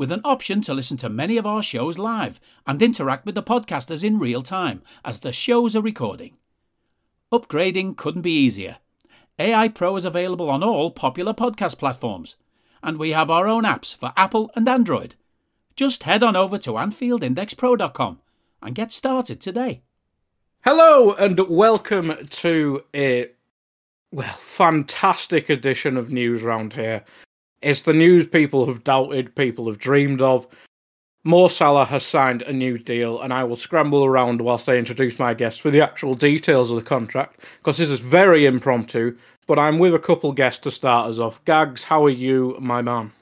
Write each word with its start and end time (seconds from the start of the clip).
with 0.00 0.10
an 0.10 0.22
option 0.24 0.62
to 0.62 0.72
listen 0.72 0.96
to 0.96 1.10
many 1.10 1.36
of 1.36 1.44
our 1.44 1.62
shows 1.62 1.98
live 1.98 2.40
and 2.66 2.80
interact 2.80 3.26
with 3.26 3.34
the 3.34 3.42
podcasters 3.42 4.02
in 4.02 4.18
real 4.18 4.40
time 4.40 4.80
as 5.04 5.18
the 5.18 5.30
shows 5.30 5.76
are 5.76 5.82
recording. 5.82 6.38
Upgrading 7.30 7.98
couldn't 7.98 8.22
be 8.22 8.32
easier. 8.32 8.78
AI 9.38 9.68
Pro 9.68 9.94
is 9.96 10.06
available 10.06 10.48
on 10.48 10.62
all 10.62 10.90
popular 10.90 11.34
podcast 11.34 11.76
platforms, 11.76 12.36
and 12.82 12.96
we 12.96 13.10
have 13.10 13.28
our 13.28 13.46
own 13.46 13.64
apps 13.64 13.94
for 13.94 14.14
Apple 14.16 14.50
and 14.56 14.66
Android. 14.66 15.16
Just 15.76 16.04
head 16.04 16.22
on 16.22 16.34
over 16.34 16.56
to 16.56 16.70
AnfieldIndexPro.com 16.72 18.20
and 18.62 18.74
get 18.74 18.92
started 18.92 19.38
today. 19.38 19.82
Hello 20.64 21.12
and 21.12 21.38
welcome 21.46 22.26
to 22.30 22.84
a 22.94 23.28
well 24.10 24.32
fantastic 24.32 25.50
edition 25.50 25.98
of 25.98 26.10
news 26.10 26.42
round 26.42 26.72
here. 26.72 27.04
It's 27.62 27.82
the 27.82 27.92
news 27.92 28.26
people 28.26 28.66
have 28.66 28.84
doubted, 28.84 29.34
people 29.34 29.66
have 29.66 29.78
dreamed 29.78 30.22
of. 30.22 30.46
Mo 31.24 31.48
Salah 31.48 31.84
has 31.84 32.04
signed 32.04 32.40
a 32.42 32.52
new 32.52 32.78
deal, 32.78 33.20
and 33.20 33.34
I 33.34 33.44
will 33.44 33.56
scramble 33.56 34.04
around 34.04 34.40
whilst 34.40 34.70
I 34.70 34.76
introduce 34.76 35.18
my 35.18 35.34
guests 35.34 35.60
for 35.60 35.70
the 35.70 35.82
actual 35.82 36.14
details 36.14 36.70
of 36.70 36.76
the 36.76 36.82
contract, 36.82 37.40
because 37.58 37.76
this 37.76 37.90
is 37.90 38.00
very 38.00 38.46
impromptu. 38.46 39.16
But 39.46 39.58
I'm 39.58 39.78
with 39.78 39.94
a 39.94 39.98
couple 39.98 40.32
guests 40.32 40.60
to 40.60 40.70
start 40.70 41.10
us 41.10 41.18
off. 41.18 41.44
Gags, 41.44 41.82
how 41.82 42.04
are 42.04 42.10
you, 42.10 42.56
my 42.60 42.80
man? 42.80 43.12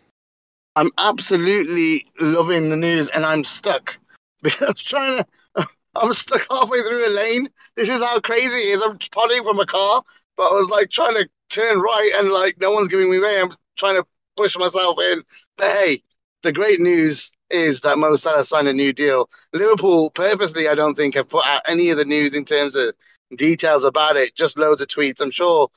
I'm 0.76 0.92
absolutely 0.98 2.06
loving 2.20 2.68
the 2.68 2.76
news, 2.76 3.08
and 3.08 3.26
I'm 3.26 3.42
stuck 3.42 3.98
because 4.42 4.68
I'm 4.68 4.74
trying 4.74 5.24
to. 5.56 5.68
I'm 5.96 6.12
stuck 6.12 6.46
halfway 6.48 6.82
through 6.82 7.08
a 7.08 7.10
lane. 7.10 7.48
This 7.74 7.88
is 7.88 8.00
how 8.00 8.20
crazy 8.20 8.58
it 8.58 8.68
is. 8.68 8.82
I'm 8.82 8.98
potting 9.10 9.42
from 9.42 9.58
a 9.58 9.66
car, 9.66 10.04
but 10.36 10.52
I 10.52 10.54
was 10.54 10.68
like 10.68 10.90
trying 10.90 11.14
to 11.14 11.28
turn 11.48 11.80
right, 11.80 12.12
and 12.14 12.28
like 12.28 12.60
no 12.60 12.70
one's 12.70 12.86
giving 12.86 13.10
me 13.10 13.18
way. 13.18 13.40
I'm 13.40 13.52
trying 13.76 13.96
to 13.96 14.06
push 14.38 14.56
myself 14.56 14.98
in. 15.00 15.22
But 15.56 15.76
hey, 15.76 16.02
the 16.42 16.52
great 16.52 16.80
news 16.80 17.32
is 17.50 17.80
that 17.80 17.98
Mo 17.98 18.16
Salah 18.16 18.44
signed 18.44 18.68
a 18.68 18.72
new 18.72 18.92
deal. 18.92 19.28
Liverpool 19.52 20.10
purposely, 20.10 20.68
I 20.68 20.74
don't 20.74 20.94
think, 20.94 21.14
have 21.14 21.28
put 21.28 21.44
out 21.44 21.62
any 21.66 21.90
of 21.90 21.96
the 21.96 22.04
news 22.04 22.34
in 22.34 22.44
terms 22.44 22.76
of 22.76 22.94
details 23.36 23.84
about 23.84 24.16
it. 24.16 24.36
Just 24.36 24.56
loads 24.56 24.80
of 24.80 24.88
tweets. 24.88 25.20
I'm 25.20 25.30
sure 25.32 25.68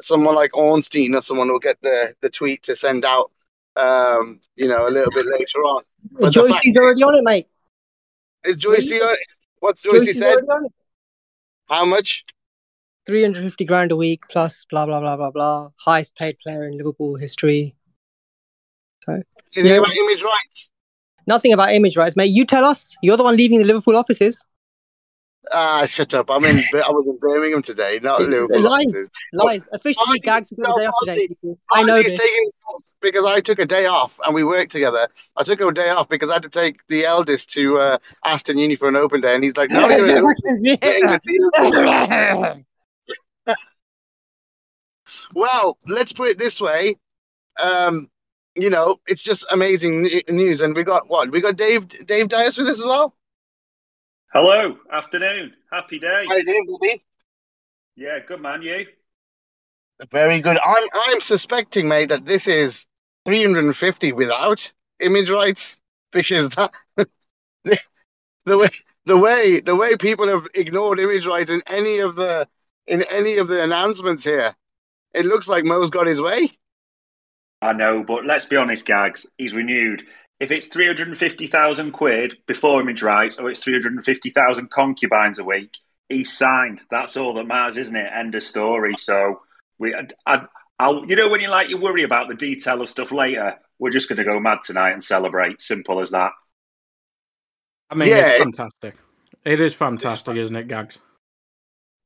someone 0.00 0.34
like 0.34 0.56
Ornstein 0.56 1.14
or 1.14 1.22
someone 1.22 1.50
will 1.50 1.58
get 1.58 1.80
the 1.82 2.14
the 2.20 2.30
tweet 2.30 2.62
to 2.64 2.76
send 2.76 3.04
out. 3.04 3.30
Um, 3.76 4.40
you 4.54 4.68
know, 4.68 4.86
a 4.86 4.90
little 4.90 5.10
bit 5.10 5.26
later 5.26 5.58
on. 5.64 5.82
But 6.12 6.32
Joycey's 6.32 6.78
already 6.78 7.02
on 7.02 7.16
it, 7.16 7.24
mate. 7.24 7.48
Is 8.44 8.60
Joycey 8.60 9.02
on? 9.02 9.16
What's 9.58 9.82
Joycey 9.82 10.14
said? 10.14 10.38
How 11.68 11.84
much? 11.84 12.24
350 13.06 13.64
grand 13.64 13.92
a 13.92 13.96
week 13.96 14.22
plus 14.30 14.64
blah 14.70 14.86
blah 14.86 15.00
blah 15.00 15.16
blah 15.16 15.30
blah. 15.30 15.70
Highest 15.76 16.14
paid 16.14 16.38
player 16.38 16.68
in 16.68 16.78
Liverpool 16.78 17.16
history. 17.16 17.74
So 19.04 19.22
Anything 19.56 19.72
yeah. 19.72 19.78
about 19.78 19.96
image 19.96 20.22
rights? 20.22 20.68
Nothing 21.26 21.52
about 21.52 21.72
image 21.72 21.96
rights, 21.96 22.16
mate. 22.16 22.26
You 22.26 22.44
tell 22.44 22.64
us. 22.64 22.94
You're 23.02 23.16
the 23.16 23.24
one 23.24 23.36
leaving 23.36 23.58
the 23.58 23.64
Liverpool 23.64 23.96
offices. 23.96 24.44
Ah, 25.52 25.84
shut 25.86 26.14
up. 26.14 26.30
I 26.30 26.38
mean. 26.38 26.56
I 26.56 26.90
was 26.90 27.06
in 27.06 27.18
Birmingham 27.18 27.62
today, 27.62 28.00
not 28.02 28.20
Liverpool. 28.22 28.60
Lies, 28.60 28.86
offices. 28.86 29.10
lies. 29.32 29.68
Officially, 29.72 30.18
gags 30.20 30.52
a 30.52 30.56
day 30.56 30.62
off 30.62 30.94
today. 31.06 31.28
I 31.72 31.82
know 31.82 32.02
this. 32.02 32.18
Taking 32.18 32.50
because 33.00 33.24
I 33.26 33.40
took 33.40 33.58
a 33.58 33.66
day 33.66 33.86
off 33.86 34.18
and 34.24 34.34
we 34.34 34.42
worked 34.42 34.72
together. 34.72 35.08
I 35.36 35.44
took 35.44 35.60
a 35.60 35.70
day 35.70 35.90
off 35.90 36.08
because 36.08 36.30
I 36.30 36.34
had 36.34 36.42
to 36.44 36.48
take 36.48 36.78
the 36.88 37.04
eldest 37.04 37.50
to 37.50 37.78
uh, 37.78 37.98
Aston 38.24 38.58
Uni 38.58 38.76
for 38.76 38.88
an 38.88 38.96
open 38.96 39.20
day, 39.20 39.34
and 39.34 39.44
he's 39.44 39.56
like, 39.56 39.70
"No, 39.70 39.86
well, 45.34 45.78
let's 45.86 46.12
put 46.12 46.30
it 46.30 46.38
this 46.38 46.60
way. 46.60 46.96
Um, 47.60 48.08
you 48.56 48.70
know, 48.70 49.00
it's 49.06 49.22
just 49.22 49.44
amazing 49.50 50.22
news. 50.28 50.60
And 50.60 50.74
we 50.74 50.84
got 50.84 51.08
what? 51.08 51.30
We 51.30 51.40
got 51.40 51.56
Dave 51.56 51.88
Dave 52.06 52.28
Dias 52.28 52.56
with 52.56 52.68
us 52.68 52.78
as 52.78 52.84
well. 52.84 53.14
Hello, 54.32 54.76
afternoon, 54.90 55.54
happy 55.70 55.98
day. 55.98 56.24
How 56.28 56.36
you 56.36 56.44
doing? 56.80 57.00
Yeah, 57.96 58.18
good 58.26 58.40
man. 58.40 58.62
You? 58.62 58.86
Very 60.10 60.40
good. 60.40 60.58
I'm 60.64 60.88
I'm 60.92 61.20
suspecting, 61.20 61.88
mate, 61.88 62.08
that 62.08 62.24
this 62.24 62.48
is 62.48 62.86
350 63.26 64.12
without 64.12 64.72
image 65.00 65.30
rights 65.30 65.76
because 66.12 66.50
that 66.50 66.72
the, 67.64 67.78
the 68.44 68.58
way 68.58 68.70
the 69.06 69.16
way 69.16 69.60
the 69.60 69.76
way 69.76 69.96
people 69.96 70.28
have 70.28 70.46
ignored 70.54 70.98
image 70.98 71.26
rights 71.26 71.50
in 71.50 71.62
any 71.66 71.98
of 71.98 72.16
the 72.16 72.48
in 72.86 73.02
any 73.02 73.38
of 73.38 73.48
the 73.48 73.62
announcements 73.62 74.24
here, 74.24 74.54
it 75.14 75.24
looks 75.24 75.48
like 75.48 75.64
Mo's 75.64 75.90
got 75.90 76.06
his 76.06 76.20
way. 76.20 76.50
I 77.64 77.72
know, 77.72 78.04
but 78.04 78.26
let's 78.26 78.44
be 78.44 78.56
honest, 78.56 78.84
Gags. 78.84 79.24
He's 79.38 79.54
renewed. 79.54 80.04
If 80.38 80.50
it's 80.50 80.66
350,000 80.66 81.92
quid 81.92 82.36
before 82.46 82.82
image 82.82 83.02
rights 83.02 83.38
or 83.38 83.50
it's 83.50 83.60
350,000 83.60 84.70
concubines 84.70 85.38
a 85.38 85.44
week, 85.44 85.78
he's 86.10 86.36
signed. 86.36 86.82
That's 86.90 87.16
all 87.16 87.32
that 87.34 87.46
matters, 87.46 87.78
isn't 87.78 87.96
it? 87.96 88.10
End 88.12 88.34
of 88.34 88.42
story. 88.42 88.92
So, 88.98 89.40
we, 89.78 89.96
I, 90.26 90.46
I'll, 90.78 91.06
you 91.06 91.16
know, 91.16 91.30
when 91.30 91.40
you 91.40 91.48
like, 91.48 91.70
you 91.70 91.78
worry 91.78 92.02
about 92.02 92.28
the 92.28 92.34
detail 92.34 92.82
of 92.82 92.88
stuff 92.90 93.10
later, 93.10 93.58
we're 93.78 93.90
just 93.90 94.10
going 94.10 94.18
to 94.18 94.24
go 94.24 94.38
mad 94.38 94.58
tonight 94.62 94.92
and 94.92 95.02
celebrate. 95.02 95.62
Simple 95.62 96.00
as 96.00 96.10
that. 96.10 96.32
I 97.88 97.94
mean, 97.94 98.10
yeah, 98.10 98.26
it's 98.26 98.44
fantastic. 98.44 98.96
It 99.42 99.60
is 99.60 99.72
fantastic, 99.72 100.36
isn't 100.36 100.54
it, 100.54 100.68
Gags? 100.68 100.98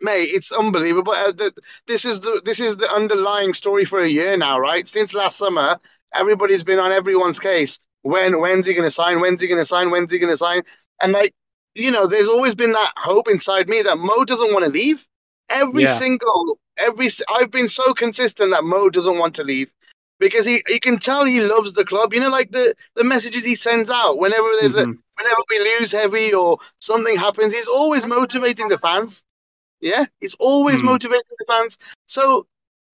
Mate, 0.01 0.31
it's 0.33 0.53
unbelievable. 0.53 1.13
Uh, 1.13 1.33
the, 1.33 1.53
this 1.87 2.05
is 2.05 2.21
the 2.21 2.41
this 2.45 2.61
is 2.61 2.77
the 2.77 2.91
underlying 2.91 3.55
story 3.55 3.85
for 3.85 4.01
a 4.01 4.09
year 4.09 4.37
now, 4.37 4.59
right? 4.59 4.87
Since 4.87 5.15
last 5.15 5.39
summer, 5.39 5.79
everybody's 6.15 6.65
been 6.65 6.79
on 6.79 6.93
everyone's 6.93 7.39
case. 7.39 7.81
When 8.03 8.41
when's 8.41 8.67
he 8.67 8.75
going 8.75 8.85
to 8.85 8.91
sign? 8.91 9.21
When's 9.21 9.41
he 9.41 9.49
going 9.49 9.61
to 9.61 9.67
sign? 9.67 9.91
When's 9.91 10.13
he 10.13 10.19
going 10.19 10.33
to 10.33 10.37
sign? 10.37 10.63
And 11.03 11.13
like, 11.13 11.35
you 11.75 11.91
know, 11.91 12.07
there's 12.07 12.29
always 12.29 12.55
been 12.55 12.73
that 12.73 12.93
hope 12.97 13.29
inside 13.29 13.69
me 13.69 13.83
that 13.83 13.99
Mo 13.99 14.25
doesn't 14.25 14.53
want 14.53 14.65
to 14.65 14.71
leave. 14.71 15.07
Every 15.51 15.85
yeah. 15.85 15.97
single 15.97 16.59
every 16.77 17.09
I've 17.29 17.51
been 17.51 17.69
so 17.69 17.95
consistent 17.95 18.51
that 18.51 18.65
Mo 18.65 18.91
doesn't 18.91 19.19
want 19.19 19.35
to 19.37 19.45
leave 19.45 19.71
because 20.19 20.45
he 20.45 20.63
you 20.69 20.81
can 20.81 20.99
tell 20.99 21.25
he 21.25 21.41
loves 21.41 21.73
the 21.73 21.85
club. 21.85 22.13
You 22.13 22.21
know, 22.21 22.31
like 22.31 22.51
the 22.51 22.75
the 22.95 23.05
messages 23.05 23.45
he 23.45 23.55
sends 23.55 23.91
out 23.91 24.19
whenever 24.19 24.49
there's 24.61 24.77
mm-hmm. 24.77 24.93
a 24.93 25.23
whenever 25.23 25.43
we 25.51 25.59
lose 25.59 25.93
heavy 25.93 26.33
or 26.33 26.59
something 26.81 27.17
happens, 27.17 27.53
he's 27.53 27.69
always 27.69 28.07
motivating 28.07 28.69
the 28.69 28.79
fans. 28.79 29.25
Yeah, 29.81 30.07
he's 30.21 30.35
always 30.39 30.81
mm. 30.81 30.87
motivating 30.87 31.23
the 31.39 31.45
fans. 31.47 31.79
So 32.07 32.47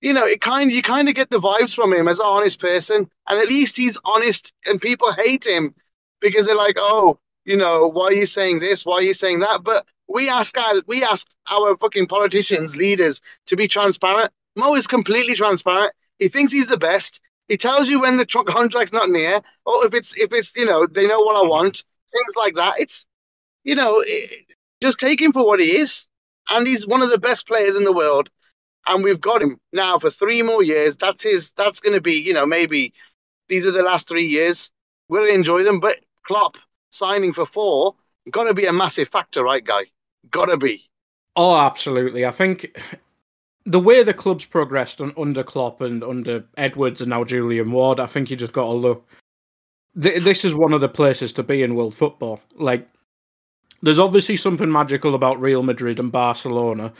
you 0.05 0.13
know, 0.13 0.27
it 0.27 0.43
kind 0.43 0.71
you 0.71 0.83
kind 0.83 1.09
of 1.09 1.15
get 1.15 1.31
the 1.31 1.41
vibes 1.41 1.75
from 1.75 1.93
him 1.93 2.09
as 2.09 2.19
an 2.19 2.27
honest 2.27 2.61
person, 2.61 3.09
and 3.29 3.41
at 3.41 3.49
least 3.49 3.77
he's 3.77 3.99
honest. 4.05 4.53
And 4.67 4.81
people 4.81 5.13
hate 5.13 5.47
him 5.47 5.75
because 6.21 6.45
they're 6.45 6.55
like, 6.55 6.77
oh, 6.79 7.19
you 7.47 7.57
know, 7.57 7.89
why 7.89 8.07
are 8.07 8.13
you 8.13 8.27
saying 8.27 8.59
this? 8.59 8.85
Why 8.85 8.97
are 8.97 9.03
you 9.03 9.15
saying 9.15 9.41
that? 9.41 9.63
But 9.65 9.87
we 10.07 10.29
ask 10.29 10.57
our 10.59 10.75
we 10.87 11.03
ask 11.03 11.27
our 11.51 11.77
fucking 11.79 12.07
politicians, 12.07 12.77
leaders, 12.77 13.23
to 13.47 13.57
be 13.57 13.67
transparent. 13.67 14.31
Mo 14.57 14.75
is 14.75 14.87
completely 14.87 15.35
transparent. 15.35 15.93
He 16.19 16.29
thinks 16.29 16.53
he's 16.53 16.67
the 16.67 16.77
best. 16.77 17.23
He 17.49 17.57
tells 17.57 17.89
you 17.89 18.01
when 18.01 18.19
the 18.19 18.27
tr- 18.27 18.43
contract's 18.43 18.93
not 18.93 19.09
near, 19.09 19.41
or 19.65 19.87
if 19.87 19.95
it's 19.95 20.15
if 20.17 20.35
it's 20.35 20.55
you 20.55 20.67
know 20.67 20.87
they 20.87 21.07
know 21.07 21.21
what 21.21 21.37
I 21.37 21.49
want, 21.49 21.83
things 22.13 22.37
like 22.37 22.57
that. 22.57 22.75
It's 22.79 23.07
you 23.63 23.75
know, 23.75 24.03
it, 24.07 24.47
just 24.83 25.01
take 25.01 25.21
him 25.21 25.33
for 25.33 25.47
what 25.47 25.61
he 25.61 25.79
is 25.79 26.07
and 26.51 26.67
he's 26.67 26.87
one 26.87 27.03
of 27.03 27.11
the 27.11 27.19
best 27.19 27.47
players 27.47 27.77
in 27.77 27.85
the 27.85 27.93
world. 27.93 28.31
And 28.87 29.03
we've 29.03 29.21
got 29.21 29.41
him 29.41 29.59
now 29.73 29.99
for 29.99 30.11
three 30.11 30.43
more 30.43 30.63
years. 30.63 30.97
That's 30.97 31.23
his. 31.23 31.53
That's 31.53 31.81
going 31.81 31.95
to 31.95 32.03
be, 32.03 32.17
you 32.17 32.35
know, 32.35 32.45
maybe 32.45 32.93
these 33.49 33.67
are 33.67 33.71
the 33.71 33.83
last 33.83 34.09
three 34.09 34.27
years. 34.27 34.71
We'll 35.09 35.27
enjoy 35.27 35.63
them. 35.63 35.81
But 35.81 36.01
Klopp 36.27 36.57
signing 36.91 37.33
for 37.33 37.47
four, 37.47 37.95
got 38.31 38.45
to 38.45 38.55
be 38.55 38.67
a 38.67 38.73
massive 38.73 39.09
factor, 39.09 39.43
right, 39.43 39.65
guy? 39.65 39.85
Got 40.31 40.47
to 40.47 40.59
be. 40.59 40.89
Oh, 41.35 41.57
absolutely. 41.57 42.27
I 42.27 42.31
think 42.31 42.79
the 43.65 43.81
way 43.81 44.03
the 44.03 44.15
club's 44.15 44.45
progressed 44.45 45.01
under 45.01 45.43
Klopp 45.43 45.81
and 45.81 46.05
under 46.05 46.45
Edwards 46.57 47.01
and 47.01 47.11
now 47.11 47.25
Julian 47.25 47.73
Ward, 47.73 47.99
I 48.01 48.07
think 48.07 48.31
you 48.31 48.37
just 48.37 48.53
got 48.53 48.65
to 48.65 48.73
look. 48.73 49.09
This 49.95 50.45
is 50.45 50.55
one 50.55 50.73
of 50.73 50.81
the 50.81 50.89
places 50.89 51.33
to 51.35 51.43
be 51.43 51.63
in 51.63 51.75
world 51.75 51.95
football. 51.95 52.41
Like, 52.55 52.89
there's 53.85 53.99
obviously 53.99 54.37
something 54.37 54.73
magical 54.73 55.15
about 55.15 55.41
Real 55.41 55.63
Madrid 55.63 55.99
and 55.99 56.11
Barcelona, 56.11 56.93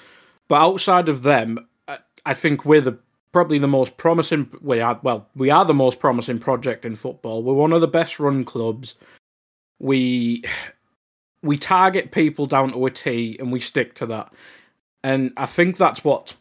but 0.49 0.57
outside 0.57 1.09
of 1.09 1.23
them, 1.23 1.67
I, 2.27 2.35
think 2.35 2.65
we're 2.65 2.83
the 2.83 2.99
probably 3.33 3.59
the 3.59 3.67
most 3.67 3.97
promising. 3.97 4.51
We 4.61 4.81
are 4.81 5.01
well, 5.03 5.29
we 5.35 5.51
are 5.51 5.65
the 5.65 5.75
most 5.75 5.99
promising 5.99 6.39
project 6.39 6.85
in 6.85 6.95
football. 6.95 7.43
We're 7.43 7.55
one 7.55 7.73
of 7.73 7.81
the 7.81 7.89
best 7.89 8.21
run 8.21 8.45
clubs. 8.45 8.95
We 9.79 10.45
we 11.43 11.57
target 11.57 12.13
people 12.13 12.47
down 12.47 12.73
to 12.73 12.87
a 12.87 12.91
T, 12.91 13.37
and 13.41 13.51
we 13.51 13.61
stick 13.61 13.95
to 13.97 14.07
that. 14.07 14.33
And 15.03 15.33
I 15.37 15.47
think 15.47 15.77
that's 15.77 16.05
what 16.05 16.35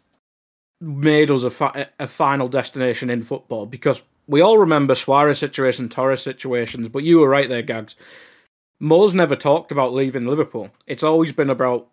made 0.80 1.32
us 1.32 1.44
a, 1.44 1.50
fi- 1.50 1.88
a 2.00 2.08
final 2.08 2.48
destination 2.48 3.10
in 3.10 3.22
football 3.22 3.66
because 3.66 4.02
we 4.28 4.42
all 4.42 4.58
remember 4.58 4.96
Suarez 4.96 5.40
situation, 5.40 5.90
Torres 5.90 6.22
situations, 6.22 6.90
but 6.90 7.04
you 7.04 7.20
were 7.20 7.30
right 7.30 7.50
there, 7.50 7.62
Gags. 7.62 7.96
Mo's 8.80 9.14
never 9.14 9.36
talked 9.36 9.72
about 9.72 9.94
leaving 9.94 10.26
Liverpool. 10.26 10.70
It's 10.88 11.04
always 11.04 11.32
been 11.32 11.50
about 11.50 11.88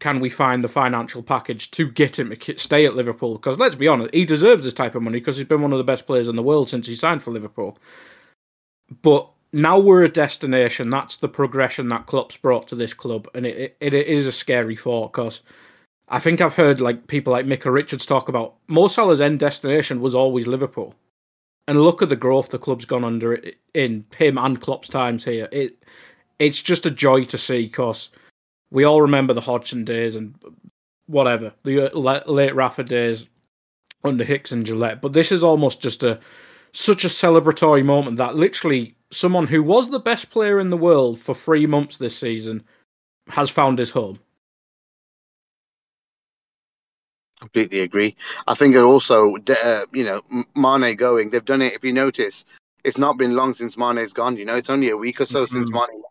can 0.00 0.20
we 0.20 0.28
find 0.28 0.64
the 0.64 0.68
financial 0.68 1.22
package 1.22 1.70
to 1.70 1.88
get 1.88 2.18
him 2.18 2.34
to 2.34 2.58
stay 2.58 2.84
at 2.84 2.96
Liverpool? 2.96 3.34
Because 3.34 3.58
let's 3.58 3.76
be 3.76 3.86
honest, 3.86 4.12
he 4.12 4.24
deserves 4.24 4.64
this 4.64 4.74
type 4.74 4.94
of 4.94 5.02
money 5.02 5.20
because 5.20 5.36
he's 5.36 5.46
been 5.46 5.62
one 5.62 5.72
of 5.72 5.78
the 5.78 5.84
best 5.84 6.06
players 6.06 6.28
in 6.28 6.36
the 6.36 6.42
world 6.42 6.68
since 6.68 6.86
he 6.86 6.96
signed 6.96 7.22
for 7.22 7.30
Liverpool. 7.30 7.78
But 9.02 9.28
now 9.52 9.78
we're 9.78 10.02
a 10.02 10.08
destination. 10.08 10.90
That's 10.90 11.18
the 11.18 11.28
progression 11.28 11.88
that 11.88 12.06
Klopp's 12.06 12.36
brought 12.36 12.66
to 12.68 12.74
this 12.74 12.92
club, 12.92 13.28
and 13.34 13.46
it 13.46 13.76
it, 13.80 13.94
it 13.94 14.08
is 14.08 14.26
a 14.26 14.32
scary 14.32 14.76
thought 14.76 15.12
because 15.12 15.42
I 16.08 16.18
think 16.18 16.40
I've 16.40 16.54
heard 16.54 16.80
like 16.80 17.06
people 17.06 17.32
like 17.32 17.46
Micah 17.46 17.70
Richards 17.70 18.04
talk 18.04 18.28
about 18.28 18.56
Mo 18.66 18.88
Salah's 18.88 19.20
end 19.20 19.38
destination 19.38 20.00
was 20.00 20.14
always 20.14 20.48
Liverpool, 20.48 20.94
and 21.68 21.80
look 21.80 22.02
at 22.02 22.08
the 22.08 22.16
growth 22.16 22.50
the 22.50 22.58
club's 22.58 22.84
gone 22.84 23.04
under 23.04 23.40
in 23.74 24.04
him 24.16 24.38
and 24.38 24.60
Klopp's 24.60 24.88
times 24.88 25.24
here. 25.24 25.48
It 25.52 25.84
it's 26.38 26.60
just 26.60 26.86
a 26.86 26.90
joy 26.90 27.24
to 27.24 27.38
see 27.38 27.66
because 27.66 28.10
we 28.70 28.84
all 28.84 29.02
remember 29.02 29.32
the 29.32 29.40
Hodgson 29.40 29.84
days 29.84 30.16
and 30.16 30.34
whatever 31.06 31.52
the 31.64 31.90
late 32.26 32.54
Rafa 32.54 32.84
days 32.84 33.26
under 34.02 34.24
Hicks 34.24 34.52
and 34.52 34.66
Gillett. 34.66 35.00
but 35.00 35.12
this 35.12 35.32
is 35.32 35.42
almost 35.42 35.80
just 35.80 36.02
a 36.02 36.20
such 36.72 37.04
a 37.04 37.08
celebratory 37.08 37.84
moment 37.84 38.16
that 38.16 38.34
literally 38.34 38.96
someone 39.12 39.46
who 39.46 39.62
was 39.62 39.90
the 39.90 40.00
best 40.00 40.30
player 40.30 40.58
in 40.58 40.70
the 40.70 40.76
world 40.76 41.20
for 41.20 41.34
three 41.34 41.66
months 41.66 41.96
this 41.96 42.18
season 42.18 42.62
has 43.28 43.48
found 43.48 43.78
his 43.78 43.90
home. 43.90 44.18
Completely 47.38 47.80
agree. 47.80 48.16
I 48.46 48.54
think 48.54 48.74
it 48.74 48.80
also, 48.80 49.36
uh, 49.36 49.82
you 49.92 50.04
know, 50.04 50.22
Mane 50.56 50.96
going, 50.96 51.30
they've 51.30 51.44
done 51.44 51.62
it. 51.62 51.74
If 51.74 51.84
you 51.84 51.92
notice, 51.92 52.44
it's 52.84 52.98
not 52.98 53.18
been 53.18 53.34
long 53.34 53.54
since 53.54 53.76
Mane's 53.76 54.12
gone. 54.12 54.36
You 54.36 54.44
know, 54.44 54.56
it's 54.56 54.70
only 54.70 54.90
a 54.90 54.96
week 54.96 55.20
or 55.20 55.26
so 55.26 55.44
mm-hmm. 55.44 55.54
since 55.54 55.70
Mane. 55.70 56.02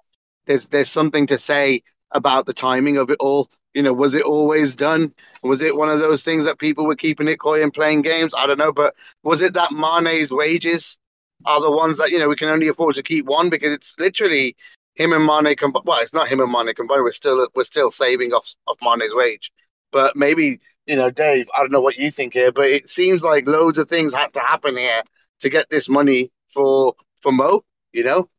There's 0.45 0.67
there's 0.67 0.89
something 0.89 1.27
to 1.27 1.37
say 1.37 1.83
about 2.11 2.45
the 2.45 2.53
timing 2.53 2.97
of 2.97 3.09
it 3.09 3.17
all. 3.19 3.49
You 3.73 3.81
know, 3.81 3.93
was 3.93 4.13
it 4.13 4.23
always 4.23 4.75
done? 4.75 5.13
Was 5.41 5.61
it 5.61 5.75
one 5.75 5.89
of 5.89 5.99
those 5.99 6.23
things 6.23 6.45
that 6.45 6.59
people 6.59 6.85
were 6.85 6.95
keeping 6.95 7.27
it 7.27 7.39
coy 7.39 7.63
and 7.63 7.73
playing 7.73 8.03
games? 8.03 8.33
I 8.37 8.45
don't 8.45 8.59
know, 8.59 8.71
but 8.71 8.95
was 9.23 9.41
it 9.41 9.53
that 9.55 9.71
Mane's 9.71 10.31
wages 10.31 10.97
are 11.45 11.61
the 11.61 11.71
ones 11.71 11.97
that 11.97 12.11
you 12.11 12.19
know 12.19 12.29
we 12.29 12.35
can 12.35 12.49
only 12.49 12.67
afford 12.67 12.95
to 12.95 13.03
keep 13.03 13.25
one 13.25 13.49
because 13.49 13.73
it's 13.73 13.95
literally 13.99 14.55
him 14.95 15.13
and 15.13 15.25
Mane 15.25 15.55
combined. 15.55 15.85
Well, 15.85 15.99
it's 15.99 16.13
not 16.13 16.27
him 16.27 16.39
and 16.39 16.51
Mane 16.51 16.73
combined. 16.75 17.03
We're 17.03 17.11
still 17.11 17.47
we're 17.55 17.63
still 17.63 17.91
saving 17.91 18.31
off 18.33 18.53
of 18.67 18.77
Mane's 18.81 19.13
wage, 19.13 19.51
but 19.91 20.15
maybe 20.15 20.59
you 20.85 20.95
know, 20.95 21.09
Dave. 21.09 21.47
I 21.55 21.61
don't 21.61 21.71
know 21.71 21.81
what 21.81 21.97
you 21.97 22.11
think 22.11 22.33
here, 22.33 22.51
but 22.51 22.65
it 22.65 22.89
seems 22.89 23.23
like 23.23 23.47
loads 23.47 23.77
of 23.77 23.89
things 23.89 24.13
had 24.13 24.33
to 24.33 24.39
happen 24.39 24.77
here 24.77 25.01
to 25.41 25.49
get 25.49 25.69
this 25.69 25.89
money 25.89 26.31
for 26.53 26.95
for 27.21 27.31
Mo. 27.31 27.63
You 27.91 28.03
know, 28.03 28.29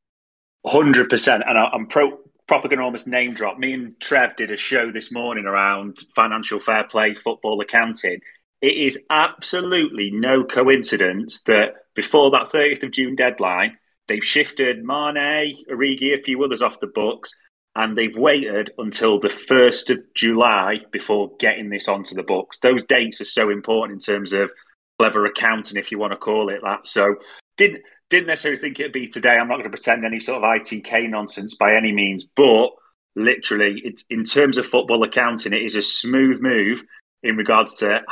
hundred 0.66 1.08
percent. 1.10 1.44
And 1.46 1.58
I'm 1.58 1.86
pro 1.86 2.18
proper 2.46 2.68
going 2.68 2.78
to 2.78 2.84
almost 2.84 3.06
name 3.06 3.34
drop. 3.34 3.58
Me 3.58 3.72
and 3.72 3.98
Trev 4.00 4.36
did 4.36 4.50
a 4.50 4.56
show 4.56 4.90
this 4.90 5.10
morning 5.10 5.46
around 5.46 5.98
financial 6.14 6.60
fair 6.60 6.84
play, 6.84 7.14
football 7.14 7.60
accounting. 7.60 8.20
It 8.60 8.76
is 8.76 8.98
absolutely 9.10 10.10
no 10.10 10.44
coincidence 10.44 11.42
that 11.42 11.74
before 11.94 12.30
that 12.30 12.48
30th 12.52 12.82
of 12.82 12.90
June 12.90 13.14
deadline, 13.14 13.78
they've 14.08 14.24
shifted 14.24 14.84
Mane, 14.84 15.64
Origi, 15.70 16.14
a 16.14 16.22
few 16.22 16.42
others 16.44 16.62
off 16.62 16.80
the 16.80 16.86
books, 16.86 17.34
and 17.76 17.96
they've 17.96 18.16
waited 18.16 18.70
until 18.78 19.18
the 19.18 19.28
1st 19.28 19.90
of 19.90 19.98
July 20.14 20.80
before 20.92 21.32
getting 21.38 21.70
this 21.70 21.88
onto 21.88 22.14
the 22.14 22.22
books. 22.22 22.58
Those 22.58 22.82
dates 22.82 23.20
are 23.20 23.24
so 23.24 23.50
important 23.50 23.94
in 23.94 24.14
terms 24.14 24.32
of 24.32 24.52
clever 24.98 25.26
accounting, 25.26 25.76
if 25.76 25.90
you 25.90 25.98
want 25.98 26.12
to 26.12 26.18
call 26.18 26.48
it 26.48 26.60
that. 26.62 26.86
So, 26.86 27.16
didn't 27.56 27.82
didn't 28.14 28.28
necessarily 28.28 28.60
think 28.60 28.78
it'd 28.78 28.92
be 28.92 29.08
today. 29.08 29.36
I'm 29.36 29.48
not 29.48 29.56
going 29.56 29.64
to 29.64 29.70
pretend 29.70 30.04
any 30.04 30.20
sort 30.20 30.42
of 30.42 30.44
ITK 30.44 31.10
nonsense 31.10 31.56
by 31.56 31.74
any 31.74 31.90
means, 31.90 32.24
but 32.24 32.70
literally, 33.16 33.80
it's 33.84 34.04
in 34.08 34.22
terms 34.22 34.56
of 34.56 34.66
football 34.66 35.02
accounting, 35.02 35.52
it 35.52 35.62
is 35.62 35.74
a 35.74 35.82
smooth 35.82 36.40
move 36.40 36.84
in 37.24 37.36
regards 37.36 37.74
to 37.74 38.02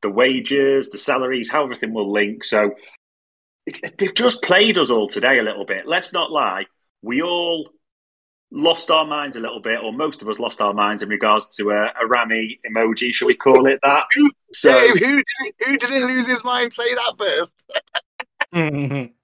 the 0.00 0.10
wages, 0.10 0.88
the 0.88 0.96
salaries, 0.96 1.50
how 1.50 1.62
everything 1.62 1.92
will 1.92 2.10
link. 2.10 2.42
So 2.42 2.70
they've 3.98 4.14
just 4.14 4.42
played 4.42 4.78
us 4.78 4.90
all 4.90 5.06
today 5.06 5.38
a 5.38 5.42
little 5.42 5.66
bit. 5.66 5.86
Let's 5.86 6.12
not 6.12 6.30
lie. 6.30 6.64
We 7.02 7.20
all 7.20 7.68
lost 8.50 8.90
our 8.90 9.06
minds 9.06 9.36
a 9.36 9.40
little 9.40 9.60
bit, 9.60 9.82
or 9.82 9.92
most 9.92 10.22
of 10.22 10.28
us 10.28 10.38
lost 10.38 10.62
our 10.62 10.72
minds 10.72 11.02
in 11.02 11.10
regards 11.10 11.54
to 11.56 11.70
a, 11.70 11.92
a 12.00 12.06
Rami 12.06 12.60
emoji, 12.66 13.12
shall 13.12 13.28
we 13.28 13.34
call 13.34 13.66
it 13.66 13.78
that? 13.82 14.04
So, 14.54 14.72
Dave, 14.72 14.98
who, 14.98 15.22
who 15.66 15.76
didn't 15.76 16.06
lose 16.06 16.26
his 16.26 16.42
mind? 16.44 16.72
Say 16.72 16.94
that 16.94 17.14
first. 17.18 17.52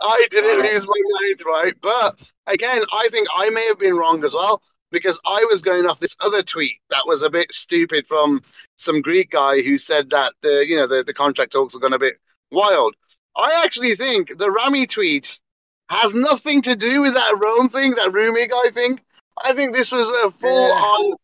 I 0.00 0.26
didn't 0.30 0.62
lose 0.62 0.86
my 0.86 1.20
mind, 1.20 1.42
right? 1.46 1.74
But 1.80 2.18
again, 2.46 2.82
I 2.92 3.08
think 3.10 3.28
I 3.34 3.50
may 3.50 3.66
have 3.66 3.78
been 3.78 3.96
wrong 3.96 4.24
as 4.24 4.34
well 4.34 4.62
because 4.90 5.20
I 5.26 5.44
was 5.50 5.62
going 5.62 5.86
off 5.86 6.00
this 6.00 6.16
other 6.20 6.42
tweet 6.42 6.76
that 6.90 7.06
was 7.06 7.22
a 7.22 7.30
bit 7.30 7.52
stupid 7.52 8.06
from 8.06 8.42
some 8.76 9.02
Greek 9.02 9.30
guy 9.30 9.62
who 9.62 9.78
said 9.78 10.10
that 10.10 10.34
the 10.40 10.64
you 10.66 10.76
know 10.76 10.86
the, 10.86 11.04
the 11.04 11.14
contract 11.14 11.52
talks 11.52 11.74
are 11.74 11.80
going 11.80 11.92
a 11.92 11.98
bit 11.98 12.16
wild. 12.50 12.94
I 13.36 13.62
actually 13.64 13.96
think 13.96 14.38
the 14.38 14.50
Rami 14.50 14.86
tweet 14.86 15.40
has 15.88 16.14
nothing 16.14 16.62
to 16.62 16.76
do 16.76 17.02
with 17.02 17.14
that 17.14 17.38
Rome 17.40 17.68
thing, 17.68 17.96
that 17.96 18.12
Rumi 18.12 18.46
guy 18.46 18.70
thing. 18.70 19.00
I 19.36 19.52
think 19.52 19.74
this 19.74 19.90
was 19.90 20.08
a 20.08 20.30
full 20.30 20.68
yeah. 20.68 20.74
on 20.74 21.16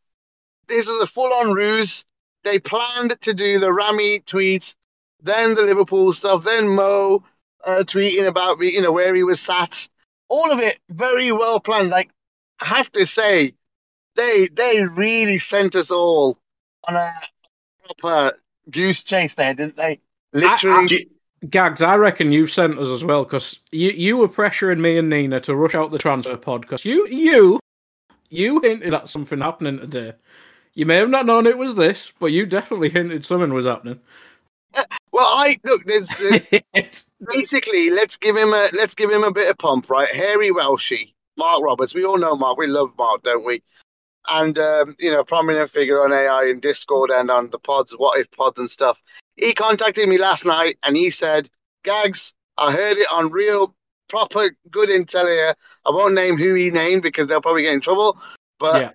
this 0.69 0.89
is 0.89 1.01
a 1.01 1.07
full 1.07 1.33
on 1.33 1.53
ruse. 1.53 2.05
They 2.45 2.59
planned 2.59 3.21
to 3.23 3.35
do 3.35 3.59
the 3.59 3.73
Rami 3.73 4.21
tweet, 4.21 4.75
then 5.23 5.55
the 5.55 5.63
Liverpool 5.63 6.13
stuff, 6.13 6.45
then 6.45 6.69
Mo 6.69 7.25
uh, 7.65 7.85
tweeting 7.85 8.27
about 8.27 8.61
you 8.61 8.81
know 8.81 8.93
where 8.93 9.15
he 9.15 9.23
was 9.23 9.41
sat. 9.41 9.89
All 10.29 10.53
of 10.53 10.61
it 10.61 10.79
very 10.89 11.33
well 11.33 11.61
planned. 11.61 11.91
Like 11.91 12.11
I 12.61 12.67
have 12.67 12.91
to 12.93 13.07
say, 13.07 13.55
they 14.17 14.49
they 14.49 14.85
really 14.85 15.39
sent 15.39 15.77
us 15.77 15.91
all 15.91 16.39
on 16.85 16.95
a 16.95 17.13
proper 17.85 18.39
goose 18.71 19.03
chase 19.03 19.35
there, 19.35 19.55
didn't 19.55 19.77
they? 19.77 20.01
Literally. 20.33 20.95
I, 20.95 21.07
I, 21.07 21.47
Gags, 21.49 21.81
I 21.81 21.97
reckon 21.97 22.33
you've 22.33 22.51
sent 22.51 22.79
us 22.79 22.89
as 22.89 23.03
well 23.03 23.25
because 23.25 23.61
you 23.73 23.91
you 23.91 24.17
were 24.19 24.29
pressuring 24.29 24.79
me 24.79 24.99
and 24.99 25.09
Nina 25.09 25.41
to 25.41 25.57
rush 25.57 25.75
out 25.75 25.91
the 25.91 25.99
transfer 25.99 26.37
pod 26.37 26.61
because 26.61 26.85
you 26.85 27.07
you 27.09 27.59
you 28.29 28.61
hinted 28.61 28.93
at 28.93 29.09
something 29.09 29.41
happening 29.41 29.79
today. 29.79 30.13
You 30.75 30.87
may 30.87 30.97
have 30.97 31.09
not 31.09 31.27
known 31.27 31.47
it 31.47 31.59
was 31.59 31.75
this, 31.75 32.13
but 32.21 32.27
you 32.27 32.47
definitely 32.47 32.91
hinted 32.91 33.25
something 33.25 33.53
was 33.55 33.67
happening. 33.67 34.01
Well, 35.13 35.27
I 35.29 35.59
look. 35.65 35.85
There's, 35.85 36.09
there's 36.17 37.07
basically 37.29 37.91
let's 37.91 38.17
give 38.17 38.37
him 38.37 38.55
a 38.55 38.69
let's 38.73 38.95
give 38.95 39.11
him 39.11 39.25
a 39.25 39.33
bit 39.33 39.51
of 39.51 39.59
pump, 39.59 39.91
right? 39.91 40.15
Harry 40.15 40.51
Welshie, 40.51 41.15
Mark 41.37 41.63
Roberts. 41.63 41.95
We 41.95 42.05
all 42.05 42.19
know 42.19 42.37
Mark. 42.37 42.57
We 42.57 42.69
love 42.69 42.93
Mark, 42.97 43.23
don't 43.23 43.45
we? 43.45 43.63
And 44.29 44.59
um, 44.59 44.97
you 44.99 45.11
know, 45.11 45.25
prominent 45.25 45.71
figure 45.71 46.03
on 46.03 46.13
AI 46.13 46.45
in 46.45 46.61
Discord 46.61 47.11
and 47.11 47.31
on 47.31 47.51
the 47.51 47.59
pods, 47.59 47.93
what 47.93 48.19
if 48.19 48.31
pods 48.31 48.59
and 48.61 48.71
stuff. 48.71 49.01
He 49.37 49.53
contacted 49.53 50.09
me 50.09 50.19
last 50.19 50.45
night 50.45 50.79
and 50.85 50.97
he 50.97 51.11
said, 51.11 51.51
"Gags, 51.83 52.35
I 52.57 52.73
heard 52.73 52.99
it 52.99 53.09
on 53.11 53.31
real 53.31 53.75
proper 54.09 54.51
good 54.71 54.89
intel 54.89 55.27
here. 55.27 55.55
I 55.85 55.91
won't 55.91 56.15
name 56.15 56.39
who 56.39 56.55
he 56.55 56.71
named 56.71 57.03
because 57.03 57.27
they'll 57.27 57.43
probably 57.43 57.63
get 57.63 57.75
in 57.75 57.81
trouble, 57.81 58.19
but." 58.59 58.83
Yeah. 58.83 58.91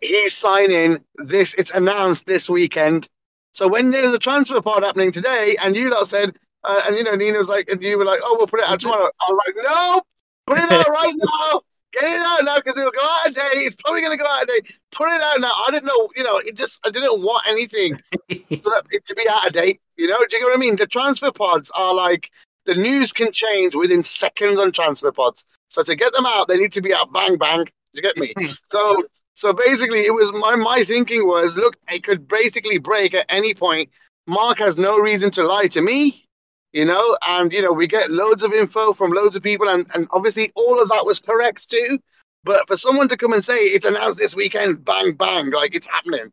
He's 0.00 0.36
signing 0.36 1.02
this. 1.16 1.54
It's 1.54 1.70
announced 1.70 2.26
this 2.26 2.46
weekend 2.50 3.08
so 3.54 3.68
when 3.68 3.92
there's 3.92 4.12
a 4.12 4.18
transfer 4.18 4.60
pod 4.60 4.82
happening 4.82 5.12
today, 5.12 5.56
and 5.62 5.76
you 5.76 5.88
lot 5.88 6.08
said, 6.08 6.34
uh, 6.64 6.82
and 6.86 6.96
you 6.96 7.04
know, 7.04 7.14
Nina 7.14 7.38
was 7.38 7.48
like, 7.48 7.68
and 7.70 7.80
you 7.80 7.96
were 7.96 8.04
like, 8.04 8.20
oh, 8.22 8.34
we'll 8.36 8.48
put 8.48 8.60
it 8.60 8.66
out 8.66 8.80
tomorrow. 8.80 9.08
I 9.20 9.30
was 9.30 9.40
like, 9.46 9.64
no, 9.64 10.02
put 10.46 10.58
it 10.58 10.72
out 10.72 10.88
right 10.88 11.14
now. 11.16 11.60
Get 11.92 12.02
it 12.02 12.26
out 12.26 12.44
now 12.44 12.56
because 12.56 12.76
it'll 12.76 12.90
go 12.90 12.98
out 13.00 13.28
a 13.28 13.30
day. 13.30 13.50
It's 13.52 13.76
probably 13.76 14.00
going 14.00 14.18
to 14.18 14.22
go 14.22 14.28
out 14.28 14.42
a 14.42 14.46
day. 14.46 14.60
Put 14.90 15.14
it 15.14 15.22
out 15.22 15.40
now. 15.40 15.52
I 15.52 15.70
didn't 15.70 15.86
know, 15.86 16.08
you 16.16 16.24
know, 16.24 16.38
it 16.38 16.56
just, 16.56 16.80
I 16.84 16.90
didn't 16.90 17.22
want 17.22 17.44
anything 17.48 18.00
so 18.28 18.70
that 18.70 18.82
it 18.90 19.04
to 19.06 19.14
be 19.14 19.28
out 19.30 19.46
of 19.46 19.52
date. 19.52 19.80
You 19.96 20.08
know, 20.08 20.18
do 20.18 20.36
you 20.36 20.42
get 20.42 20.44
what 20.46 20.54
I 20.54 20.60
mean? 20.60 20.74
The 20.74 20.88
transfer 20.88 21.30
pods 21.30 21.70
are 21.76 21.94
like, 21.94 22.30
the 22.66 22.74
news 22.74 23.12
can 23.12 23.30
change 23.30 23.76
within 23.76 24.02
seconds 24.02 24.58
on 24.58 24.72
transfer 24.72 25.12
pods. 25.12 25.44
So 25.68 25.84
to 25.84 25.94
get 25.94 26.12
them 26.12 26.26
out, 26.26 26.48
they 26.48 26.56
need 26.56 26.72
to 26.72 26.82
be 26.82 26.92
out 26.92 27.12
bang 27.12 27.36
bang. 27.36 27.68
You 27.92 28.02
get 28.02 28.16
me? 28.16 28.34
so 28.68 29.04
so 29.34 29.52
basically, 29.52 30.06
it 30.06 30.14
was 30.14 30.32
my 30.32 30.56
my 30.56 30.84
thinking 30.84 31.26
was, 31.26 31.56
look, 31.56 31.76
it 31.88 32.04
could 32.04 32.28
basically 32.28 32.78
break 32.78 33.14
at 33.14 33.26
any 33.28 33.54
point. 33.54 33.90
Mark 34.26 34.58
has 34.58 34.78
no 34.78 34.98
reason 34.98 35.30
to 35.32 35.42
lie 35.42 35.66
to 35.66 35.82
me, 35.82 36.26
you 36.72 36.84
know, 36.84 37.18
and 37.26 37.52
you 37.52 37.60
know 37.60 37.72
we 37.72 37.86
get 37.86 38.10
loads 38.10 38.42
of 38.42 38.52
info 38.52 38.92
from 38.92 39.10
loads 39.10 39.36
of 39.36 39.42
people, 39.42 39.68
and 39.68 39.86
and 39.94 40.06
obviously 40.12 40.52
all 40.54 40.80
of 40.80 40.88
that 40.88 41.04
was 41.04 41.18
correct 41.18 41.68
too. 41.68 41.98
But 42.44 42.68
for 42.68 42.76
someone 42.76 43.08
to 43.08 43.16
come 43.16 43.32
and 43.32 43.44
say 43.44 43.56
it's 43.56 43.86
announced 43.86 44.18
this 44.18 44.36
weekend, 44.36 44.84
bang 44.84 45.14
bang, 45.14 45.50
like 45.50 45.74
it's 45.74 45.86
happening. 45.86 46.32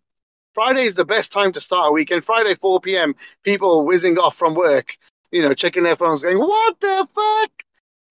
Friday 0.54 0.84
is 0.84 0.96
the 0.96 1.06
best 1.06 1.32
time 1.32 1.54
to 1.54 1.62
start 1.62 1.90
a 1.90 1.92
weekend. 1.94 2.26
Friday, 2.26 2.56
4 2.56 2.82
p.m., 2.82 3.16
people 3.44 3.86
whizzing 3.86 4.18
off 4.18 4.36
from 4.36 4.54
work, 4.54 4.98
you 5.32 5.42
know, 5.42 5.54
checking 5.54 5.84
their 5.84 5.96
phones, 5.96 6.22
going, 6.22 6.40
What 6.40 6.80
the 6.82 7.08
fuck? 7.16 7.52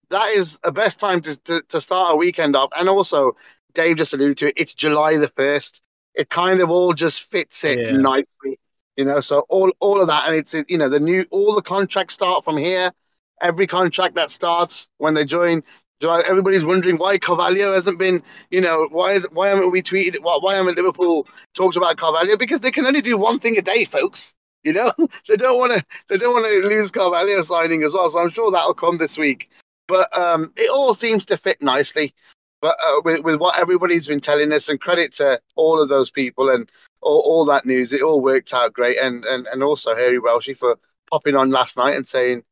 That 0.09 0.31
is 0.31 0.57
the 0.63 0.71
best 0.71 0.99
time 0.99 1.21
to, 1.21 1.35
to, 1.37 1.61
to 1.69 1.79
start 1.79 2.13
a 2.13 2.15
weekend 2.17 2.55
off. 2.55 2.71
And 2.75 2.89
also, 2.89 3.37
Dave 3.73 3.97
just 3.97 4.13
alluded 4.13 4.37
to 4.39 4.47
it, 4.47 4.53
it's 4.57 4.73
July 4.73 5.17
the 5.17 5.29
1st. 5.29 5.81
It 6.13 6.29
kind 6.29 6.59
of 6.61 6.69
all 6.69 6.93
just 6.93 7.29
fits 7.31 7.63
it 7.63 7.79
Yeah. 7.79 7.91
nicely, 7.97 8.59
you 8.97 9.05
know. 9.05 9.19
So, 9.21 9.39
all, 9.49 9.71
all 9.79 10.01
of 10.01 10.07
that, 10.07 10.27
and 10.27 10.35
it's, 10.35 10.53
you 10.67 10.77
know, 10.77 10.89
the 10.89 10.99
new, 10.99 11.25
all 11.31 11.55
the 11.55 11.61
contracts 11.61 12.15
start 12.15 12.43
from 12.43 12.57
here. 12.57 12.91
Every 13.41 13.65
contract 13.65 14.15
that 14.15 14.29
starts 14.29 14.87
when 14.97 15.13
they 15.15 15.25
join, 15.25 15.63
everybody's 16.03 16.65
wondering 16.65 16.97
why 16.97 17.17
Carvalho 17.17 17.73
hasn't 17.73 17.99
been, 17.99 18.23
you 18.49 18.61
know, 18.61 18.87
why 18.91 19.13
is 19.13 19.27
why 19.31 19.49
haven't 19.49 19.71
we 19.71 19.81
tweeted, 19.81 20.21
why, 20.21 20.37
why 20.41 20.55
haven't 20.55 20.77
Liverpool 20.77 21.27
talked 21.53 21.75
about 21.75 21.97
Carvalho? 21.97 22.37
Because 22.37 22.59
they 22.59 22.71
can 22.71 22.85
only 22.85 23.01
do 23.01 23.17
one 23.17 23.39
thing 23.39 23.57
a 23.57 23.61
day, 23.61 23.85
folks. 23.85 24.35
You 24.63 24.73
know, 24.73 24.91
they 25.27 25.37
don't 25.37 25.57
want 25.57 25.73
to 25.73 25.83
they 26.09 26.17
don't 26.17 26.33
want 26.33 26.45
to 26.45 26.67
lose 26.67 26.91
Carvalho 26.91 27.41
signing 27.43 27.83
as 27.83 27.93
well. 27.93 28.09
So 28.09 28.19
I'm 28.19 28.29
sure 28.29 28.51
that'll 28.51 28.73
come 28.73 28.97
this 28.97 29.17
week. 29.17 29.49
But 29.87 30.15
um, 30.17 30.53
it 30.55 30.69
all 30.69 30.93
seems 30.93 31.25
to 31.27 31.37
fit 31.37 31.61
nicely. 31.61 32.13
But 32.61 32.77
uh, 32.85 33.01
with 33.03 33.23
with 33.23 33.39
what 33.39 33.59
everybody's 33.59 34.07
been 34.07 34.19
telling 34.19 34.53
us, 34.53 34.69
and 34.69 34.79
credit 34.79 35.13
to 35.13 35.41
all 35.55 35.81
of 35.81 35.89
those 35.89 36.11
people 36.11 36.49
and 36.49 36.71
all, 37.01 37.19
all 37.19 37.45
that 37.45 37.65
news, 37.65 37.91
it 37.91 38.03
all 38.03 38.21
worked 38.21 38.53
out 38.53 38.73
great. 38.73 38.97
And 38.97 39.25
and 39.25 39.47
and 39.47 39.63
also 39.63 39.95
Harry 39.95 40.19
Welshie 40.19 40.57
for 40.57 40.77
popping 41.09 41.35
on 41.35 41.49
last 41.49 41.75
night 41.75 41.95
and 41.95 42.07
saying, 42.07 42.43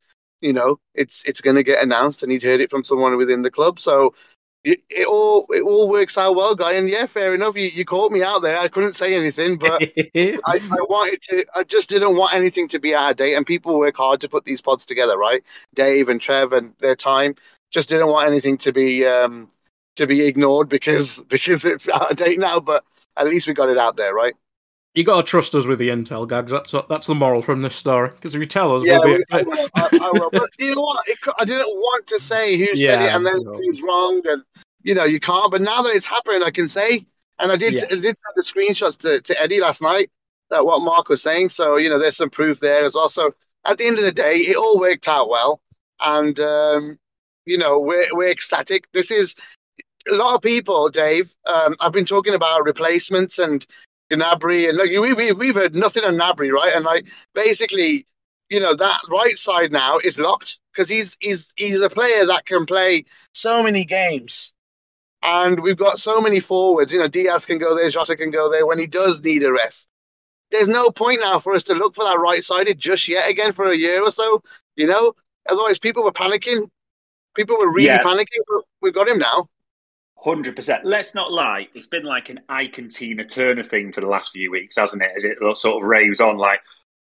you 0.41 0.53
know, 0.53 0.79
it's 0.95 1.23
it's 1.25 1.41
going 1.41 1.57
to 1.57 1.63
get 1.63 1.83
announced, 1.83 2.23
and 2.23 2.31
he'd 2.31 2.43
heard 2.43 2.59
it 2.59 2.71
from 2.71 2.83
someone 2.83 3.17
within 3.17 3.43
the 3.43 3.51
club. 3.51 3.79
So 3.79 4.15
it, 4.63 4.81
it 4.89 5.07
all 5.07 5.45
it 5.49 5.61
all 5.61 5.87
works 5.87 6.17
out 6.17 6.35
well, 6.35 6.55
guy. 6.55 6.73
And 6.73 6.89
yeah, 6.89 7.05
fair 7.05 7.35
enough. 7.35 7.55
You 7.55 7.65
you 7.65 7.85
caught 7.85 8.11
me 8.11 8.23
out 8.23 8.41
there. 8.41 8.57
I 8.59 8.67
couldn't 8.67 8.93
say 8.93 9.13
anything, 9.15 9.57
but. 9.57 9.81
I, 10.45 10.55
I 10.55 10.77
wanted 10.87 11.21
to. 11.23 11.45
I 11.53 11.63
just 11.63 11.89
didn't 11.89 12.15
want 12.15 12.33
anything 12.33 12.69
to 12.69 12.79
be 12.79 12.95
out 12.95 13.11
of 13.11 13.17
date, 13.17 13.33
and 13.35 13.45
people 13.45 13.77
work 13.77 13.97
hard 13.97 14.21
to 14.21 14.29
put 14.29 14.45
these 14.45 14.61
pods 14.61 14.85
together, 14.85 15.17
right? 15.17 15.43
Dave 15.75 16.07
and 16.07 16.21
Trev 16.21 16.53
and 16.53 16.73
their 16.79 16.95
time 16.95 17.35
just 17.71 17.89
didn't 17.89 18.07
want 18.07 18.27
anything 18.27 18.57
to 18.59 18.71
be 18.71 19.05
um, 19.05 19.49
to 19.99 20.07
be 20.07 20.25
ignored 20.25 20.69
because 20.69 21.21
because 21.29 21.63
it's 21.65 21.87
out 21.87 22.11
of 22.11 22.17
date 22.17 22.39
now. 22.39 22.59
But 22.59 22.83
at 23.15 23.27
least 23.27 23.47
we 23.47 23.53
got 23.53 23.69
it 23.69 23.77
out 23.77 23.95
there, 23.95 24.13
right? 24.13 24.33
You 24.95 25.03
got 25.03 25.17
to 25.17 25.23
trust 25.23 25.53
us 25.53 25.67
with 25.67 25.77
the 25.77 25.89
intel, 25.89 26.27
gags. 26.27 26.51
That's 26.51 26.73
that's 26.89 27.05
the 27.05 27.15
moral 27.15 27.41
from 27.41 27.61
this 27.61 27.75
story. 27.75 28.09
Because 28.09 28.33
if 28.33 28.41
you 28.41 28.47
tell 28.47 28.75
us, 28.75 28.83
Yeah, 28.85 28.99
we'll 28.99 29.17
be. 29.17 29.23
I 29.31 29.43
will. 29.43 29.69
I, 29.75 30.11
will. 30.13 30.29
But 30.31 30.49
you 30.57 30.73
know 30.73 30.81
what? 30.81 31.07
It, 31.07 31.19
I 31.39 31.45
didn't 31.45 31.67
want 31.67 32.07
to 32.07 32.19
say 32.19 32.57
who 32.57 32.75
said 32.75 33.05
it 33.05 33.13
and 33.13 33.25
then 33.25 33.41
who's 33.45 33.81
wrong, 33.81 34.21
and 34.25 34.43
you 34.81 34.95
know 34.95 35.03
you 35.03 35.19
can't. 35.19 35.51
But 35.51 35.61
now 35.61 35.83
that 35.83 35.95
it's 35.95 36.07
happened, 36.07 36.43
I 36.43 36.51
can 36.51 36.67
say. 36.67 37.05
And 37.41 37.53
I 37.53 37.55
did. 37.55 37.75
Yeah. 37.75 37.85
I 37.85 37.95
did 37.95 38.03
send 38.03 38.35
the 38.35 38.41
screenshots 38.41 38.97
to, 38.99 39.21
to 39.21 39.41
Eddie 39.41 39.61
last 39.61 39.81
night 39.81 40.11
that 40.49 40.65
what 40.65 40.81
Mark 40.81 41.07
was 41.07 41.21
saying. 41.21 41.49
So 41.49 41.77
you 41.77 41.89
know, 41.89 41.99
there's 41.99 42.17
some 42.17 42.29
proof 42.29 42.59
there 42.59 42.83
as 42.83 42.95
well. 42.95 43.09
So 43.09 43.33
at 43.65 43.77
the 43.77 43.87
end 43.87 43.97
of 43.97 44.03
the 44.03 44.11
day, 44.11 44.37
it 44.37 44.57
all 44.57 44.79
worked 44.79 45.07
out 45.07 45.29
well, 45.29 45.61
and 45.99 46.37
um, 46.39 46.97
you 47.45 47.57
know 47.57 47.79
we're 47.79 48.07
we're 48.11 48.31
ecstatic. 48.31 48.91
This 48.91 49.11
is 49.11 49.35
a 50.07 50.15
lot 50.15 50.35
of 50.35 50.41
people, 50.41 50.89
Dave. 50.89 51.33
Um, 51.45 51.75
I've 51.79 51.91
been 51.93 52.05
talking 52.05 52.33
about 52.33 52.65
replacements 52.65 53.39
and 53.39 53.65
Gnabry, 54.11 54.67
and 54.67 54.77
look, 54.77 54.89
we, 54.89 55.13
we 55.13 55.31
we've 55.31 55.55
heard 55.55 55.75
nothing 55.75 56.03
on 56.03 56.15
Gnabry, 56.15 56.51
right? 56.51 56.73
And 56.75 56.83
like 56.85 57.05
basically, 57.35 58.07
you 58.49 58.59
know, 58.59 58.75
that 58.75 59.01
right 59.09 59.37
side 59.37 59.71
now 59.71 59.99
is 59.99 60.17
locked 60.17 60.59
because 60.73 60.89
he's 60.89 61.15
he's 61.19 61.49
he's 61.57 61.81
a 61.81 61.89
player 61.89 62.25
that 62.25 62.45
can 62.45 62.65
play 62.65 63.05
so 63.33 63.61
many 63.61 63.85
games, 63.85 64.53
and 65.21 65.59
we've 65.59 65.77
got 65.77 65.99
so 65.99 66.21
many 66.21 66.39
forwards. 66.39 66.91
You 66.91 66.99
know, 66.99 67.07
Diaz 67.07 67.45
can 67.45 67.59
go 67.59 67.75
there, 67.75 67.89
Jota 67.91 68.15
can 68.15 68.31
go 68.31 68.49
there 68.51 68.65
when 68.65 68.79
he 68.79 68.87
does 68.87 69.21
need 69.21 69.43
a 69.43 69.51
rest. 69.51 69.87
There's 70.51 70.69
no 70.69 70.89
point 70.89 71.21
now 71.21 71.39
for 71.39 71.53
us 71.53 71.65
to 71.65 71.75
look 71.75 71.93
for 71.93 72.03
that 72.05 72.19
right 72.19 72.43
sided 72.43 72.79
just 72.79 73.07
yet 73.07 73.29
again 73.29 73.53
for 73.53 73.71
a 73.71 73.77
year 73.77 74.01
or 74.01 74.11
so. 74.11 74.41
You 74.75 74.87
know, 74.87 75.13
otherwise 75.47 75.77
people 75.77 76.03
were 76.03 76.11
panicking. 76.11 76.67
People 77.35 77.57
were 77.59 77.71
really 77.71 77.85
Yeah. 77.89 78.03
panicking, 78.03 78.41
but 78.47 78.63
we've 78.81 78.93
got 78.93 79.07
him 79.07 79.19
now. 79.19 79.47
Hundred 80.23 80.55
percent. 80.57 80.83
Let's 80.83 81.15
not 81.15 81.31
lie. 81.31 81.69
It's 81.73 81.87
been 81.87 82.03
like 82.03 82.29
an 82.29 82.41
Ike 82.49 82.77
and 82.77 82.91
Tina 82.91 83.23
Turner 83.23 83.63
thing 83.63 83.93
for 83.93 84.01
the 84.01 84.07
last 84.07 84.31
few 84.31 84.51
weeks, 84.51 84.75
hasn't 84.75 85.01
it? 85.01 85.11
As 85.15 85.23
it 85.23 85.37
sort 85.55 85.81
of 85.81 85.87
raves 85.87 86.19
on, 86.19 86.37
like 86.37 86.59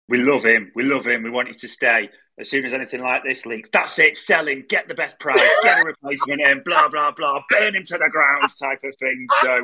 we 0.07 0.17
love 0.17 0.43
him, 0.43 0.71
we 0.73 0.83
love 0.83 1.05
him, 1.05 1.21
we 1.21 1.29
want 1.29 1.49
him 1.49 1.53
to 1.53 1.67
stay. 1.67 2.09
As 2.39 2.49
soon 2.49 2.65
as 2.65 2.73
anything 2.73 3.01
like 3.03 3.23
this 3.23 3.45
leaks, 3.45 3.69
that's 3.71 3.99
it. 3.99 4.17
Sell 4.17 4.47
him, 4.47 4.65
get 4.67 4.87
the 4.87 4.95
best 4.95 5.19
price, 5.19 5.39
get 5.61 5.81
a 5.81 5.85
replacement 5.85 6.41
in, 6.41 6.63
blah 6.65 6.89
blah 6.89 7.11
blah, 7.11 7.39
burn 7.51 7.75
him 7.75 7.83
to 7.83 7.99
the 7.99 8.09
ground, 8.11 8.49
type 8.59 8.79
of 8.83 8.95
thing. 8.97 9.27
So 9.41 9.63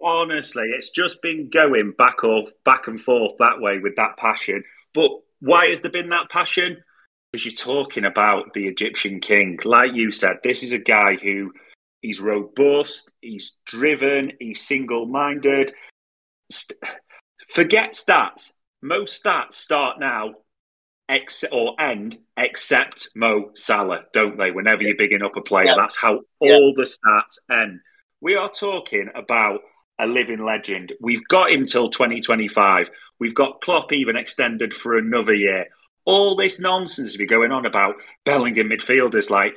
honestly, 0.00 0.70
it's 0.70 0.88
just 0.88 1.20
been 1.20 1.50
going 1.50 1.92
back 1.98 2.24
off, 2.24 2.48
back 2.64 2.88
and 2.88 2.98
forth 2.98 3.32
that 3.38 3.60
way 3.60 3.78
with 3.78 3.96
that 3.96 4.16
passion. 4.16 4.64
But 4.94 5.10
why 5.40 5.66
has 5.66 5.82
there 5.82 5.90
been 5.90 6.08
that 6.08 6.30
passion? 6.30 6.82
Because 7.32 7.44
you're 7.44 7.52
talking 7.52 8.06
about 8.06 8.54
the 8.54 8.66
Egyptian 8.66 9.20
king, 9.20 9.58
like 9.64 9.92
you 9.94 10.10
said. 10.10 10.38
This 10.42 10.62
is 10.62 10.72
a 10.72 10.78
guy 10.78 11.16
who 11.16 11.52
He's 12.02 12.20
robust. 12.20 13.10
He's 13.20 13.56
driven. 13.66 14.32
He's 14.38 14.60
single-minded. 14.66 15.74
St- 16.50 16.78
forget 17.48 17.92
stats. 17.92 18.52
Most 18.82 19.22
stats 19.22 19.54
start 19.54 19.98
now, 19.98 20.34
ex- 21.08 21.44
or 21.50 21.74
end 21.80 22.18
except 22.36 23.08
Mo 23.16 23.50
Salah, 23.54 24.04
don't 24.12 24.38
they? 24.38 24.50
Whenever 24.52 24.82
you're 24.84 24.96
bigging 24.96 25.22
up 25.22 25.36
a 25.36 25.42
player, 25.42 25.66
Yeah. 25.66 25.74
that's 25.76 25.96
how 25.96 26.20
Yeah. 26.40 26.54
all 26.54 26.72
the 26.74 26.82
stats 26.84 27.38
end. 27.50 27.80
We 28.20 28.36
are 28.36 28.48
talking 28.48 29.08
about 29.14 29.60
a 29.98 30.06
living 30.06 30.44
legend. 30.44 30.92
We've 31.00 31.26
got 31.26 31.50
him 31.50 31.66
till 31.66 31.90
2025. 31.90 32.90
We've 33.18 33.34
got 33.34 33.60
Klopp 33.60 33.92
even 33.92 34.16
extended 34.16 34.72
for 34.74 34.96
another 34.96 35.34
year. 35.34 35.66
All 36.04 36.36
this 36.36 36.60
nonsense 36.60 37.18
we 37.18 37.26
going 37.26 37.50
on 37.50 37.66
about 37.66 37.96
Bellingham 38.24 38.68
midfielders, 38.70 39.28
like 39.28 39.54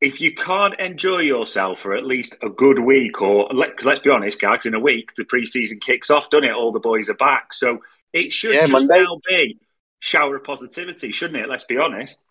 if 0.00 0.20
you 0.20 0.32
can't 0.34 0.78
enjoy 0.78 1.18
yourself 1.18 1.80
for 1.80 1.94
at 1.94 2.04
least 2.06 2.36
a 2.42 2.48
good 2.48 2.78
week, 2.78 3.20
or 3.20 3.48
because 3.50 3.84
let's 3.84 4.00
be 4.00 4.10
honest, 4.10 4.40
guys, 4.40 4.64
in 4.66 4.74
a 4.74 4.80
week 4.80 5.14
the 5.16 5.24
preseason 5.24 5.80
kicks 5.80 6.10
off, 6.10 6.30
doesn't 6.30 6.44
it? 6.44 6.54
All 6.54 6.72
the 6.72 6.80
boys 6.80 7.08
are 7.08 7.14
back, 7.14 7.52
so 7.52 7.82
it 8.12 8.32
should 8.32 8.54
Yeah, 8.54 8.60
just 8.66 8.72
Monday. 8.72 9.02
now 9.02 9.20
be 9.26 9.58
shower 10.00 10.36
of 10.36 10.44
positivity, 10.44 11.10
shouldn't 11.10 11.42
it? 11.42 11.48
Let's 11.48 11.64
be 11.64 11.78
honest. 11.78 12.22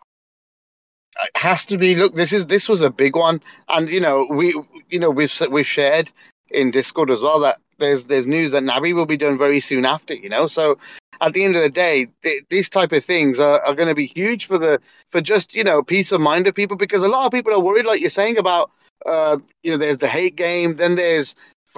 it 1.24 1.38
has 1.38 1.66
to 1.66 1.78
be 1.78 1.96
look 1.96 2.16
this 2.16 2.32
is 2.32 2.46
this 2.46 2.70
was 2.70 2.82
a 2.82 2.90
big 2.90 3.16
one 3.16 3.42
and 3.68 3.90
you 3.90 4.00
know 4.00 4.28
we 4.30 4.54
you 4.90 5.00
know 5.00 5.10
we've 5.10 5.34
we've 5.50 5.66
shared 5.66 6.12
in 6.52 6.70
discord 6.72 7.10
as 7.10 7.22
well 7.22 7.40
that 7.40 7.60
there's 7.80 8.06
there's 8.06 8.28
news 8.28 8.52
that 8.52 8.64
Naby 8.64 8.94
will 8.94 9.06
be 9.08 9.18
done 9.18 9.38
very 9.38 9.60
soon 9.60 9.84
after 9.86 10.14
you 10.14 10.30
know 10.30 10.48
so 10.48 10.78
at 11.22 11.34
the 11.34 11.44
end 11.44 11.56
of 11.56 11.64
the 11.64 11.70
day 11.70 12.08
th- 12.24 12.44
these 12.50 12.70
type 12.70 12.92
of 12.92 13.04
things 13.04 13.40
are, 13.40 13.62
are 13.62 13.76
going 13.76 13.90
to 13.90 13.96
be 13.96 14.08
huge 14.08 14.46
for 14.46 14.58
the 14.58 14.80
for 15.12 15.22
just 15.22 15.56
you 15.56 15.64
know 15.64 15.84
peace 15.84 16.12
of 16.12 16.22
mind 16.22 16.48
of 16.48 16.56
people 16.56 16.78
because 16.78 17.04
a 17.04 17.08
lot 17.08 17.26
of 17.26 17.32
people 17.32 17.54
are 17.54 17.60
worried 17.60 17.86
like 17.86 18.02
you're 18.02 18.10
saying 18.10 18.38
about 18.38 18.72
uh 19.06 19.38
you 19.64 19.72
know 19.72 19.78
there's 19.78 19.98
the 20.00 20.08
hate 20.08 20.36
game 20.36 20.76
then 20.76 20.96
there's 20.96 21.36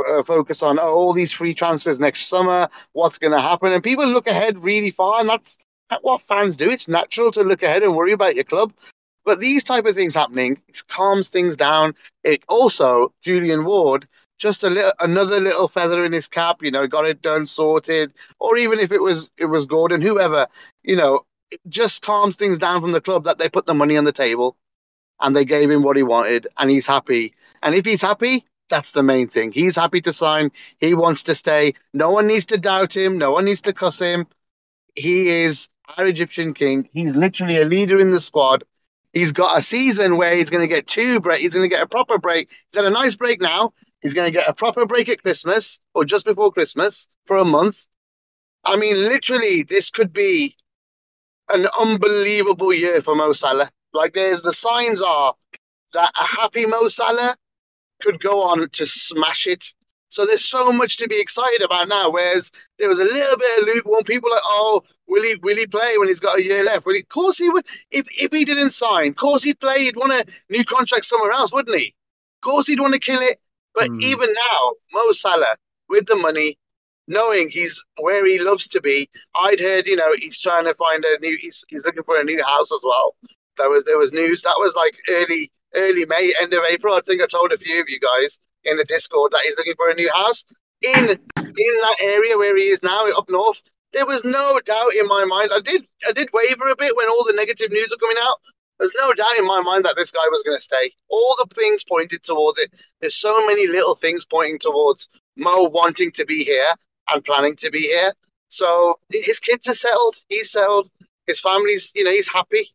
uh, 0.08 0.24
focus 0.24 0.64
on 0.64 0.80
oh, 0.80 0.94
all 0.94 1.14
these 1.14 1.32
free 1.32 1.54
transfers 1.54 2.00
next 2.00 2.28
summer 2.28 2.70
what's 2.94 3.18
going 3.18 3.34
to 3.34 3.42
happen? 3.42 3.74
And 3.74 3.84
people 3.84 4.06
look 4.08 4.28
ahead 4.28 4.64
really 4.64 4.92
far 4.92 5.20
and 5.20 5.30
that's 5.30 5.58
what 6.02 6.22
fans 6.22 6.58
do. 6.58 6.70
It's 6.70 6.88
natural 6.88 7.32
to 7.32 7.44
look 7.44 7.64
ahead 7.64 7.84
and 7.84 7.96
worry 7.96 8.12
about 8.12 8.36
your 8.36 8.44
club. 8.44 8.74
But 9.26 9.40
these 9.40 9.64
type 9.64 9.86
of 9.86 9.96
things 9.96 10.16
happening 10.16 10.62
calms 10.88 11.30
things 11.30 11.56
down. 11.56 11.96
It 12.24 12.44
also 12.48 13.14
Julian 13.22 13.66
Ward 13.66 14.08
just 14.40 14.64
a 14.64 14.70
little 14.70 14.94
another 15.00 15.40
little 15.40 15.68
feather 15.68 16.04
in 16.06 16.14
his 16.14 16.28
cap. 16.28 16.64
You 16.64 16.72
know, 16.72 16.88
got 16.88 17.06
it 17.06 17.22
done, 17.22 17.46
sorted. 17.46 18.14
Or 18.40 18.58
even 18.58 18.80
if 18.80 18.92
it 18.92 19.02
was 19.02 19.30
it 19.38 19.46
was 19.46 19.68
Gordon, 19.68 20.02
whoever, 20.02 20.48
you 20.84 20.96
know, 20.96 21.26
just 21.68 22.02
calms 22.02 22.36
things 22.36 22.58
down 22.58 22.82
from 22.82 22.92
the 22.92 23.02
club 23.02 23.26
that 23.26 23.38
they 23.38 23.50
put 23.50 23.66
the 23.66 23.74
money 23.76 23.98
on 23.98 24.06
the 24.06 24.12
table 24.12 24.58
and 25.20 25.36
they 25.36 25.46
gave 25.46 25.70
him 25.70 25.84
what 25.84 25.98
he 25.98 26.04
wanted 26.04 26.48
and 26.58 26.70
he's 26.70 26.88
happy. 26.88 27.36
And 27.62 27.76
if 27.76 27.86
he's 27.86 28.02
happy, 28.02 28.46
that's 28.70 28.92
the 28.92 29.04
main 29.04 29.28
thing. 29.28 29.52
He's 29.52 29.76
happy 29.76 30.02
to 30.02 30.14
sign. 30.14 30.52
He 30.80 30.94
wants 30.94 31.24
to 31.26 31.36
stay. 31.36 31.74
No 31.94 32.12
one 32.12 32.28
needs 32.28 32.48
to 32.48 32.58
doubt 32.58 32.96
him. 32.96 33.18
No 33.18 33.32
one 33.32 33.46
needs 33.46 33.64
to 33.64 33.74
cuss 33.74 34.00
him. 34.00 34.28
He 34.96 35.30
is 35.30 35.70
our 35.98 36.08
Egyptian 36.08 36.54
king. 36.54 36.90
He's 36.94 37.16
literally 37.16 37.58
a 37.58 37.66
leader 37.66 38.00
in 38.00 38.12
the 38.12 38.20
squad. 38.20 38.64
He's 39.12 39.32
got 39.32 39.58
a 39.58 39.62
season 39.62 40.18
where 40.18 40.36
he's 40.36 40.52
going 40.52 40.62
to 40.68 40.74
get 40.74 40.86
two 40.88 41.20
break. 41.20 41.42
He's 41.42 41.54
going 41.54 41.68
to 41.68 41.76
get 41.76 41.82
a 41.82 41.88
proper 41.88 42.20
break. 42.20 42.50
He's 42.50 42.78
had 42.78 42.86
a 42.86 42.92
nice 42.92 43.16
break 43.16 43.42
now. 43.42 43.74
He's 44.02 44.14
going 44.14 44.28
to 44.28 44.38
get 44.38 44.50
a 44.50 44.54
proper 44.54 44.86
break 44.86 45.10
at 45.10 45.22
Christmas 45.22 45.80
or 45.94 46.06
just 46.06 46.26
before 46.26 46.52
Christmas 46.52 47.08
for 47.26 47.38
a 47.38 47.46
month. 47.46 47.86
I 48.64 48.78
mean, 48.78 48.96
literally, 48.96 49.64
this 49.64 49.90
could 49.90 50.14
be 50.14 50.56
an 51.50 51.68
unbelievable 51.80 52.74
year 52.74 53.02
for 53.02 53.16
Mo 53.16 53.34
Salah. 53.34 53.72
Like, 53.94 54.14
there's 54.14 54.42
the 54.42 54.54
signs 54.54 55.02
are 55.02 55.34
that 55.94 56.12
a 56.20 56.24
happy 56.24 56.66
Mo 56.66 56.88
Salah 56.88 57.36
could 58.02 58.22
go 58.22 58.44
on 58.44 58.70
to 58.70 58.86
smash 58.86 59.48
it. 59.48 59.66
So 60.10 60.26
there's 60.26 60.46
so 60.46 60.72
much 60.72 60.98
to 60.98 61.08
be 61.08 61.20
excited 61.20 61.62
about 61.62 61.88
now. 61.88 62.10
Whereas 62.10 62.52
there 62.78 62.90
was 62.90 63.00
a 63.00 63.04
little 63.04 63.38
bit 63.38 63.60
of 63.60 63.68
lukewarm. 63.68 64.04
People 64.04 64.32
like, 64.32 64.42
oh, 64.44 64.84
will 65.08 65.22
he 65.22 65.36
will 65.36 65.56
he 65.56 65.68
play 65.68 65.98
when 65.98 66.08
he's 66.08 66.20
got 66.20 66.40
a 66.40 66.44
year 66.44 66.64
left? 66.64 66.86
Will 66.86 66.96
he? 66.96 67.02
Of 67.02 67.10
course 67.10 67.38
he 67.38 67.50
would. 67.50 67.66
If 67.92 68.08
if 68.18 68.32
he 68.32 68.46
didn't 68.46 68.72
sign, 68.72 69.10
of 69.10 69.16
course 69.16 69.44
he'd 69.44 69.60
play. 69.60 69.84
He'd 69.84 69.96
want 69.96 70.14
a 70.14 70.26
new 70.50 70.66
contract 70.66 71.06
somewhere 71.06 71.32
else, 71.32 71.54
wouldn't 71.54 71.78
he? 71.78 71.96
Of 72.38 72.50
course 72.50 72.68
he'd 72.68 72.80
want 72.80 72.94
to 72.94 73.00
kill 73.00 73.22
it. 73.22 73.40
But 73.76 73.90
Hmm. 73.90 74.00
even 74.02 74.34
now, 74.34 74.74
Mo 74.94 75.12
Salah 75.12 75.58
with 75.90 76.06
the 76.08 76.16
money, 76.16 76.58
knowing 77.08 77.50
he's 77.50 77.84
where 77.98 78.26
he 78.26 78.40
loves 78.40 78.68
to 78.70 78.82
be. 78.82 79.10
I'd 79.36 79.60
heard, 79.60 79.88
you 79.88 79.96
know, 79.96 80.14
he's 80.20 80.40
trying 80.40 80.66
to 80.66 80.76
find 80.76 81.04
a 81.06 81.20
new. 81.20 81.38
He's, 81.40 81.64
he's 81.68 81.84
looking 81.86 82.04
for 82.04 82.20
a 82.20 82.24
new 82.24 82.44
house 82.44 82.72
as 82.72 82.80
well. 82.84 83.16
There 83.58 83.70
was 83.70 83.84
there 83.86 83.98
was 83.98 84.12
news 84.14 84.42
that 84.44 84.56
was 84.58 84.76
like 84.76 84.96
early 85.10 85.52
early 85.76 86.06
May, 86.06 86.34
end 86.42 86.54
of 86.54 86.64
April. 86.70 86.94
I 86.96 87.02
think 87.02 87.22
I 87.22 87.28
told 87.28 87.52
a 87.52 87.58
few 87.58 87.82
of 87.82 87.90
you 87.90 88.00
guys 88.00 88.40
in 88.64 88.78
the 88.78 88.86
Discord 88.86 89.32
that 89.32 89.42
he's 89.44 89.58
looking 89.58 89.76
for 89.76 89.90
a 89.90 89.96
new 89.96 90.10
house 90.14 90.46
in 90.82 91.10
in 91.10 91.74
that 91.82 91.98
area 92.02 92.38
where 92.38 92.56
he 92.56 92.70
is 92.70 92.82
now, 92.84 93.10
up 93.12 93.30
north. 93.30 93.62
There 93.92 94.06
was 94.06 94.24
no 94.24 94.60
doubt 94.64 94.94
in 94.96 95.08
my 95.08 95.26
mind. 95.26 95.50
I 95.54 95.60
did 95.60 95.86
I 96.08 96.12
did 96.12 96.30
waver 96.32 96.70
a 96.70 96.76
bit 96.76 96.96
when 96.96 97.10
all 97.10 97.26
the 97.26 97.34
negative 97.34 97.72
news 97.72 97.90
were 97.90 97.98
coming 97.98 98.18
out. 98.22 98.38
There's 98.80 98.94
no 98.98 99.14
doubt 99.14 99.38
in 99.38 99.46
my 99.46 99.62
mind 99.62 99.86
that 99.86 99.96
this 99.96 100.12
guy 100.12 100.26
was 100.32 100.44
going 100.44 100.58
to 100.58 100.64
stay. 100.64 100.92
All 101.10 101.36
the 101.38 101.54
things 101.54 101.84
pointed 101.84 102.24
towards 102.24 102.60
it. 102.60 102.72
There's 103.02 103.16
so 103.16 103.46
many 103.46 103.68
little 103.68 103.96
things 103.96 104.26
pointing 104.26 104.60
towards 104.60 105.10
Mo 105.36 105.64
wanting 105.64 106.12
to 106.14 106.26
be 106.26 106.44
here 106.44 106.68
and 107.10 107.24
planning 107.24 107.56
to 107.58 107.70
be 107.70 107.82
here. 107.82 108.14
So 108.48 109.00
his 109.12 109.40
kids 109.40 109.68
are 109.68 109.76
settled. 109.76 110.18
He's 110.30 110.52
settled. 110.52 110.90
His 111.28 111.40
family's, 111.40 111.92
you 111.94 112.04
know, 112.04 112.12
he's 112.12 112.28
happy, 112.28 112.70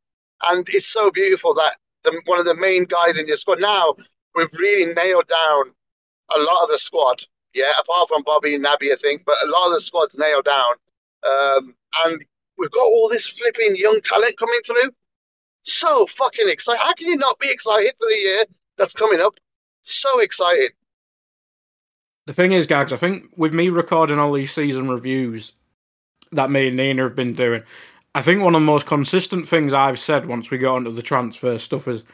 and 0.49 0.65
it's 0.69 0.87
so 0.87 1.11
beautiful 1.11 1.55
that 1.55 1.75
the, 2.05 2.23
one 2.27 2.39
of 2.39 2.45
the 2.45 2.55
main 2.55 2.85
guys 2.85 3.19
in 3.19 3.27
your 3.27 3.37
squad 3.37 3.61
now 3.61 3.97
we've 4.35 4.53
really 4.55 4.93
nailed 4.95 5.27
down 5.29 5.73
a 6.35 6.39
lot 6.39 6.63
of 6.63 6.69
the 6.69 6.79
squad. 6.79 7.25
Yeah, 7.53 7.73
apart 7.81 8.09
from 8.09 8.23
Bobby 8.25 8.55
and 8.55 8.65
Naby, 8.65 8.93
I 8.93 8.97
think, 8.97 9.25
but 9.25 9.37
a 9.43 9.47
lot 9.47 9.69
of 9.69 9.75
the 9.75 9.81
squad's 9.81 10.17
nailed 10.17 10.45
down. 10.45 10.75
Um, 11.23 11.75
and 12.05 12.25
we've 12.59 12.71
got 12.71 12.85
all 12.85 13.09
this 13.09 13.29
flipping 13.29 13.77
young 13.77 14.01
talent 14.03 14.37
coming 14.39 14.61
through. 14.67 14.91
So 15.65 16.07
fucking 16.07 16.49
excited. 16.49 16.81
How 16.81 16.95
can 16.95 17.09
you 17.09 17.17
not 17.17 17.39
be 17.39 17.51
excited 17.51 17.93
for 17.99 18.07
the 18.07 18.17
year 18.17 18.45
that's 18.77 18.95
coming 18.95 19.21
up? 19.21 19.35
So 19.83 20.21
excited. 20.21 20.73
The 22.27 22.33
thing 22.33 22.53
is, 22.53 22.67
Gags, 22.67 22.93
I 22.93 22.97
think 22.97 23.25
with 23.37 23.53
me 23.53 23.69
recording 23.69 24.19
all 24.19 24.33
these 24.33 24.53
season 24.53 24.89
reviews 24.89 25.53
that 26.33 26.51
me 26.51 26.69
and 26.69 26.77
Nina 26.77 27.03
have 27.03 27.17
been 27.17 27.35
doing, 27.35 27.63
I 28.15 28.23
think 28.23 28.43
one 28.43 28.55
of 28.55 28.61
the 28.61 28.67
most 28.67 28.87
consistent 28.87 29.49
things 29.49 29.73
I've 29.73 29.99
said 29.99 30.27
once 30.27 30.51
we 30.51 30.59
got 30.59 30.77
onto 30.77 30.91
the 30.91 31.03
transfer 31.03 31.59
stuff 31.59 31.89
is 31.89 32.05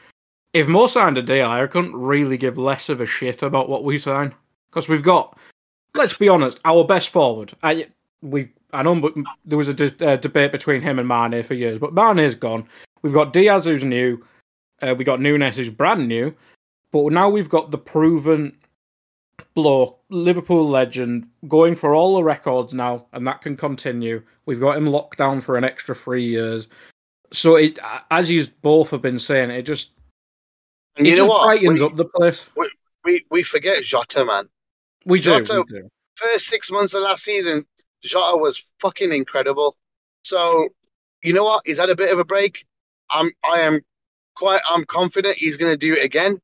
if 0.53 0.67
Mo 0.67 0.87
signed 0.87 1.17
a 1.17 1.21
deal, 1.21 1.47
I 1.47 1.65
couldn't 1.67 1.95
really 1.95 2.37
give 2.37 2.57
less 2.57 2.89
of 2.89 3.01
a 3.01 3.05
shit 3.05 3.41
about 3.41 3.69
what 3.69 3.83
we 3.83 3.97
sign. 3.99 4.33
Because 4.69 4.89
we've 4.89 5.03
got, 5.03 5.37
let's 5.95 6.17
be 6.17 6.29
honest, 6.29 6.59
our 6.65 6.83
best 6.83 7.09
forward. 7.09 7.53
I 7.63 7.87
we 8.21 8.49
I 8.73 8.83
know 8.83 8.95
but 8.95 9.15
there 9.45 9.57
was 9.57 9.67
a 9.67 9.73
de- 9.73 10.07
uh, 10.07 10.15
debate 10.15 10.51
between 10.51 10.81
him 10.81 10.99
and 10.99 11.07
Mane 11.07 11.43
for 11.43 11.53
years, 11.53 11.77
but 11.77 11.93
Mane's 11.93 12.35
gone. 12.35 12.67
We've 13.01 13.13
got 13.13 13.33
Diaz 13.33 13.65
who's 13.65 13.83
new. 13.83 14.23
Uh, 14.81 14.95
we 14.97 15.03
got 15.03 15.21
Nunez 15.21 15.57
who's 15.57 15.69
brand 15.69 16.07
new. 16.07 16.35
But 16.91 17.11
now 17.13 17.29
we've 17.29 17.49
got 17.49 17.71
the 17.71 17.77
proven 17.77 18.57
bloke, 19.53 20.01
Liverpool 20.09 20.67
legend, 20.67 21.27
going 21.47 21.75
for 21.75 21.95
all 21.95 22.15
the 22.15 22.23
records 22.23 22.73
now, 22.73 23.05
and 23.13 23.25
that 23.27 23.41
can 23.41 23.55
continue. 23.55 24.21
We've 24.45 24.59
got 24.59 24.77
him 24.77 24.87
locked 24.87 25.17
down 25.17 25.41
for 25.41 25.57
an 25.57 25.63
extra 25.63 25.95
three 25.95 26.25
years. 26.25 26.67
So, 27.33 27.55
it, 27.55 27.79
as 28.09 28.29
you 28.29 28.45
both 28.61 28.89
have 28.91 29.01
been 29.01 29.19
saying, 29.19 29.51
it 29.51 29.61
just 29.63 29.91
And 30.97 31.07
it 31.07 31.11
you 31.11 31.15
know 31.15 31.21
just 31.27 31.29
what? 31.29 31.45
brightens 31.45 31.79
We, 31.79 31.85
up 31.85 31.95
the 31.95 32.05
place. 32.05 32.45
we 33.05 33.25
we 33.31 33.41
forget 33.43 33.83
Jota, 33.83 34.25
man. 34.25 34.49
We 35.05 35.19
do. 35.19 35.31
Jota- 35.31 35.63
we 35.69 35.79
do. 35.79 35.89
First 36.15 36.47
six 36.47 36.69
months 36.69 36.93
of 36.93 37.03
last 37.03 37.23
season, 37.23 37.65
Jota 38.03 38.37
was 38.37 38.61
fucking 38.79 39.13
incredible. 39.13 39.77
So, 40.23 40.69
you 41.23 41.33
know 41.33 41.45
what? 41.45 41.63
He's 41.65 41.79
had 41.79 41.89
a 41.89 41.95
bit 41.95 42.11
of 42.11 42.19
a 42.19 42.25
break. 42.25 42.65
I'm 43.11 43.31
I 43.43 43.61
am 43.61 43.81
quite 44.35 44.61
I'm 44.67 44.85
confident 44.85 45.37
he's 45.37 45.57
going 45.57 45.71
to 45.71 45.77
do 45.77 45.93
it 45.95 46.03
again. 46.03 46.39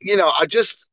You 0.00 0.16
know, 0.16 0.32
I 0.38 0.46
just 0.46 0.86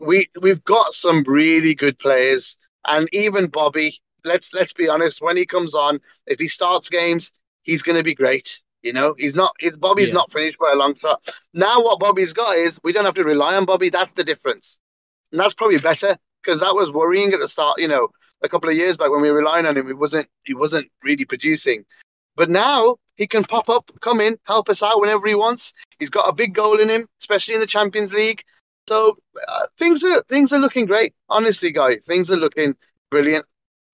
we 0.00 0.28
we've 0.40 0.64
got 0.64 0.94
some 0.94 1.24
really 1.26 1.74
good 1.74 1.98
players, 1.98 2.56
and 2.86 3.08
even 3.12 3.48
Bobby. 3.48 4.00
Let's 4.24 4.52
let's 4.52 4.72
be 4.72 4.88
honest. 4.88 5.22
When 5.22 5.36
he 5.36 5.46
comes 5.46 5.74
on, 5.74 6.00
if 6.26 6.38
he 6.38 6.48
starts 6.48 6.90
games, 6.90 7.32
he's 7.62 7.82
going 7.82 7.96
to 7.96 8.04
be 8.04 8.14
great. 8.14 8.60
You 8.82 8.92
know, 8.92 9.14
he's 9.18 9.34
not. 9.34 9.52
Bobby's 9.78 10.08
Yeah. 10.08 10.14
not 10.14 10.32
finished 10.32 10.58
by 10.58 10.72
a 10.72 10.76
long 10.76 10.94
shot. 10.96 11.22
Now, 11.54 11.80
what 11.82 12.00
Bobby's 12.00 12.32
got 12.32 12.56
is 12.56 12.78
we 12.82 12.92
don't 12.92 13.04
have 13.04 13.14
to 13.14 13.24
rely 13.24 13.56
on 13.56 13.64
Bobby. 13.64 13.90
That's 13.90 14.12
the 14.14 14.24
difference, 14.24 14.78
and 15.32 15.40
that's 15.40 15.54
probably 15.54 15.78
better 15.78 16.16
because 16.42 16.60
that 16.60 16.74
was 16.74 16.90
worrying 16.92 17.32
at 17.32 17.40
the 17.40 17.48
start. 17.48 17.80
You 17.80 17.88
know, 17.88 18.08
a 18.42 18.48
couple 18.48 18.68
of 18.68 18.76
years 18.76 18.96
back 18.96 19.10
when 19.10 19.22
we 19.22 19.30
were 19.30 19.38
relying 19.38 19.66
on 19.66 19.76
him, 19.76 19.86
he 19.86 19.92
wasn't 19.94 20.28
he 20.44 20.54
wasn't 20.54 20.90
really 21.02 21.24
producing. 21.24 21.84
But 22.36 22.50
now 22.50 22.96
he 23.20 23.26
can 23.26 23.44
pop 23.44 23.68
up, 23.68 23.90
come 24.00 24.18
in, 24.18 24.38
help 24.44 24.70
us 24.70 24.82
out 24.82 24.98
whenever 24.98 25.28
he 25.28 25.34
wants. 25.34 25.74
He's 25.98 26.08
got 26.08 26.26
a 26.26 26.32
big 26.32 26.54
goal 26.54 26.80
in 26.80 26.88
him, 26.88 27.06
especially 27.20 27.52
in 27.52 27.60
the 27.60 27.66
Champions 27.66 28.14
League. 28.14 28.42
So 28.88 29.18
uh, 29.46 29.66
things 29.76 30.02
are 30.02 30.22
things 30.22 30.54
are 30.54 30.58
looking 30.58 30.86
great. 30.86 31.12
Honestly, 31.28 31.70
guy, 31.70 31.98
things 31.98 32.30
are 32.30 32.38
looking 32.38 32.74
brilliant. 33.10 33.44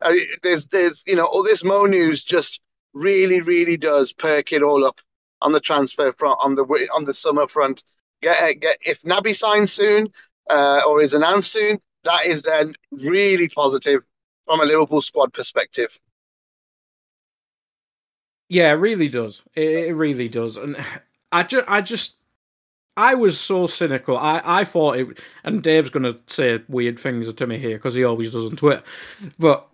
Uh, 0.01 0.13
there's 0.45 0.67
there's 0.67 1.03
you 1.09 1.17
know 1.17 1.27
all 1.27 1.43
this 1.43 1.65
Mo 1.65 1.87
news 1.87 2.23
just 2.23 2.61
really 2.95 3.41
really 3.41 3.77
does 3.77 4.13
perk 4.13 4.53
it 4.53 4.63
all 4.63 4.85
up 4.85 5.01
on 5.43 5.51
the 5.51 5.61
transfer 5.61 6.13
front 6.13 6.39
on 6.41 6.55
the 6.55 6.63
on 6.95 7.05
the 7.05 7.13
summer 7.13 7.49
front. 7.49 7.83
Get 8.23 8.41
uh, 8.41 8.53
get 8.53 8.79
if 8.81 9.03
Naby 9.03 9.37
signs 9.37 9.73
soon 9.73 10.07
uh, 10.49 10.83
or 10.87 11.03
is 11.03 11.15
announced 11.15 11.51
soon, 11.51 11.81
that 12.05 12.27
is 12.27 12.43
then 12.43 12.77
really 12.93 13.49
positive 13.49 14.03
from 14.45 14.61
a 14.61 14.65
Liverpool 14.65 15.03
squad 15.03 15.33
perspective. 15.33 15.91
Yeah, 18.49 18.71
it 18.71 18.77
really 18.77 19.09
does. 19.09 19.43
It, 19.55 19.89
it 19.89 19.95
really 19.95 20.29
does. 20.29 20.57
And 20.57 20.77
I 21.33 21.43
just, 21.43 21.65
I 21.69 21.81
just, 21.81 22.17
I 22.97 23.15
was 23.15 23.39
so 23.39 23.67
cynical. 23.67 24.17
I, 24.17 24.41
I 24.45 24.65
thought 24.65 24.99
it, 24.99 25.19
and 25.45 25.63
Dave's 25.63 25.91
going 25.91 26.05
to 26.05 26.19
say 26.27 26.61
weird 26.69 26.99
things 26.99 27.33
to 27.33 27.47
me 27.47 27.59
here 27.59 27.77
because 27.77 27.95
he 27.95 28.05
always 28.05 28.31
does 28.31 28.47
on 28.47 28.57
Twitter. 28.57 28.83
But 29.39 29.69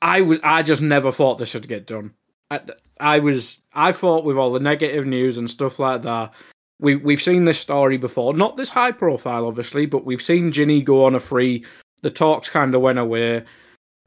I 0.00 0.20
was, 0.22 0.40
I 0.42 0.62
just 0.62 0.82
never 0.82 1.12
thought 1.12 1.38
this 1.38 1.54
would 1.54 1.68
get 1.68 1.86
done. 1.86 2.12
I, 2.50 2.60
I 2.98 3.18
was, 3.20 3.60
I 3.74 3.92
thought 3.92 4.24
with 4.24 4.36
all 4.36 4.52
the 4.52 4.60
negative 4.60 5.06
news 5.06 5.38
and 5.38 5.48
stuff 5.48 5.78
like 5.78 6.02
that, 6.02 6.32
we 6.80 6.96
we've 6.96 7.22
seen 7.22 7.44
this 7.44 7.60
story 7.60 7.96
before. 7.96 8.34
Not 8.34 8.56
this 8.56 8.68
high 8.68 8.90
profile, 8.90 9.46
obviously, 9.46 9.86
but 9.86 10.04
we've 10.04 10.20
seen 10.20 10.52
Gini 10.52 10.84
go 10.84 11.04
on 11.04 11.14
a 11.14 11.20
free. 11.20 11.64
The 12.02 12.10
talks 12.10 12.48
kind 12.48 12.74
of 12.74 12.80
went 12.80 12.98
away. 12.98 13.44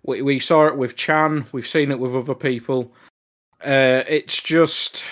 We 0.04 0.22
we 0.22 0.40
saw 0.40 0.68
it 0.68 0.78
with 0.78 0.98
Can. 0.98 1.46
We've 1.54 1.66
seen 1.66 1.90
it 1.90 2.00
with 2.00 2.16
other 2.16 2.36
people. 2.36 2.92
Uh, 3.66 4.04
it's 4.08 4.40
just, 4.40 5.04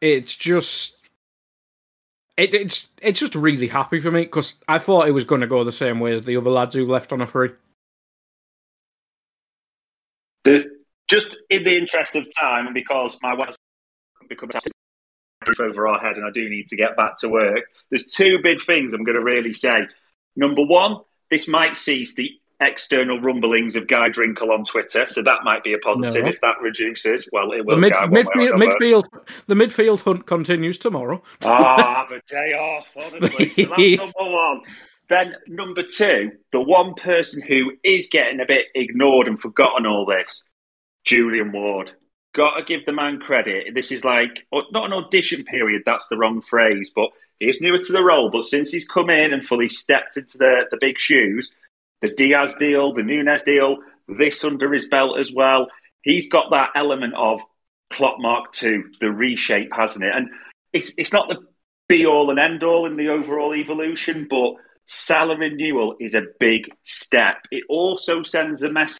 it's 0.00 0.36
just, 0.36 0.96
it, 2.36 2.54
it's 2.54 2.86
it's 3.00 3.18
just 3.18 3.34
really 3.34 3.66
happy 3.66 3.98
for 3.98 4.12
me 4.12 4.20
because 4.20 4.54
I 4.68 4.78
thought 4.78 5.08
it 5.08 5.12
was 5.12 5.24
going 5.24 5.40
to 5.40 5.48
go 5.48 5.64
the 5.64 5.72
same 5.72 5.98
way 5.98 6.14
as 6.14 6.22
the 6.22 6.36
other 6.36 6.50
lads 6.50 6.74
who 6.74 6.86
left 6.86 7.12
on 7.12 7.20
a 7.20 7.26
free. 7.26 7.50
The, 10.44 10.70
just 11.08 11.36
in 11.50 11.64
the 11.64 11.76
interest 11.76 12.14
of 12.14 12.32
time, 12.34 12.72
because 12.72 13.18
my 13.22 13.34
wife's 13.34 13.56
become 14.28 14.48
a 14.54 15.48
roof 15.48 15.60
over 15.60 15.88
our 15.88 15.98
head, 15.98 16.16
and 16.16 16.24
I 16.24 16.30
do 16.30 16.48
need 16.48 16.68
to 16.68 16.76
get 16.76 16.96
back 16.96 17.18
to 17.20 17.28
work. 17.28 17.64
There's 17.90 18.12
two 18.12 18.38
big 18.42 18.60
things 18.60 18.92
I'm 18.92 19.04
going 19.04 19.18
to 19.18 19.22
really 19.22 19.52
say. 19.52 19.88
Number 20.36 20.62
one, 20.64 20.98
this 21.28 21.48
might 21.48 21.76
cease 21.76 22.14
the 22.14 22.30
external 22.62 23.20
rumblings 23.20 23.76
of 23.76 23.86
Guy 23.88 24.08
Drinkle 24.08 24.50
on 24.50 24.64
Twitter, 24.64 25.06
so 25.08 25.22
that 25.22 25.40
might 25.44 25.62
be 25.64 25.72
a 25.72 25.78
positive 25.78 26.22
No. 26.24 26.28
if 26.30 26.40
that 26.40 26.60
reduces. 26.60 27.28
Well, 27.32 27.52
it 27.52 27.58
The 27.58 27.64
will. 27.64 27.78
mid, 27.78 27.92
one 27.94 28.10
way 28.12 28.48
or 28.48 28.52
midfield, 28.56 29.04
the 29.46 29.54
midfield 29.54 30.00
hunt 30.00 30.26
continues 30.26 30.78
tomorrow. 30.78 31.22
Ah, 31.44 32.06
have 32.08 32.10
a 32.12 32.22
day 32.26 32.52
off, 32.54 32.92
honestly. 32.96 33.46
That's 33.56 33.98
number 34.16 34.32
one. 34.32 34.60
Then 35.08 35.36
number 35.48 35.82
two, 35.82 36.30
the 36.52 36.60
one 36.60 36.94
person 36.94 37.42
who 37.42 37.72
is 37.82 38.08
getting 38.10 38.40
a 38.40 38.46
bit 38.46 38.66
ignored 38.74 39.26
and 39.28 39.38
forgotten 39.38 39.84
all 39.86 40.06
this, 40.06 40.44
Julian 41.04 41.52
Ward. 41.52 41.92
Got 42.34 42.56
to 42.56 42.64
give 42.64 42.86
the 42.86 42.94
man 42.94 43.18
credit. 43.18 43.74
This 43.74 43.92
is 43.92 44.06
like 44.06 44.46
oh, 44.52 44.62
not 44.72 44.86
an 44.86 44.94
audition 44.94 45.44
period. 45.44 45.82
That's 45.84 46.06
the 46.06 46.16
wrong 46.16 46.40
phrase, 46.40 46.90
but 46.94 47.10
he's 47.40 47.60
newer 47.60 47.76
to 47.76 47.92
the 47.92 48.02
role. 48.02 48.30
But 48.30 48.44
since 48.44 48.70
he's 48.70 48.88
come 48.88 49.10
in 49.10 49.34
and 49.34 49.44
fully 49.44 49.68
stepped 49.68 50.16
into 50.16 50.38
the 50.38 50.66
the 50.70 50.78
big 50.80 50.98
shoes, 50.98 51.54
the 52.02 52.12
Diaz 52.12 52.54
deal, 52.58 52.92
the 52.92 53.02
Nunez 53.02 53.42
deal, 53.42 53.78
this 54.08 54.44
under 54.44 54.72
his 54.72 54.88
belt 54.88 55.18
as 55.18 55.32
well, 55.32 55.68
he's 56.02 56.28
got 56.28 56.50
that 56.50 56.70
element 56.74 57.14
of 57.16 57.40
Klopp 57.90 58.16
mark 58.18 58.52
two, 58.52 58.84
the 59.00 59.10
reshape, 59.10 59.70
hasn't 59.74 60.04
it? 60.04 60.12
And 60.14 60.28
it's 60.72 60.92
it's 60.98 61.12
not 61.12 61.28
the 61.28 61.38
be 61.88 62.06
all 62.06 62.30
and 62.30 62.38
end 62.38 62.62
all 62.62 62.86
in 62.86 62.96
the 62.96 63.08
overall 63.08 63.54
evolution, 63.54 64.26
but 64.28 64.54
Salah 64.86 65.36
renewal 65.36 65.96
is 66.00 66.14
a 66.14 66.22
big 66.40 66.68
step. 66.84 67.36
It 67.50 67.64
also 67.68 68.22
sends 68.22 68.62
a 68.62 68.70
message 68.70 68.98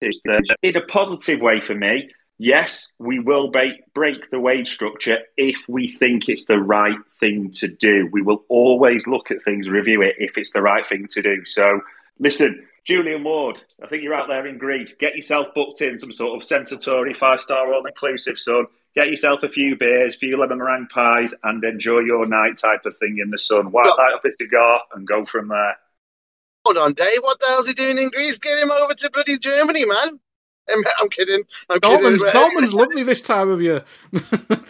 that, 0.00 0.56
in 0.62 0.76
a 0.76 0.84
positive 0.86 1.40
way 1.40 1.60
for 1.60 1.74
me, 1.74 2.08
yes, 2.38 2.92
we 2.98 3.18
will 3.18 3.50
break, 3.50 3.92
break 3.94 4.30
the 4.30 4.40
wage 4.40 4.72
structure 4.72 5.18
if 5.36 5.68
we 5.68 5.88
think 5.88 6.28
it's 6.28 6.46
the 6.46 6.58
right 6.58 6.98
thing 7.20 7.50
to 7.52 7.68
do. 7.68 8.08
We 8.12 8.22
will 8.22 8.44
always 8.48 9.06
look 9.06 9.30
at 9.30 9.42
things, 9.42 9.68
review 9.68 10.02
it 10.02 10.16
if 10.18 10.36
it's 10.36 10.50
the 10.50 10.62
right 10.62 10.86
thing 10.86 11.06
to 11.10 11.22
do. 11.22 11.44
So, 11.44 11.80
listen, 12.18 12.66
Julian 12.84 13.24
Ward, 13.24 13.62
I 13.82 13.88
think 13.88 14.02
you're 14.02 14.14
out 14.14 14.28
there 14.28 14.46
in 14.46 14.58
Greece. 14.58 14.94
Get 14.94 15.16
yourself 15.16 15.48
booked 15.54 15.80
in 15.80 15.98
some 15.98 16.12
sort 16.12 16.40
of 16.40 16.46
Sensatori 16.46 17.16
five 17.16 17.40
star 17.40 17.72
all 17.72 17.84
inclusive, 17.84 18.38
son. 18.38 18.66
Get 18.94 19.10
yourself 19.10 19.42
a 19.42 19.48
few 19.48 19.76
beers, 19.76 20.14
a 20.14 20.18
few 20.18 20.38
lemon 20.38 20.58
meringue 20.58 20.88
pies, 20.94 21.34
and 21.42 21.62
enjoy 21.64 21.98
your 22.00 22.26
night 22.26 22.56
type 22.56 22.86
of 22.86 22.96
thing 22.96 23.18
in 23.20 23.30
the 23.30 23.38
sun. 23.38 23.72
Wipe 23.72 23.86
light 23.86 24.14
up 24.14 24.24
a 24.24 24.30
cigar 24.30 24.80
and 24.94 25.06
go 25.06 25.24
from 25.24 25.48
there. 25.48 25.76
Hold 26.64 26.78
on, 26.78 26.94
Dave. 26.94 27.20
What 27.20 27.38
the 27.40 27.46
hell's 27.48 27.66
he 27.66 27.74
doing 27.74 27.98
in 27.98 28.08
Greece? 28.08 28.38
Get 28.38 28.58
him 28.58 28.70
over 28.70 28.94
to 28.94 29.10
bloody 29.10 29.38
Germany, 29.38 29.84
man. 29.84 30.20
I'm, 30.70 30.82
I'm 31.00 31.08
kidding. 31.08 31.44
I'm 31.70 31.80
Dortmund's, 31.80 32.22
kidding. 32.22 32.70
Lovely 32.78 33.02
this 33.02 33.22
time 33.22 33.50
of 33.50 33.62
year. 33.62 33.84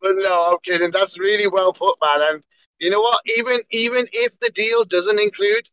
But 0.00 0.12
no, 0.16 0.52
I'm 0.52 0.56
kidding. 0.62 0.90
That's 0.90 1.18
really 1.18 1.46
well 1.46 1.74
put, 1.74 1.98
man. 2.02 2.22
And 2.30 2.42
you 2.78 2.88
know 2.88 3.00
what? 3.00 3.20
Even 3.36 3.60
even 3.70 4.08
if 4.14 4.32
the 4.40 4.50
deal 4.50 4.84
doesn't 4.84 5.20
include 5.20 5.68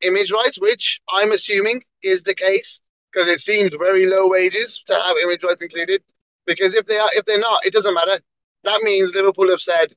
image 0.00 0.32
rights, 0.32 0.60
which 0.60 1.00
I'm 1.08 1.30
assuming 1.30 1.84
is 2.02 2.24
the 2.24 2.34
case, 2.34 2.80
because 3.12 3.28
it 3.28 3.40
seems 3.40 3.76
very 3.76 4.06
low 4.06 4.28
wages 4.28 4.82
to 4.86 4.94
have 4.94 5.16
image 5.22 5.44
rights 5.44 5.62
included. 5.62 6.02
Because 6.46 6.74
if 6.74 6.86
they 6.86 6.98
are, 6.98 7.10
if 7.12 7.26
they're 7.26 7.38
not, 7.38 7.64
it 7.64 7.72
doesn't 7.72 7.94
matter. 7.94 8.20
That 8.64 8.82
means 8.82 9.14
Liverpool 9.14 9.50
have 9.50 9.60
said, 9.60 9.94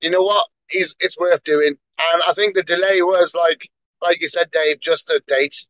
you 0.00 0.08
know 0.10 0.22
what, 0.22 0.46
He's, 0.68 0.94
it's 1.00 1.18
worth 1.18 1.42
doing. 1.44 1.76
And 2.12 2.22
I 2.26 2.32
think 2.34 2.54
the 2.54 2.62
delay 2.62 3.02
was 3.02 3.34
like, 3.34 3.68
like 4.00 4.20
you 4.20 4.28
said, 4.28 4.50
Dave, 4.50 4.80
just 4.80 5.10
a 5.10 5.20
date 5.26 5.66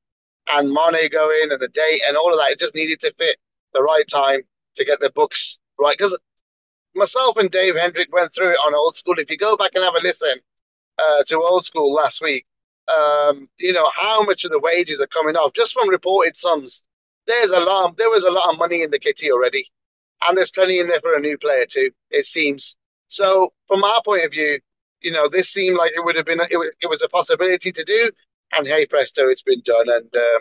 and 0.50 0.70
Mane 0.70 1.10
going 1.10 1.48
and 1.50 1.60
the 1.60 1.68
date 1.68 2.02
and 2.06 2.16
all 2.16 2.32
of 2.32 2.38
that. 2.38 2.52
It 2.52 2.60
just 2.60 2.74
needed 2.74 3.00
to 3.00 3.14
fit 3.18 3.36
the 3.74 3.82
right 3.82 4.06
time 4.08 4.40
to 4.76 4.84
get 4.84 5.00
the 5.00 5.10
books 5.10 5.58
right. 5.78 5.96
Because 5.96 6.18
myself 6.94 7.36
and 7.36 7.50
Dave 7.50 7.76
Hendrick 7.76 8.12
went 8.12 8.34
through 8.34 8.50
it 8.50 8.58
on 8.66 8.74
old 8.74 8.96
school. 8.96 9.18
If 9.18 9.30
you 9.30 9.36
go 9.36 9.56
back 9.56 9.72
and 9.74 9.84
have 9.84 9.94
a 9.94 10.00
listen 10.02 10.40
uh, 10.98 11.22
to 11.24 11.36
old 11.36 11.64
school 11.64 11.92
last 11.92 12.20
week, 12.20 12.46
um, 12.88 13.48
you 13.58 13.72
know 13.72 13.90
how 13.94 14.22
much 14.22 14.44
of 14.44 14.50
the 14.50 14.58
wages 14.58 15.00
are 15.00 15.06
coming 15.08 15.36
off 15.36 15.52
just 15.52 15.72
from 15.72 15.88
reported 15.88 16.36
sums. 16.36 16.82
There's 17.26 17.50
a 17.50 17.60
lot. 17.60 17.96
There 17.96 18.10
was 18.10 18.24
a 18.24 18.30
lot 18.30 18.50
of 18.50 18.58
money 18.58 18.82
in 18.82 18.90
the 18.90 18.98
kitty 18.98 19.30
already, 19.30 19.70
and 20.26 20.36
there's 20.36 20.50
plenty 20.50 20.80
in 20.80 20.86
there 20.86 21.00
for 21.00 21.14
a 21.14 21.20
new 21.20 21.36
player 21.36 21.66
too. 21.66 21.90
It 22.10 22.26
seems. 22.26 22.76
So 23.08 23.52
from 23.66 23.84
our 23.84 24.02
point 24.02 24.24
of 24.24 24.30
view, 24.30 24.60
you 25.00 25.10
know, 25.10 25.28
this 25.28 25.50
seemed 25.50 25.76
like 25.76 25.92
it 25.94 26.04
would 26.04 26.16
have 26.16 26.26
been. 26.26 26.40
It 26.50 26.56
was, 26.56 26.70
it 26.80 26.88
was 26.88 27.02
a 27.02 27.08
possibility 27.08 27.72
to 27.72 27.84
do, 27.84 28.10
and 28.56 28.66
hey 28.66 28.86
presto, 28.86 29.28
it's 29.28 29.42
been 29.42 29.62
done. 29.64 29.88
And 29.88 30.14
um, 30.14 30.40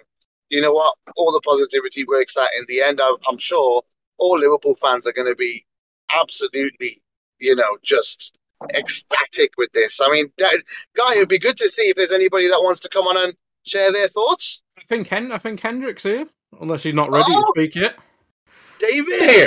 you 0.50 0.62
know 0.62 0.72
what? 0.72 0.94
All 1.16 1.32
the 1.32 1.42
positivity 1.42 2.06
works 2.06 2.38
out 2.38 2.50
in 2.58 2.66
the 2.68 2.82
end. 2.82 3.02
I'm, 3.02 3.16
I'm 3.28 3.38
sure 3.38 3.84
all 4.18 4.40
Liverpool 4.40 4.76
fans 4.82 5.06
are 5.08 5.14
going 5.14 5.28
to 5.28 5.36
be 5.36 5.66
absolutely, 6.12 7.02
you 7.40 7.56
know, 7.56 7.78
just 7.84 8.36
ecstatic 8.74 9.52
with 9.58 9.72
this. 9.74 10.00
I 10.02 10.12
mean, 10.12 10.32
that, 10.38 10.56
guy, 10.96 11.16
it'd 11.16 11.30
be 11.30 11.40
good 11.40 11.58
to 11.58 11.70
see 11.70 11.84
if 11.84 11.96
there's 11.96 12.12
anybody 12.12 12.48
that 12.48 12.60
wants 12.62 12.80
to 12.82 12.90
come 12.90 13.06
on 13.08 13.18
and 13.18 13.36
share 13.64 13.92
their 13.92 14.08
thoughts. 14.08 14.62
I 14.78 14.84
think 14.84 15.08
Hen- 15.08 15.32
I 15.32 15.38
think 15.38 15.60
Hendrick's 15.60 16.04
here, 16.04 16.26
unless 16.62 16.84
he's 16.84 16.94
not 16.94 17.12
ready 17.12 17.26
Oh. 17.28 17.42
to 17.42 17.48
speak 17.56 17.76
yet. 17.76 17.98
David, 18.80 19.22
Here. 19.30 19.46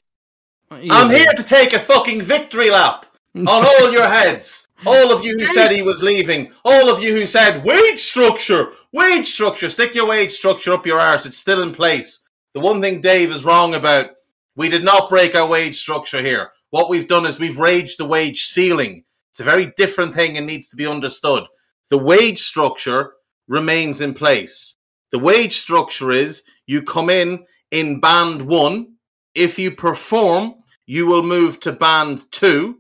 I'm 0.91 1.11
here 1.11 1.33
to 1.37 1.43
take 1.43 1.73
a 1.73 1.79
fucking 1.81 2.23
victory 2.23 2.71
lap 2.71 3.07
on 3.35 3.49
all 3.49 3.93
your 3.93 4.07
heads. 4.07 4.69
All 4.87 5.13
of 5.13 5.25
you 5.25 5.35
who 5.39 5.47
said 5.47 5.73
he 5.73 5.83
was 5.83 6.03
leaving. 6.03 6.53
All 6.65 6.89
of 6.89 7.03
you 7.03 7.13
who 7.13 7.27
said 7.27 7.65
wage 7.65 7.99
structure, 7.99 8.73
wage 8.93 9.27
structure. 9.27 9.69
Stick 9.69 9.95
your 9.95 10.09
wage 10.09 10.33
structure 10.33 10.73
up 10.73 10.87
your 10.87 10.99
arse. 10.99 11.27
It's 11.27 11.37
still 11.37 11.63
in 11.63 11.73
place. 11.73 12.27
The 12.55 12.61
one 12.61 12.81
thing 12.81 13.01
Dave 13.01 13.31
is 13.31 13.45
wrong 13.45 13.75
about, 13.75 14.11
we 14.57 14.69
did 14.69 14.83
not 14.83 15.11
break 15.11 15.35
our 15.35 15.49
wage 15.49 15.77
structure 15.77 16.21
here. 16.21 16.51
What 16.71 16.89
we've 16.89 17.09
done 17.09 17.27
is 17.27 17.39
we've 17.39 17.59
raised 17.59 17.99
the 17.99 18.07
wage 18.07 18.45
ceiling. 18.45 19.05
It's 19.31 19.41
a 19.41 19.45
very 19.45 19.73
different 19.77 20.15
thing 20.15 20.37
and 20.37 20.47
needs 20.47 20.69
to 20.71 20.77
be 20.77 20.87
understood. 20.87 21.45
The 21.91 21.99
wage 21.99 22.41
structure 22.41 23.13
remains 23.49 24.01
in 24.01 24.15
place. 24.15 24.77
The 25.13 25.19
wage 25.19 25.59
structure 25.59 26.11
is 26.11 26.43
you 26.67 26.83
come 26.83 27.11
in 27.11 27.45
in 27.71 28.01
band 28.01 28.43
one. 28.43 28.95
If 29.35 29.59
you 29.59 29.71
perform, 29.71 30.55
you 30.87 31.07
will 31.07 31.23
move 31.23 31.61
to 31.61 31.73
band 31.73 32.31
two. 32.33 32.80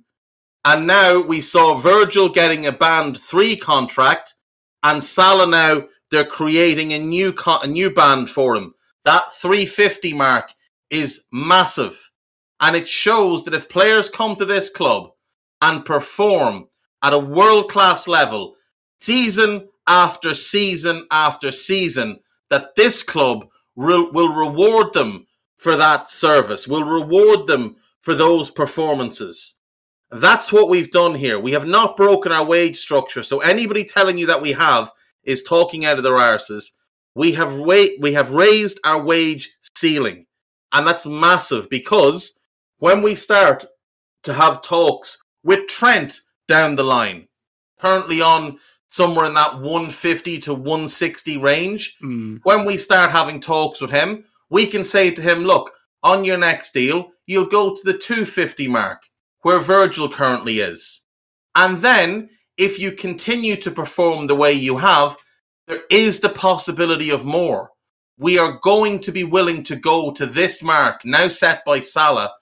And 0.64 0.86
now 0.86 1.20
we 1.20 1.40
saw 1.40 1.76
Virgil 1.76 2.28
getting 2.28 2.66
a 2.66 2.72
band 2.72 3.16
three 3.18 3.56
contract, 3.56 4.34
and 4.82 5.02
Salah 5.02 5.46
now 5.46 5.88
they're 6.10 6.24
creating 6.24 6.92
a 6.92 6.98
new 6.98 7.34
a 7.62 7.66
new 7.66 7.94
band 7.94 8.30
for 8.30 8.56
him. 8.56 8.74
That 9.04 9.32
350 9.32 10.12
mark 10.12 10.52
is 10.90 11.24
massive, 11.32 12.10
and 12.60 12.76
it 12.76 12.88
shows 12.88 13.44
that 13.44 13.54
if 13.54 13.68
players 13.70 14.10
come 14.10 14.36
to 14.36 14.44
this 14.44 14.68
club 14.68 15.10
and 15.62 15.84
perform 15.84 16.68
at 17.02 17.14
a 17.14 17.18
world 17.18 17.70
class 17.70 18.06
level, 18.06 18.56
season 19.00 19.68
after 19.86 20.34
season 20.34 21.06
after 21.10 21.50
season, 21.50 22.18
that 22.50 22.74
this 22.74 23.02
club 23.02 23.46
will, 23.74 24.12
will 24.12 24.32
reward 24.32 24.92
them 24.92 25.26
for 25.56 25.76
that 25.76 26.08
service, 26.08 26.68
will 26.68 26.84
reward 26.84 27.46
them 27.46 27.76
for 28.02 28.14
those 28.14 28.50
performances. 28.50 29.56
That's 30.12 30.52
what 30.52 30.68
we've 30.68 30.90
done 30.90 31.14
here. 31.14 31.38
We 31.38 31.52
have 31.52 31.66
not 31.66 31.96
broken 31.96 32.32
our 32.32 32.44
wage 32.44 32.78
structure. 32.78 33.22
So 33.22 33.40
anybody 33.40 33.84
telling 33.84 34.18
you 34.18 34.26
that 34.26 34.40
we 34.42 34.52
have 34.52 34.90
is 35.24 35.42
talking 35.42 35.84
out 35.84 35.98
of 35.98 36.02
their 36.04 36.14
arses. 36.14 36.72
We 37.14 37.32
have 37.32 37.56
wa- 37.56 37.96
we 38.00 38.12
have 38.14 38.32
raised 38.32 38.80
our 38.84 39.02
wage 39.02 39.50
ceiling. 39.76 40.26
And 40.72 40.86
that's 40.86 41.06
massive 41.06 41.68
because 41.70 42.38
when 42.78 43.02
we 43.02 43.14
start 43.14 43.64
to 44.24 44.32
have 44.32 44.62
talks 44.62 45.22
with 45.44 45.66
Trent 45.68 46.20
down 46.48 46.74
the 46.76 46.84
line, 46.84 47.28
currently 47.80 48.20
on 48.20 48.58
somewhere 48.88 49.26
in 49.26 49.34
that 49.34 49.60
150 49.60 50.38
to 50.40 50.54
160 50.54 51.36
range, 51.38 51.96
Hmm. 52.00 52.36
when 52.42 52.64
we 52.64 52.76
start 52.76 53.10
having 53.10 53.40
talks 53.40 53.80
with 53.80 53.90
him, 53.90 54.24
we 54.48 54.66
can 54.66 54.82
say 54.82 55.10
to 55.12 55.22
him, 55.22 55.44
look, 55.44 55.72
on 56.02 56.24
your 56.24 56.38
next 56.38 56.72
deal, 56.72 57.10
you'll 57.26 57.46
go 57.46 57.74
to 57.76 57.80
the 57.84 57.96
250 57.96 58.66
mark 58.68 59.02
where 59.42 59.59
Virgil 59.59 60.09
currently 60.09 60.61
is. 60.61 61.07
And 61.55 61.79
then 61.79 62.31
if 62.57 62.79
you 62.79 62.92
continue 62.92 63.57
to 63.57 63.70
perform 63.70 64.26
the 64.26 64.35
way 64.35 64.53
you 64.53 64.76
have, 64.79 65.16
there 65.66 65.83
is 65.90 66.20
the 66.20 66.29
possibility 66.29 67.11
of 67.11 67.24
more. 67.24 67.70
We 68.18 68.38
are 68.38 68.59
going 68.62 69.00
to 69.00 69.12
be 69.12 69.24
willing 69.24 69.62
to 69.64 69.76
go 69.76 70.11
to 70.12 70.26
this 70.26 70.62
mark 70.62 71.05
now 71.05 71.29
set 71.29 71.64
by 71.64 71.81
Salah, 71.81 72.33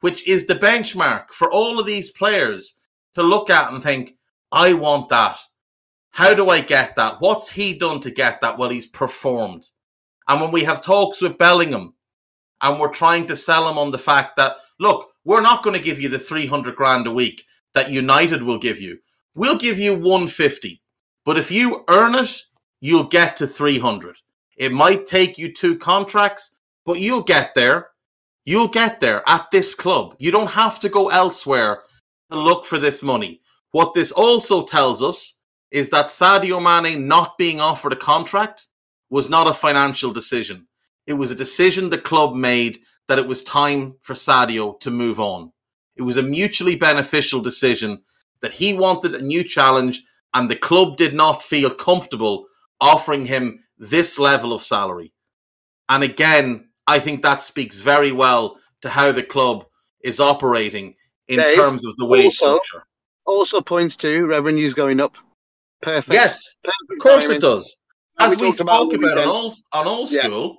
which 0.00 0.26
is 0.26 0.46
the 0.46 0.54
benchmark 0.54 1.30
for 1.30 1.50
all 1.50 1.78
of 1.78 1.86
these 1.86 2.10
players 2.10 2.78
to 3.14 3.22
look 3.22 3.50
at 3.50 3.70
and 3.70 3.82
think, 3.82 4.16
I 4.50 4.72
want 4.72 5.08
that. 5.10 5.38
How 6.10 6.32
do 6.32 6.48
I 6.48 6.60
get 6.60 6.96
that? 6.96 7.20
What's 7.20 7.52
he 7.52 7.78
done 7.78 8.00
to 8.00 8.10
get 8.10 8.40
that? 8.40 8.56
Well, 8.56 8.70
he's 8.70 8.86
performed. 8.86 9.68
And 10.26 10.40
when 10.40 10.52
we 10.52 10.64
have 10.64 10.82
talks 10.82 11.20
with 11.20 11.36
Bellingham 11.36 11.94
and 12.62 12.80
we're 12.80 12.88
trying 12.88 13.26
to 13.26 13.36
sell 13.36 13.68
him 13.68 13.76
on 13.76 13.90
the 13.90 13.98
fact 13.98 14.36
that, 14.36 14.56
look, 14.80 15.10
we're 15.26 15.42
not 15.42 15.64
going 15.64 15.76
to 15.76 15.82
give 15.82 16.00
you 16.00 16.08
the 16.08 16.20
300 16.20 16.76
grand 16.76 17.06
a 17.08 17.10
week 17.10 17.44
that 17.74 17.90
United 17.90 18.44
will 18.44 18.58
give 18.58 18.80
you. 18.80 18.98
We'll 19.34 19.58
give 19.58 19.76
you 19.76 19.92
150. 19.92 20.80
But 21.24 21.36
if 21.36 21.50
you 21.50 21.84
earn 21.88 22.14
it, 22.14 22.44
you'll 22.80 23.08
get 23.08 23.36
to 23.38 23.46
300. 23.48 24.16
It 24.56 24.70
might 24.70 25.04
take 25.04 25.36
you 25.36 25.52
two 25.52 25.76
contracts, 25.76 26.54
but 26.86 27.00
you'll 27.00 27.24
get 27.24 27.56
there. 27.56 27.88
You'll 28.44 28.68
get 28.68 29.00
there 29.00 29.28
at 29.28 29.50
this 29.50 29.74
club. 29.74 30.14
You 30.20 30.30
don't 30.30 30.50
have 30.50 30.78
to 30.78 30.88
go 30.88 31.08
elsewhere 31.08 31.82
to 32.30 32.38
look 32.38 32.64
for 32.64 32.78
this 32.78 33.02
money. 33.02 33.40
What 33.72 33.94
this 33.94 34.12
also 34.12 34.64
tells 34.64 35.02
us 35.02 35.40
is 35.72 35.90
that 35.90 36.06
Sadio 36.06 36.62
Mane 36.62 37.08
not 37.08 37.36
being 37.36 37.60
offered 37.60 37.92
a 37.92 37.96
contract 37.96 38.68
was 39.10 39.28
not 39.28 39.48
a 39.48 39.52
financial 39.52 40.12
decision. 40.12 40.68
It 41.08 41.14
was 41.14 41.32
a 41.32 41.36
decision 41.36 41.90
the 41.90 41.98
club 41.98 42.36
made 42.36 42.78
that 43.08 43.18
it 43.18 43.26
was 43.26 43.42
time 43.42 43.96
for 44.02 44.14
Sadio 44.14 44.78
to 44.80 44.90
move 44.90 45.20
on. 45.20 45.52
It 45.96 46.02
was 46.02 46.16
a 46.16 46.22
mutually 46.22 46.76
beneficial 46.76 47.40
decision 47.40 48.02
that 48.42 48.52
he 48.52 48.74
wanted 48.74 49.14
a 49.14 49.22
new 49.22 49.42
challenge 49.42 50.02
and 50.34 50.50
the 50.50 50.56
club 50.56 50.96
did 50.96 51.14
not 51.14 51.42
feel 51.42 51.70
comfortable 51.70 52.46
offering 52.80 53.26
him 53.26 53.60
this 53.78 54.18
level 54.18 54.52
of 54.52 54.60
salary. 54.62 55.12
And 55.88 56.02
again, 56.02 56.68
I 56.86 56.98
think 56.98 57.22
that 57.22 57.40
speaks 57.40 57.78
very 57.78 58.12
well 58.12 58.58
to 58.82 58.88
how 58.90 59.12
the 59.12 59.22
club 59.22 59.64
is 60.04 60.20
operating 60.20 60.94
in 61.28 61.38
Dave, 61.38 61.56
terms 61.56 61.84
of 61.86 61.96
the 61.96 62.04
wage 62.06 62.26
also- 62.26 62.56
structure. 62.60 62.86
also 63.24 63.60
points 63.60 63.96
to 63.98 64.26
revenues 64.26 64.74
going 64.74 65.00
up. 65.00 65.14
Perfect. 65.82 66.12
Yes, 66.12 66.56
Perfect 66.62 66.76
of 66.90 66.98
course 66.98 67.24
timing. 67.24 67.36
it 67.38 67.40
does. 67.40 67.80
As 68.18 68.36
we, 68.36 68.46
about 68.46 68.54
spoke 68.54 68.90
the 68.92 68.98
about 68.98 69.18
on 69.18 69.26
all 69.28 69.54
on 69.72 69.86
all 69.86 70.06
Yeah. 70.08 70.22
school, 70.22 70.56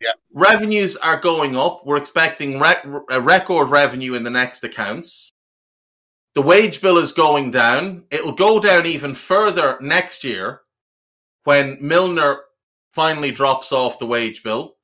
Yeah. 0.00 0.12
revenues 0.32 0.96
are 0.96 1.20
going 1.20 1.56
up. 1.56 1.82
We're 1.84 1.98
expecting 1.98 2.58
rec- 2.58 2.86
a 3.10 3.20
record 3.20 3.68
revenue 3.70 4.14
in 4.14 4.22
the 4.22 4.30
next 4.30 4.64
accounts. 4.64 5.30
The 6.34 6.42
wage 6.42 6.80
bill 6.80 6.96
is 6.98 7.12
going 7.12 7.50
down. 7.50 8.04
It'll 8.10 8.32
go 8.32 8.60
down 8.60 8.86
even 8.86 9.14
further 9.14 9.76
next 9.80 10.24
year 10.24 10.62
when 11.44 11.78
Milner 11.80 12.38
finally 12.92 13.30
drops 13.30 13.72
off 13.72 13.98
the 13.98 14.06
wage 14.06 14.42
bill. 14.42 14.76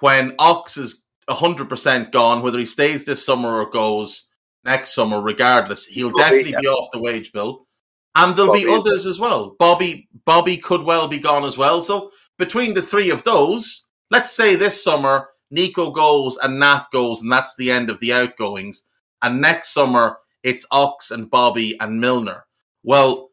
when 0.00 0.34
Ox 0.38 0.76
is 0.76 1.04
100% 1.28 2.12
gone, 2.12 2.42
whether 2.42 2.58
he 2.58 2.66
stays 2.66 3.04
this 3.04 3.24
summer 3.24 3.60
or 3.60 3.70
goes 3.70 4.28
next 4.64 4.94
summer, 4.94 5.20
regardless, 5.20 5.86
he'll 5.86 6.10
Bobby, 6.10 6.22
definitely 6.22 6.52
yeah. 6.52 6.60
be 6.60 6.66
off 6.68 6.88
the 6.92 7.00
wage 7.00 7.32
bill. 7.32 7.66
And 8.14 8.36
there'll 8.36 8.52
be 8.52 8.68
others 8.68 9.06
as 9.06 9.18
well. 9.18 9.56
Bobby 9.58 10.08
Bobby 10.24 10.56
could 10.56 10.82
well 10.82 11.08
be 11.08 11.18
gone 11.18 11.44
as 11.44 11.58
well. 11.58 11.82
So 11.82 12.10
between 12.38 12.74
the 12.74 12.82
three 12.82 13.10
of 13.10 13.24
those, 13.24 13.85
let's 14.10 14.30
say 14.30 14.56
this 14.56 14.82
summer 14.82 15.28
Nico 15.50 15.90
goes 15.90 16.36
and 16.38 16.58
Nat 16.58 16.86
goes, 16.92 17.22
and 17.22 17.30
that's 17.30 17.54
the 17.56 17.70
end 17.70 17.90
of 17.90 18.00
the 18.00 18.12
outgoings. 18.12 18.84
And 19.22 19.40
next 19.40 19.72
summer 19.72 20.18
it's 20.42 20.66
Ox 20.70 21.10
and 21.10 21.30
Bobby 21.30 21.78
and 21.80 22.00
Milner. 22.00 22.46
Well, 22.82 23.30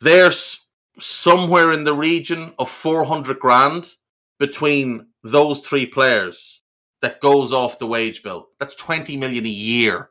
there's 0.00 0.66
somewhere 0.98 1.72
in 1.72 1.84
the 1.84 1.94
region 1.94 2.52
of 2.58 2.68
400 2.68 3.38
grand 3.38 3.94
between 4.38 5.06
those 5.22 5.60
three 5.60 5.86
players 5.86 6.62
that 7.00 7.20
goes 7.20 7.52
off 7.52 7.78
the 7.78 7.86
wage 7.86 8.22
bill. 8.22 8.48
That's 8.58 8.74
20 8.74 9.16
million 9.16 9.46
a 9.46 9.48
year 9.48 10.10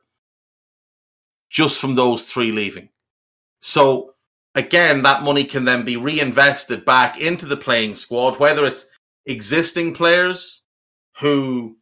just 1.50 1.80
from 1.80 1.96
those 1.96 2.32
three 2.32 2.52
leaving. 2.52 2.90
So 3.60 4.14
again, 4.56 5.02
that 5.04 5.24
money 5.24 5.44
can 5.44 5.66
then 5.66 5.84
be 5.84 5.98
reinvested 5.98 6.86
back 6.86 7.20
into 7.20 7.46
the 7.46 7.58
playing 7.58 7.96
squad, 7.96 8.40
whether 8.40 8.66
it's 8.66 8.90
existing 9.26 9.94
players 9.94 10.66
who 11.20 11.78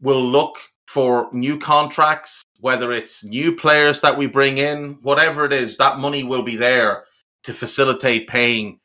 will 0.00 0.22
look 0.22 0.58
for 0.86 1.28
new 1.32 1.58
contracts, 1.58 2.42
whether 2.60 2.92
it's 2.92 3.24
new 3.24 3.54
players 3.54 4.00
that 4.00 4.16
we 4.16 4.26
bring 4.26 4.58
in, 4.58 4.98
whatever 5.02 5.44
it 5.44 5.52
is, 5.52 5.76
that 5.76 5.98
money 5.98 6.22
will 6.22 6.42
be 6.42 6.56
there 6.56 7.04
to 7.44 7.52
facilitate 7.52 8.28
paying 8.28 8.80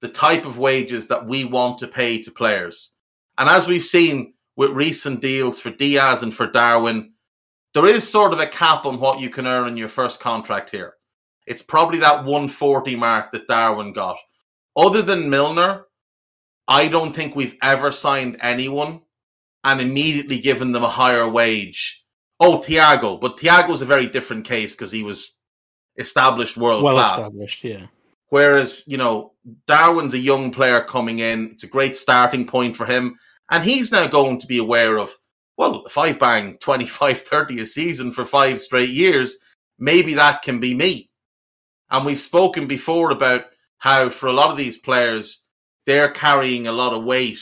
the 0.00 0.08
type 0.08 0.44
of 0.44 0.58
wages 0.58 1.06
that 1.08 1.26
we 1.26 1.44
want 1.44 1.78
to 1.78 1.86
pay 1.86 2.20
to 2.20 2.30
players. 2.30 2.92
And 3.38 3.48
as 3.48 3.66
we've 3.66 3.84
seen 3.84 4.34
with 4.56 4.70
recent 4.70 5.20
deals 5.20 5.60
for 5.60 5.70
Diaz 5.70 6.22
and 6.22 6.34
for 6.34 6.46
Darwin, 6.46 7.12
there 7.74 7.86
is 7.86 8.08
sort 8.08 8.32
of 8.32 8.40
a 8.40 8.46
cap 8.46 8.84
on 8.84 9.00
what 9.00 9.20
you 9.20 9.30
can 9.30 9.46
earn 9.46 9.68
in 9.68 9.76
your 9.76 9.88
first 9.88 10.20
contract 10.20 10.70
here. 10.70 10.94
It's 11.46 11.62
probably 11.62 11.98
that 12.00 12.24
140 12.24 12.96
mark 12.96 13.30
that 13.30 13.48
Darwin 13.48 13.92
got. 13.92 14.18
Other 14.76 15.02
than 15.02 15.30
Milner, 15.30 15.86
I 16.68 16.88
don't 16.88 17.14
think 17.14 17.34
we've 17.34 17.56
ever 17.62 17.90
signed 17.90 18.36
anyone 18.40 19.02
and 19.64 19.80
immediately 19.80 20.38
given 20.38 20.72
them 20.72 20.84
a 20.84 20.88
higher 20.88 21.28
wage. 21.28 22.04
Oh, 22.40 22.58
Thiago, 22.58 23.20
but 23.20 23.36
Thiago's 23.36 23.82
a 23.82 23.86
very 23.86 24.06
different 24.06 24.44
case 24.44 24.74
because 24.74 24.90
he 24.90 25.02
was 25.02 25.38
established 25.98 26.56
world 26.56 26.82
well 26.82 26.94
class. 26.94 27.20
established, 27.20 27.64
yeah. 27.64 27.86
Whereas, 28.28 28.84
you 28.86 28.96
know, 28.96 29.32
Darwin's 29.66 30.14
a 30.14 30.18
young 30.18 30.50
player 30.50 30.80
coming 30.80 31.18
in. 31.18 31.50
It's 31.50 31.64
a 31.64 31.68
great 31.68 31.94
starting 31.94 32.46
point 32.46 32.76
for 32.76 32.86
him. 32.86 33.18
And 33.50 33.62
he's 33.62 33.92
now 33.92 34.06
going 34.06 34.38
to 34.38 34.46
be 34.46 34.58
aware 34.58 34.98
of, 34.98 35.10
well, 35.58 35.84
if 35.84 35.98
I 35.98 36.12
bang 36.12 36.56
25, 36.58 37.20
30 37.20 37.60
a 37.60 37.66
season 37.66 38.10
for 38.10 38.24
five 38.24 38.60
straight 38.60 38.88
years, 38.88 39.36
maybe 39.78 40.14
that 40.14 40.42
can 40.42 40.60
be 40.60 40.74
me. 40.74 41.10
And 41.90 42.06
we've 42.06 42.20
spoken 42.20 42.66
before 42.66 43.10
about 43.10 43.44
how 43.78 44.08
for 44.08 44.28
a 44.28 44.32
lot 44.32 44.50
of 44.50 44.56
these 44.56 44.78
players, 44.78 45.41
they're 45.86 46.10
carrying 46.10 46.66
a 46.66 46.72
lot 46.72 46.92
of 46.92 47.04
weight, 47.04 47.40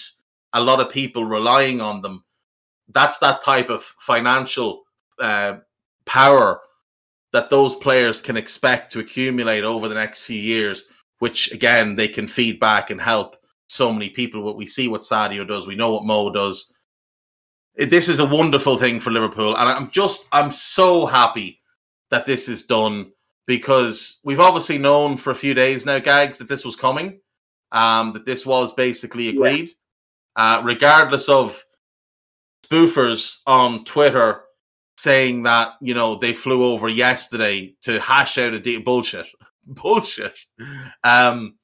a 0.53 0.63
lot 0.63 0.81
of 0.81 0.91
people 0.91 1.25
relying 1.25 1.81
on 1.81 2.01
them. 2.01 2.25
That's 2.89 3.19
that 3.19 3.43
type 3.43 3.71
of 3.71 3.83
financial 3.83 4.83
uh, 5.19 5.59
power 6.07 6.61
that 7.33 7.51
those 7.51 7.77
players 7.77 8.21
can 8.21 8.37
expect 8.37 8.91
to 8.93 8.99
accumulate 8.99 9.63
over 9.63 9.89
the 9.89 9.95
next 9.95 10.25
few 10.25 10.41
years, 10.41 10.85
which 11.19 11.53
again 11.53 11.97
they 11.97 12.09
can 12.09 12.27
feed 12.27 12.59
back 12.59 12.91
and 12.91 13.01
help 13.01 13.37
so 13.69 13.93
many 13.93 14.09
people. 14.09 14.43
What 14.43 14.57
we 14.57 14.67
see 14.67 14.89
what 14.89 15.03
Sadio 15.03 15.47
does, 15.47 15.67
we 15.67 15.77
know 15.77 15.93
what 15.93 16.05
Mo 16.05 16.31
does. 16.33 16.73
This 17.77 18.09
is 18.09 18.19
a 18.19 18.27
wonderful 18.27 18.77
thing 18.77 18.99
for 18.99 19.11
Liverpool, 19.13 19.57
and 19.57 19.69
I'm 19.69 19.91
just 19.91 20.27
I'm 20.33 20.51
so 20.51 21.07
happy 21.07 21.61
that 22.11 22.27
this 22.27 22.49
is 22.49 22.65
done 22.65 23.13
because 23.47 24.19
we've 24.25 24.41
obviously 24.41 24.79
known 24.79 25.17
for 25.17 25.31
a 25.31 25.37
few 25.37 25.55
days 25.55 25.87
now, 25.87 25.99
Gags, 25.99 26.39
that 26.39 26.49
this 26.49 26.65
was 26.65 26.77
coming, 26.77 27.21
um, 27.73 28.13
that 28.13 28.25
this 28.27 28.45
was 28.45 28.73
basically 28.75 29.29
agreed, 29.29 29.71
uh, 30.37 30.63
regardless 30.65 31.29
of 31.29 31.63
spoofers 32.67 33.39
on 33.47 33.85
Twitter 33.85 34.43
saying 34.97 35.45
that 35.45 35.75
you 35.81 35.95
know 35.95 36.15
they 36.17 36.33
flew 36.35 36.65
over 36.73 36.89
yesterday 36.89 37.75
to 37.83 37.99
hash 38.01 38.39
out 38.39 38.53
a 38.55 38.59
deal. 38.61 38.83
Bullshit, 38.83 39.29
bullshit. 39.67 40.39
Um, 41.05 41.57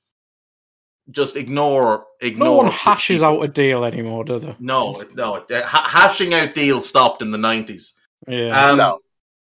just 1.10 1.36
ignore, 1.36 2.04
ignore. 2.20 2.46
No 2.48 2.56
one 2.56 2.72
hashes 2.72 3.22
out 3.22 3.40
a 3.40 3.48
deal 3.48 3.84
anymore, 3.84 4.24
do 4.24 4.38
they? 4.38 4.56
No, 4.58 5.00
no. 5.14 5.44
hashing 5.48 6.34
out 6.34 6.52
deals 6.54 6.88
stopped 6.88 7.22
in 7.22 7.30
the 7.30 7.38
nineties. 7.38 7.94
Yeah. 8.26 8.70
Um, 8.70 8.78
no. 8.78 8.98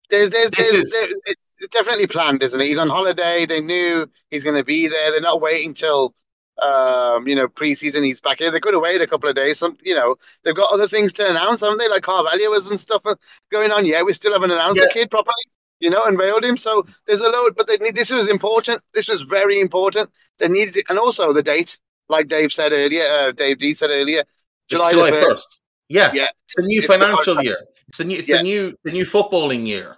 There's, 0.09 0.29
there's, 0.29 0.51
this 0.51 0.71
there's, 0.71 0.83
is- 0.85 0.91
there- 1.25 1.35
it's 1.63 1.71
definitely 1.77 2.07
planned, 2.07 2.41
isn't 2.41 2.59
it? 2.59 2.65
He's 2.65 2.79
on 2.79 2.89
holiday. 2.89 3.45
They 3.45 3.61
knew 3.61 4.09
he's 4.31 4.43
going 4.43 4.55
to 4.55 4.63
be 4.63 4.87
there. 4.87 5.11
They're 5.11 5.21
not 5.21 5.41
waiting 5.41 5.75
till, 5.75 6.15
um, 6.61 7.27
you 7.27 7.35
know, 7.35 7.47
preseason. 7.47 8.05
He's 8.05 8.21
back 8.21 8.39
here. 8.39 8.51
They 8.51 8.59
could 8.59 8.73
have 8.73 8.83
waited 8.83 9.01
a 9.01 9.07
couple 9.07 9.29
of 9.29 9.35
days. 9.35 9.59
Some, 9.59 9.77
you 9.83 9.95
know, 9.95 10.15
they've 10.43 10.55
got 10.55 10.71
other 10.71 10.87
things 10.87 11.13
to 11.13 11.29
announce, 11.29 11.61
haven't 11.61 11.77
they? 11.79 11.89
Like 11.89 12.03
Carvalho's 12.03 12.67
and 12.67 12.79
stuff 12.79 13.03
going 13.51 13.71
on. 13.71 13.85
Yeah, 13.85 14.03
we 14.03 14.13
still 14.13 14.33
haven't 14.33 14.51
announced 14.51 14.81
the 14.81 14.89
kid 14.93 15.09
properly, 15.09 15.33
you 15.79 15.89
know, 15.89 16.03
unveiled 16.03 16.43
him. 16.43 16.57
So 16.57 16.85
there's 17.07 17.21
a 17.21 17.29
load, 17.29 17.55
but 17.55 17.67
they 17.67 17.77
need, 17.77 17.95
this 17.95 18.11
was 18.11 18.27
important. 18.27 18.81
This 18.93 19.07
was 19.07 19.21
very 19.21 19.59
important. 19.59 20.09
They 20.39 20.47
needed 20.49 20.77
it, 20.77 20.85
and 20.89 20.99
also 20.99 21.33
the 21.33 21.43
date, 21.43 21.77
like 22.09 22.27
Dave 22.27 22.51
said 22.53 22.71
earlier. 22.71 23.03
Uh, 23.03 23.31
Dave 23.31 23.59
D 23.59 23.73
said 23.73 23.89
earlier, 23.89 24.23
July, 24.67 24.91
July 24.91 25.11
the 25.11 25.17
1st. 25.17 25.27
first. 25.27 25.61
Yeah. 25.89 26.11
Yeah. 26.13 26.27
it's 26.45 26.55
the 26.55 26.63
new 26.63 26.79
It's 26.79 26.87
financial 26.87 27.43
year. 27.43 27.57
It's 27.87 27.97
the 27.97 28.05
new, 28.05 28.17
it's 28.17 28.29
Yeah. 28.29 28.37
the 28.37 28.43
new, 28.43 28.75
the 28.83 28.91
new 28.91 29.05
footballing 29.05 29.67
year. 29.67 29.97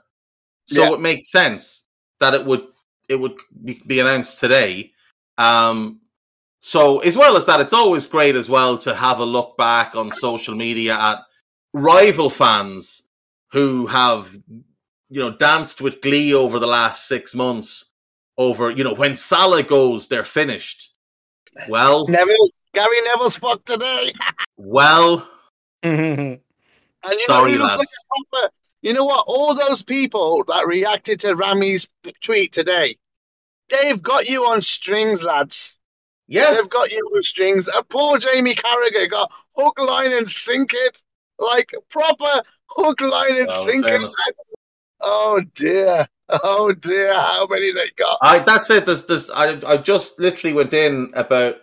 So 0.67 0.81
Yeah. 0.83 0.93
it 0.93 1.01
makes 1.01 1.31
sense 1.31 1.87
that 2.19 2.33
it 2.33 2.45
would 2.45 2.67
it 3.09 3.19
would 3.19 3.37
be 3.85 3.99
announced 3.99 4.39
today. 4.39 4.93
Um, 5.37 5.99
so 6.65 6.99
as 6.99 7.17
well 7.17 7.35
as 7.35 7.45
that, 7.47 7.59
it's 7.59 7.73
always 7.73 8.07
great 8.07 8.37
as 8.37 8.49
well 8.49 8.77
to 8.77 8.95
have 8.95 9.19
a 9.19 9.25
look 9.25 9.57
back 9.57 9.97
on 9.97 10.13
social 10.13 10.55
media 10.55 10.93
at 10.97 11.17
rival 11.73 12.29
fans 12.29 13.09
who 13.51 13.85
have 13.87 14.33
you 15.09 15.19
know 15.19 15.35
danced 15.35 15.81
with 15.81 15.99
glee 16.01 16.33
over 16.33 16.59
the 16.59 16.67
last 16.67 17.05
six 17.07 17.35
months 17.35 17.91
over 18.37 18.71
you 18.71 18.81
know 18.85 18.93
when 18.95 19.17
Salah 19.17 19.61
goes, 19.63 20.07
they're 20.07 20.23
finished. 20.23 20.93
Well, 21.67 22.07
Neville, 22.07 22.49
Gary 22.73 23.01
Neville's 23.01 23.35
fucked 23.37 23.65
today. 23.65 24.13
well, 24.55 25.27
And 25.83 26.39
you 27.11 27.25
Sorry, 27.25 27.57
know, 27.57 27.65
lads. 27.65 27.93
like 28.31 28.51
you 28.81 28.93
know 28.93 29.03
what? 29.03 29.25
All 29.27 29.53
those 29.53 29.83
people 29.83 30.45
that 30.47 30.65
reacted 30.65 31.19
to 31.21 31.35
Rami's 31.35 31.89
tweet 32.21 32.53
today, 32.53 32.97
they've 33.69 34.01
got 34.01 34.29
you 34.29 34.45
on 34.45 34.61
strings, 34.61 35.23
lads. 35.23 35.77
Yeah, 36.33 36.53
They've 36.53 36.69
got 36.69 36.91
you 36.91 36.99
on 37.15 37.23
strings. 37.23 37.67
And 37.67 37.87
poor 37.89 38.17
Jamie 38.17 38.55
Carragher 38.55 39.09
got 39.09 39.31
hook, 39.55 39.79
line, 39.79 40.13
and 40.13 40.29
sink 40.29 40.71
it. 40.73 41.03
Like 41.39 41.73
proper 41.89 42.41
hook, 42.67 43.01
line, 43.01 43.37
and 43.39 43.49
Oh, 43.49 43.65
sink 43.65 43.85
it. 43.87 44.13
Oh 45.01 45.41
dear. 45.55 46.07
Oh 46.29 46.71
dear. 46.71 47.13
How 47.13 47.45
many 47.47 47.71
they 47.71 47.89
got? 47.95 48.17
I 48.21 48.39
that's 48.39 48.69
it. 48.69 48.85
There's, 48.85 49.05
there's, 49.05 49.29
I, 49.29 49.59
I 49.67 49.77
just 49.77 50.19
literally 50.19 50.55
went 50.55 50.73
in 50.73 51.11
about 51.13 51.57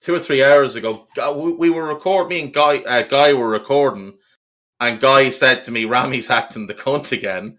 two 0.00 0.14
or 0.14 0.20
three 0.20 0.42
hours 0.42 0.76
ago. 0.76 1.06
We, 1.34 1.52
we 1.52 1.70
were 1.70 1.84
recording. 1.84 2.28
Me 2.28 2.42
and 2.44 2.52
Guy, 2.52 2.78
uh, 2.78 3.02
Guy 3.02 3.34
were 3.34 3.48
recording, 3.48 4.14
and 4.80 5.00
Guy 5.00 5.30
said 5.30 5.62
to 5.62 5.70
me, 5.70 5.84
"Rami's 5.84 6.30
acting 6.30 6.66
the 6.66 6.74
cunt 6.74 7.12
again." 7.12 7.58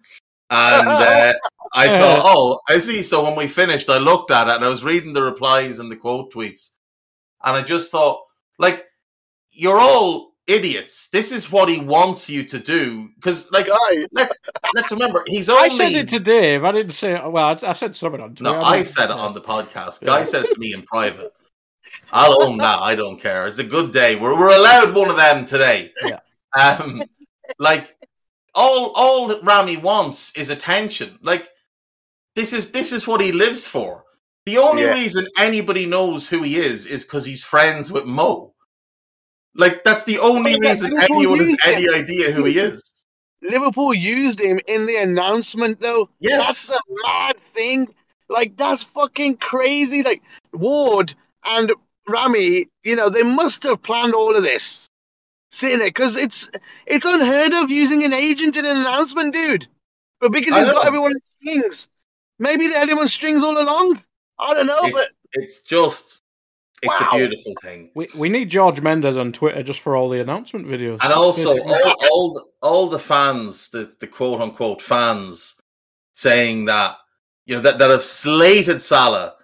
And 0.49 0.87
uh, 0.89 1.33
I 1.73 1.87
thought, 1.87 2.21
"Oh, 2.25 2.59
I 2.67 2.79
see. 2.79 3.01
So 3.03 3.23
when 3.23 3.35
we 3.35 3.47
finished, 3.47 3.89
I 3.89 3.97
looked 3.97 4.31
at 4.31 4.47
it 4.47 4.55
and 4.55 4.65
I 4.65 4.67
was 4.67 4.83
reading 4.83 5.13
the 5.13 5.21
replies 5.21 5.79
and 5.79 5.91
the 5.91 5.95
quote 5.95 6.33
tweets, 6.33 6.71
and 7.43 7.55
I 7.55 7.61
just 7.61 7.91
thought, 7.91 8.21
like, 8.59 8.85
you're 9.51 9.79
all 9.79 10.33
idiots. 10.47 11.07
This 11.09 11.31
is 11.31 11.51
what 11.51 11.69
he 11.69 11.77
wants 11.79 12.29
you 12.29 12.43
to 12.43 12.59
do 12.59 13.09
because, 13.15 13.49
like, 13.51 13.67
Guy. 13.67 14.07
let's 14.11 14.39
let's 14.75 14.91
remember, 14.91 15.23
he's 15.27 15.49
only. 15.49 15.65
I 15.65 15.69
said 15.69 15.91
it 15.93 16.09
to 16.09 16.19
Dave. 16.19 16.63
I 16.65 16.71
didn't 16.73 16.91
say. 16.91 17.13
It. 17.13 17.31
Well, 17.31 17.45
I, 17.63 17.69
I 17.69 17.73
said 17.73 17.95
something 17.95 18.19
on 18.21 18.35
Twitter. 18.35 18.55
No, 18.55 18.61
I 18.61 18.77
didn't- 18.77 18.87
said 18.87 19.05
it 19.05 19.17
on 19.17 19.33
the 19.33 19.41
podcast. 19.41 20.03
Guy 20.03 20.25
said 20.25 20.45
it 20.45 20.53
to 20.53 20.59
me 20.59 20.73
in 20.73 20.81
private. 20.83 21.31
I'll 22.11 22.43
own 22.43 22.57
that. 22.57 22.79
I 22.79 22.95
don't 22.95 23.19
care. 23.19 23.47
It's 23.47 23.59
a 23.59 23.63
good 23.63 23.91
day. 23.91 24.15
We're 24.15 24.37
we're 24.37 24.55
allowed 24.55 24.93
one 24.93 25.09
of 25.09 25.15
them 25.15 25.45
today. 25.45 25.91
Yeah. 26.03 26.19
Um, 26.55 27.03
like 27.59 27.95
all 28.53 28.91
all 28.93 29.41
Rami 29.41 29.77
wants 29.77 30.35
is 30.35 30.49
attention. 30.49 31.17
Like 31.21 31.49
this 32.35 32.53
is 32.53 32.71
this 32.71 32.91
is 32.91 33.07
what 33.07 33.21
he 33.21 33.31
lives 33.31 33.67
for. 33.67 34.03
The 34.45 34.57
only 34.57 34.83
Yeah. 34.83 34.93
reason 34.93 35.27
anybody 35.37 35.85
knows 35.85 36.27
who 36.27 36.41
he 36.43 36.57
is 36.57 36.85
is 36.85 37.05
because 37.05 37.25
he's 37.25 37.43
friends 37.43 37.91
with 37.91 38.05
Mo. 38.05 38.53
Like 39.55 39.83
that's 39.83 40.03
the 40.05 40.19
only 40.19 40.51
yeah, 40.51 40.69
reason 40.69 40.91
Liverpool 40.91 41.17
anyone 41.17 41.39
has 41.39 41.49
used 41.51 41.61
any 41.65 41.83
him. 41.83 41.93
idea 41.93 42.31
who 42.31 42.45
he 42.45 42.57
is. 42.57 43.05
Liverpool 43.43 43.93
used 43.93 44.39
him 44.39 44.59
in 44.67 44.85
the 44.85 44.97
announcement, 44.97 45.81
though. 45.81 46.09
Yes. 46.19 46.67
That's 46.67 46.79
a 46.79 46.81
mad 47.07 47.37
thing. 47.55 47.87
Like, 48.29 48.55
that's 48.55 48.83
fucking 48.83 49.37
crazy. 49.37 50.03
Like, 50.03 50.21
Ward 50.53 51.15
and 51.43 51.71
Rami, 52.07 52.67
you 52.83 52.95
know, 52.95 53.09
they 53.09 53.23
must 53.23 53.63
have 53.63 53.81
planned 53.81 54.13
all 54.13 54.35
of 54.35 54.43
this. 54.43 54.87
sitting 55.51 55.79
there 55.79 55.87
because 55.89 56.15
it's 56.17 56.49
it's 56.85 57.05
unheard 57.05 57.51
of 57.53 57.69
using 57.71 58.03
an 58.05 58.13
agent 58.13 58.55
in 58.57 58.65
an 58.65 58.77
announcement, 58.77 59.33
dude. 59.33 59.67
But 60.19 60.31
because 60.31 60.53
he's 60.53 60.65
got 60.67 60.75
know. 60.75 60.81
everyone 60.81 61.11
on 61.11 61.19
strings, 61.41 61.89
maybe 62.41 62.67
they 62.67 62.73
had 62.73 62.89
him 62.89 62.99
on 62.99 63.07
strings 63.07 63.43
all 63.43 63.57
along. 63.61 64.01
I 64.39 64.53
don't 64.53 64.65
know, 64.67 64.79
it's, 64.83 64.91
but 64.93 65.07
it's 65.33 65.61
just 65.61 66.21
it's 66.83 66.99
Wow. 66.99 67.09
a 67.13 67.17
beautiful 67.17 67.53
thing. 67.61 67.91
We 67.95 68.07
we 68.15 68.27
need 68.27 68.49
George 68.49 68.81
Mendes 68.81 69.17
on 69.17 69.31
Twitter 69.31 69.61
just 69.63 69.79
for 69.79 69.95
all 69.95 70.09
the 70.09 70.19
announcement 70.19 70.65
videos. 70.67 70.97
And 71.03 71.13
also 71.13 71.57
all, 71.57 71.95
all 72.11 72.33
the- 72.33 72.45
all 72.63 72.87
the 72.89 72.99
fans, 72.99 73.69
the, 73.69 73.93
the 73.99 74.07
quote 74.07 74.41
unquote 74.41 74.81
fans, 74.81 75.59
saying 76.15 76.65
that 76.65 76.97
you 77.45 77.55
know 77.55 77.61
that, 77.61 77.77
that 77.79 77.89
have 77.89 78.01
slated 78.01 78.81
Salah 78.81 79.35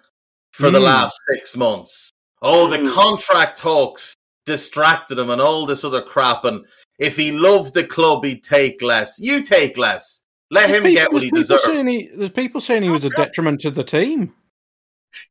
for 0.52 0.70
the 0.70 0.78
Mm. 0.80 0.84
last 0.84 1.18
six 1.32 1.56
months. 1.56 2.10
Oh, 2.42 2.68
the 2.68 2.78
Mm. 2.78 2.92
contract 2.92 3.58
talks 3.58 4.14
distracted 4.46 5.18
him 5.18 5.30
and 5.30 5.40
all 5.40 5.66
this 5.66 5.84
other 5.84 6.00
crap. 6.02 6.44
And 6.44 6.64
if 6.98 7.16
he 7.16 7.32
loved 7.32 7.74
the 7.74 7.84
club, 7.84 8.24
he'd 8.24 8.42
take 8.42 8.80
less. 8.82 9.18
You 9.20 9.42
take 9.42 9.76
less. 9.76 10.24
Let 10.50 10.70
him 10.70 10.82
There's 10.84 10.94
get 10.94 11.12
what 11.12 11.22
he 11.22 11.30
deserves. 11.30 11.64
he- 11.66 12.08
there's 12.14 12.30
people 12.30 12.60
saying 12.60 12.82
he 12.82 12.88
was 12.88 13.04
a 13.04 13.10
detriment 13.10 13.60
to 13.62 13.70
the 13.70 13.84
team. 13.84 14.34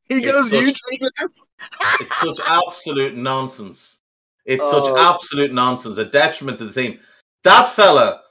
he 0.05 0.15
It's 0.17 0.25
goes, 0.31 0.51
"You 0.51 0.67
such- 0.67 0.81
take 0.89 1.01
it." 1.01 1.13
It's 2.01 2.17
such 2.19 2.39
absolute 2.45 3.15
nonsense. 3.15 4.01
It's 4.45 4.69
such 4.69 4.85
Oh. 4.85 4.97
absolute 4.97 5.51
nonsense, 5.53 5.97
a 5.97 6.05
detriment 6.05 6.57
to 6.59 6.65
the 6.65 6.73
team. 6.81 6.99
That 7.43 7.69
fella, 7.69 8.21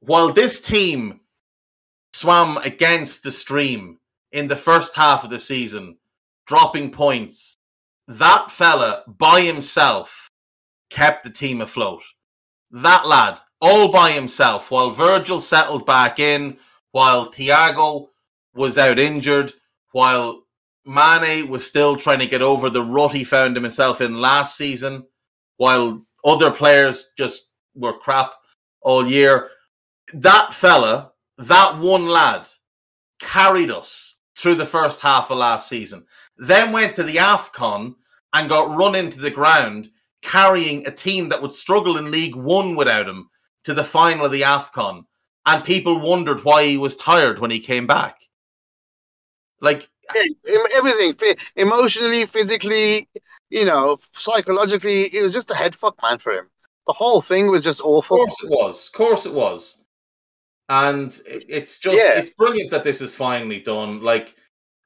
while 0.00 0.32
this 0.32 0.60
team 0.60 1.20
swam 2.12 2.56
against 2.58 3.22
the 3.22 3.32
stream 3.32 3.98
in 4.32 4.48
the 4.48 4.56
first 4.56 4.94
half 4.94 5.24
of 5.24 5.30
the 5.30 5.40
season, 5.40 5.98
dropping 6.46 6.90
points, 6.90 7.54
that 8.06 8.50
fella 8.50 9.02
by 9.06 9.40
himself 9.42 10.28
kept 10.90 11.24
the 11.24 11.30
team 11.30 11.60
afloat. 11.60 12.02
That 12.70 13.06
lad, 13.06 13.40
all 13.60 13.88
by 13.90 14.10
himself, 14.12 14.70
while 14.70 14.90
Virgil 14.90 15.40
settled 15.40 15.86
back 15.86 16.18
in, 16.18 16.58
while 16.92 17.30
Thiago 17.30 18.08
was 18.54 18.78
out 18.78 18.98
injured, 18.98 19.52
while 19.92 20.42
Mane 20.84 21.48
was 21.48 21.66
still 21.66 21.96
trying 21.96 22.20
to 22.20 22.26
get 22.26 22.42
over 22.42 22.70
the 22.70 22.82
rut 22.82 23.12
he 23.12 23.24
found 23.24 23.56
himself 23.56 24.00
in 24.00 24.20
last 24.20 24.56
season, 24.56 25.04
while 25.56 26.04
other 26.24 26.50
players 26.50 27.12
just 27.16 27.46
were 27.74 27.98
crap 27.98 28.34
all 28.82 29.06
year. 29.06 29.50
That 30.14 30.52
fella, 30.52 31.12
that 31.38 31.78
one 31.78 32.06
lad, 32.06 32.48
carried 33.18 33.70
us 33.70 34.18
through 34.36 34.56
the 34.56 34.66
first 34.66 35.00
half 35.00 35.30
of 35.30 35.38
last 35.38 35.68
season. 35.68 36.06
Then 36.36 36.72
went 36.72 36.94
to 36.96 37.02
the 37.02 37.16
AFCON 37.16 37.94
and 38.32 38.48
got 38.48 38.76
run 38.76 38.94
into 38.94 39.18
the 39.18 39.30
ground, 39.30 39.88
carrying 40.22 40.86
a 40.86 40.90
team 40.90 41.30
that 41.30 41.40
would 41.40 41.52
struggle 41.52 41.96
in 41.96 42.10
League 42.10 42.36
One 42.36 42.76
without 42.76 43.08
him 43.08 43.30
to 43.66 43.74
the 43.74 43.84
final 43.84 44.24
of 44.24 44.32
the 44.32 44.42
AFCON. 44.42 45.04
And 45.44 45.62
people 45.62 46.00
wondered 46.00 46.42
why 46.42 46.64
he 46.64 46.76
was 46.76 46.96
tired 46.96 47.38
when 47.38 47.50
he 47.50 47.60
came 47.60 47.86
back. 47.86 48.22
Like, 49.60 49.88
everything, 50.74 51.14
emotionally, 51.54 52.26
physically, 52.26 53.08
you 53.50 53.64
know, 53.64 53.98
psychologically, 54.12 55.14
it 55.14 55.22
was 55.22 55.32
just 55.32 55.50
a 55.50 55.54
head 55.54 55.76
fuck 55.76 56.00
man 56.02 56.18
for 56.18 56.32
him. 56.32 56.46
The 56.86 56.92
whole 56.92 57.20
thing 57.20 57.50
was 57.50 57.64
just 57.64 57.80
awful. 57.80 58.22
Of 58.22 58.28
course 58.28 58.42
it 58.42 58.50
was. 58.50 58.86
Of 58.86 58.92
course 58.92 59.26
it 59.26 59.34
was. 59.34 59.82
And 60.68 61.20
it's 61.26 61.78
just 61.78 61.96
Yeah. 61.96 62.18
it's 62.18 62.30
brilliant 62.30 62.70
that 62.70 62.84
this 62.84 63.00
is 63.00 63.14
finally 63.14 63.60
done. 63.60 64.02
Like 64.02 64.34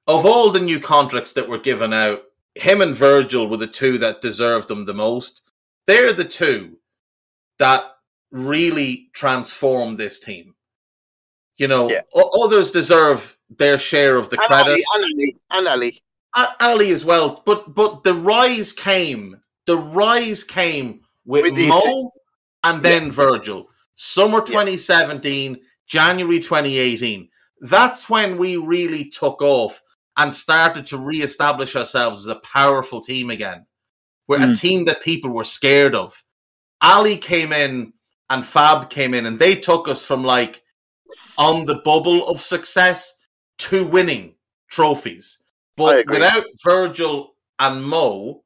of 0.06 0.26
all 0.26 0.50
the 0.50 0.60
new 0.60 0.80
contracts 0.80 1.32
that 1.34 1.48
were 1.48 1.58
given 1.58 1.92
out, 1.92 2.22
him 2.54 2.80
and 2.80 2.94
Virgil 2.94 3.48
were 3.48 3.56
the 3.56 3.66
two 3.66 3.98
that 3.98 4.20
deserved 4.20 4.68
them 4.68 4.84
the 4.84 4.94
most. 4.94 5.42
They're 5.86 6.12
the 6.12 6.24
two 6.24 6.78
that 7.58 7.89
really 8.30 9.10
transform 9.12 9.96
this 9.96 10.18
team. 10.20 10.54
You 11.56 11.68
know, 11.68 11.88
Yeah. 11.90 12.02
o- 12.14 12.44
others 12.44 12.70
deserve 12.70 13.36
their 13.50 13.78
share 13.78 14.16
of 14.16 14.30
the 14.30 14.38
And 14.38 14.46
credit. 14.46 14.70
Ali, 14.70 14.84
and 14.94 15.04
Ali, 15.04 15.36
and 15.50 15.68
Ali. 15.68 16.02
A- 16.36 16.54
Ali 16.64 16.90
as 16.92 17.04
well, 17.04 17.42
but 17.44 17.74
but 17.74 18.02
the 18.04 18.14
rise 18.14 18.72
came. 18.72 19.40
The 19.66 19.76
rise 19.76 20.44
came 20.44 21.00
with, 21.24 21.42
With 21.44 21.58
Mo 21.58 22.12
and 22.64 22.82
then 22.82 23.10
Virgil. 23.10 23.68
Summer 23.94 24.40
2017, 24.40 25.60
January 25.86 26.40
2018. 26.40 27.28
That's 27.60 28.08
when 28.08 28.38
we 28.38 28.56
really 28.56 29.04
took 29.10 29.42
off 29.42 29.82
and 30.16 30.32
started 30.32 30.86
to 30.86 30.96
re-establish 30.98 31.76
ourselves 31.76 32.26
as 32.26 32.30
a 32.32 32.40
powerful 32.40 33.00
team 33.02 33.28
again. 33.30 33.66
We're 34.28 34.38
a 34.42 34.48
Mm. 34.48 34.60
team 34.60 34.84
that 34.86 35.02
people 35.02 35.30
were 35.30 35.44
scared 35.44 35.94
of. 35.94 36.24
Ali 36.80 37.16
came 37.16 37.52
in 37.52 37.92
and 38.30 38.44
Fab 38.44 38.88
came 38.88 39.12
in, 39.12 39.26
and 39.26 39.38
they 39.38 39.56
took 39.56 39.88
us 39.88 40.06
from 40.06 40.24
like 40.24 40.62
on 41.36 41.66
the 41.66 41.82
bubble 41.84 42.26
of 42.28 42.40
success 42.40 43.18
to 43.58 43.86
winning 43.86 44.34
trophies. 44.70 45.38
But 45.76 46.06
without 46.08 46.44
Virgil 46.64 47.34
and 47.58 47.82
Mo, 47.82 48.44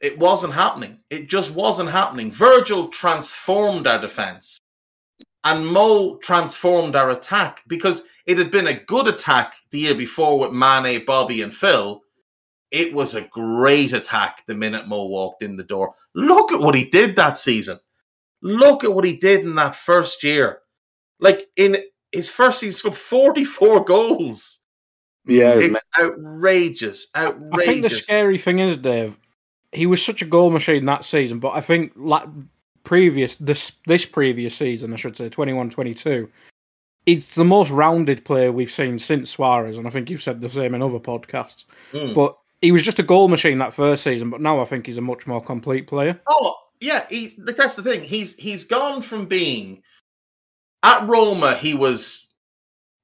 it 0.00 0.18
wasn't 0.18 0.54
happening. 0.54 1.00
It 1.10 1.28
just 1.28 1.52
wasn't 1.52 1.90
happening. 1.90 2.32
Virgil 2.32 2.88
transformed 2.88 3.86
our 3.86 4.00
defense, 4.00 4.58
and 5.44 5.66
Mo 5.66 6.16
transformed 6.16 6.96
our 6.96 7.10
attack 7.10 7.62
because 7.68 8.04
it 8.26 8.38
had 8.38 8.50
been 8.50 8.66
a 8.66 8.74
good 8.84 9.06
attack 9.06 9.54
the 9.70 9.78
year 9.78 9.94
before 9.94 10.38
with 10.38 10.52
Mane, 10.52 11.04
Bobby, 11.04 11.42
and 11.42 11.54
Phil. 11.54 12.02
It 12.70 12.92
was 12.92 13.14
a 13.14 13.22
great 13.22 13.92
attack 13.94 14.44
the 14.46 14.54
minute 14.54 14.88
Mo 14.88 15.06
walked 15.06 15.42
in 15.42 15.56
the 15.56 15.62
door. 15.62 15.94
Look 16.14 16.52
at 16.52 16.60
what 16.60 16.74
he 16.74 16.84
did 16.90 17.16
that 17.16 17.38
season. 17.38 17.78
Look 18.42 18.84
at 18.84 18.94
what 18.94 19.04
he 19.04 19.16
did 19.16 19.40
in 19.40 19.54
that 19.56 19.76
first 19.76 20.22
year. 20.22 20.60
Like 21.20 21.42
in 21.56 21.78
his 22.12 22.30
first 22.30 22.60
season, 22.60 22.68
he 22.70 22.92
scored 22.92 22.96
44 22.96 23.84
goals. 23.84 24.60
Yeah, 25.26 25.58
It's 25.58 25.80
outrageous. 26.00 27.08
Outrageous. 27.14 27.52
I 27.52 27.64
think 27.66 27.82
the 27.82 27.90
scary 27.90 28.38
thing 28.38 28.60
is, 28.60 28.78
Dave, 28.78 29.18
he 29.72 29.84
was 29.86 30.02
such 30.02 30.22
a 30.22 30.26
goal 30.26 30.50
machine 30.50 30.86
that 30.86 31.04
season, 31.04 31.38
but 31.38 31.50
I 31.50 31.60
think 31.60 31.92
like 31.96 32.26
previous 32.84 33.34
this 33.34 33.72
this 33.86 34.06
previous 34.06 34.56
season, 34.56 34.92
I 34.94 34.96
should 34.96 35.16
say, 35.16 35.28
21-22, 35.28 36.28
it's 37.04 37.34
the 37.34 37.44
most 37.44 37.70
rounded 37.70 38.24
player 38.24 38.52
we've 38.52 38.70
seen 38.70 38.98
since 38.98 39.30
Suarez, 39.30 39.76
and 39.76 39.86
I 39.86 39.90
think 39.90 40.08
you've 40.08 40.22
said 40.22 40.40
the 40.40 40.48
same 40.48 40.74
in 40.74 40.82
other 40.82 40.98
podcasts. 40.98 41.64
Mm. 41.92 42.14
But 42.14 42.38
he 42.62 42.72
was 42.72 42.82
just 42.82 42.98
a 42.98 43.02
goal 43.02 43.28
machine 43.28 43.58
that 43.58 43.72
first 43.72 44.04
season, 44.04 44.30
but 44.30 44.40
now 44.40 44.60
I 44.60 44.64
think 44.64 44.86
he's 44.86 44.98
a 44.98 45.02
much 45.02 45.26
more 45.26 45.42
complete 45.42 45.86
player. 45.86 46.18
Oh, 46.28 46.54
yeah, 46.80 47.06
he, 47.10 47.34
that's 47.38 47.76
the 47.76 47.82
thing. 47.82 48.00
He's 48.00 48.36
he's 48.36 48.64
gone 48.64 49.02
from 49.02 49.26
being 49.26 49.82
at 50.82 51.08
Roma, 51.08 51.54
he 51.54 51.74
was 51.74 52.32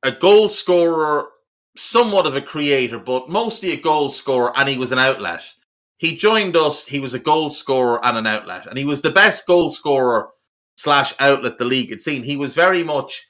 a 0.02 0.12
goal 0.12 0.48
scorer, 0.48 1.28
somewhat 1.76 2.26
of 2.26 2.36
a 2.36 2.40
creator, 2.40 2.98
but 2.98 3.28
mostly 3.28 3.72
a 3.72 3.80
goal 3.80 4.08
scorer, 4.08 4.52
and 4.56 4.68
he 4.68 4.78
was 4.78 4.92
an 4.92 4.98
outlet. 4.98 5.42
He 5.98 6.16
joined 6.16 6.56
us, 6.56 6.84
he 6.84 7.00
was 7.00 7.14
a 7.14 7.18
goal 7.18 7.50
scorer 7.50 8.04
and 8.04 8.16
an 8.16 8.26
outlet, 8.26 8.66
and 8.66 8.78
he 8.78 8.84
was 8.84 9.02
the 9.02 9.10
best 9.10 9.46
goal 9.46 9.70
scorer 9.70 10.28
slash 10.76 11.14
outlet 11.18 11.58
the 11.58 11.64
league 11.64 11.90
had 11.90 12.00
seen. 12.00 12.22
He 12.22 12.36
was 12.36 12.54
very 12.54 12.82
much 12.82 13.26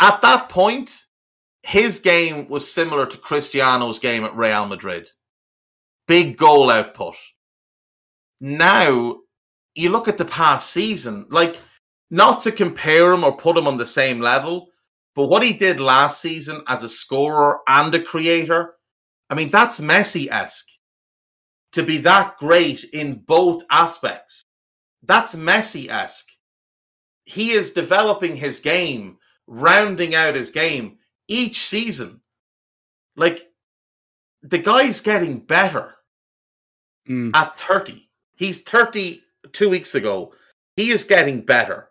at 0.00 0.20
that 0.22 0.48
point, 0.48 1.04
his 1.62 1.98
game 1.98 2.48
was 2.48 2.70
similar 2.70 3.06
to 3.06 3.18
Cristiano's 3.18 3.98
game 3.98 4.24
at 4.24 4.36
Real 4.36 4.66
Madrid. 4.66 5.08
Big 6.06 6.36
goal 6.36 6.70
output. 6.70 7.16
Now, 8.40 9.16
you 9.76 9.90
look 9.90 10.08
at 10.08 10.18
the 10.18 10.24
past 10.24 10.70
season, 10.70 11.26
like 11.28 11.60
not 12.10 12.40
to 12.40 12.52
compare 12.52 13.12
him 13.12 13.22
or 13.24 13.36
put 13.36 13.56
him 13.56 13.66
on 13.66 13.76
the 13.76 13.86
same 13.86 14.20
level, 14.20 14.68
but 15.14 15.26
what 15.26 15.42
he 15.42 15.52
did 15.52 15.80
last 15.80 16.20
season 16.20 16.62
as 16.68 16.82
a 16.82 16.88
scorer 16.88 17.60
and 17.68 17.94
a 17.94 18.02
creator, 18.02 18.74
I 19.30 19.34
mean, 19.34 19.50
that's 19.50 19.80
Messi 19.80 20.28
esque. 20.28 20.68
To 21.72 21.82
be 21.82 21.98
that 21.98 22.38
great 22.38 22.84
in 22.84 23.18
both 23.26 23.62
aspects, 23.70 24.42
that's 25.02 25.34
Messi 25.34 25.88
esque. 25.88 26.28
He 27.24 27.50
is 27.52 27.72
developing 27.72 28.36
his 28.36 28.60
game, 28.60 29.18
rounding 29.46 30.14
out 30.14 30.36
his 30.36 30.50
game 30.50 30.98
each 31.28 31.66
season. 31.66 32.20
Like, 33.16 33.50
the 34.42 34.58
guy's 34.58 35.00
getting 35.00 35.40
better 35.40 35.92
Mm. 37.08 37.34
at 37.34 37.58
30. 37.58 38.10
He's 38.36 38.62
30 38.62 39.22
two 39.52 39.68
weeks 39.70 39.94
ago. 39.94 40.32
He 40.76 40.90
is 40.90 41.04
getting 41.04 41.40
better 41.40 41.88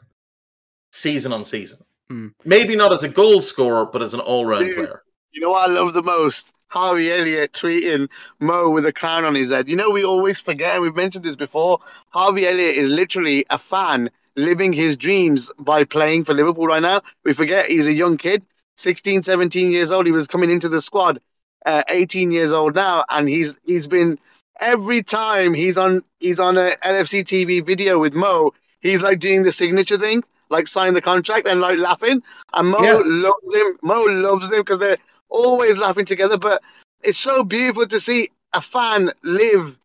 season 0.91 1.33
on 1.33 1.45
season. 1.45 1.79
Hmm. 2.07 2.27
Maybe 2.43 2.75
not 2.75 2.93
as 2.93 3.03
a 3.03 3.09
goal 3.09 3.41
scorer, 3.41 3.85
but 3.85 4.01
as 4.01 4.13
an 4.13 4.19
all 4.19 4.45
round 4.45 4.73
player. 4.75 5.03
You 5.31 5.41
know 5.41 5.49
what 5.49 5.69
I 5.69 5.73
love 5.73 5.93
the 5.93 6.03
most? 6.03 6.51
Harvey 6.67 7.11
Elliott 7.11 7.53
tweeting 7.53 8.09
Mo 8.39 8.69
with 8.69 8.85
a 8.85 8.93
crown 8.93 9.23
on 9.23 9.35
his 9.35 9.51
head. 9.51 9.67
You 9.67 9.75
know, 9.75 9.91
we 9.91 10.03
always 10.03 10.39
forget, 10.39 10.73
and 10.73 10.81
we've 10.81 10.95
mentioned 10.95 11.23
this 11.23 11.35
before. 11.35 11.79
Harvey 12.09 12.47
Elliott 12.47 12.75
is 12.75 12.89
literally 12.89 13.45
a 13.49 13.57
fan 13.57 14.09
living 14.35 14.73
his 14.73 14.97
dreams 14.97 15.51
by 15.57 15.83
playing 15.83 16.25
for 16.25 16.33
Liverpool 16.33 16.67
right 16.67 16.81
now. 16.81 17.01
We 17.23 17.33
forget 17.33 17.69
he's 17.69 17.87
a 17.87 17.93
young 17.93 18.17
kid, 18.17 18.43
16, 18.77 19.23
17 19.23 19.71
years 19.71 19.91
old. 19.91 20.05
He 20.05 20.11
was 20.11 20.27
coming 20.27 20.51
into 20.51 20.69
the 20.69 20.81
squad, 20.81 21.21
uh, 21.65 21.83
18 21.87 22.31
years 22.31 22.51
old 22.51 22.75
now, 22.75 23.05
and 23.09 23.29
he's 23.29 23.55
he's 23.63 23.87
been 23.87 24.19
every 24.59 25.03
time 25.03 25.53
he's 25.53 25.77
on 25.77 26.03
he's 26.19 26.39
on 26.39 26.57
a 26.57 26.75
LFC 26.81 27.23
TV 27.23 27.59
video 27.61 27.99
with 27.99 28.13
Mo, 28.13 28.53
he's 28.81 29.01
like 29.01 29.19
doing 29.19 29.43
the 29.43 29.51
signature 29.51 29.97
thing, 29.97 30.23
like 30.49 30.67
sign 30.67 30.93
the 30.93 31.01
contract 31.01 31.47
and 31.47 31.61
like 31.61 31.77
laughing. 31.77 32.21
And 32.53 32.69
Mo 32.69 32.79
Yeah. 32.83 33.01
loves 33.05 33.53
him. 33.53 33.77
Mo 33.81 34.01
loves 34.03 34.51
him 34.51 34.59
because 34.61 34.79
they're 34.79 34.97
always 35.29 35.77
laughing 35.77 36.05
together. 36.05 36.37
But 36.37 36.61
it's 37.01 37.19
so 37.19 37.43
beautiful 37.43 37.85
to 37.87 37.99
see 37.99 38.29
a 38.53 38.61
fan 38.61 39.11
live 39.23 39.77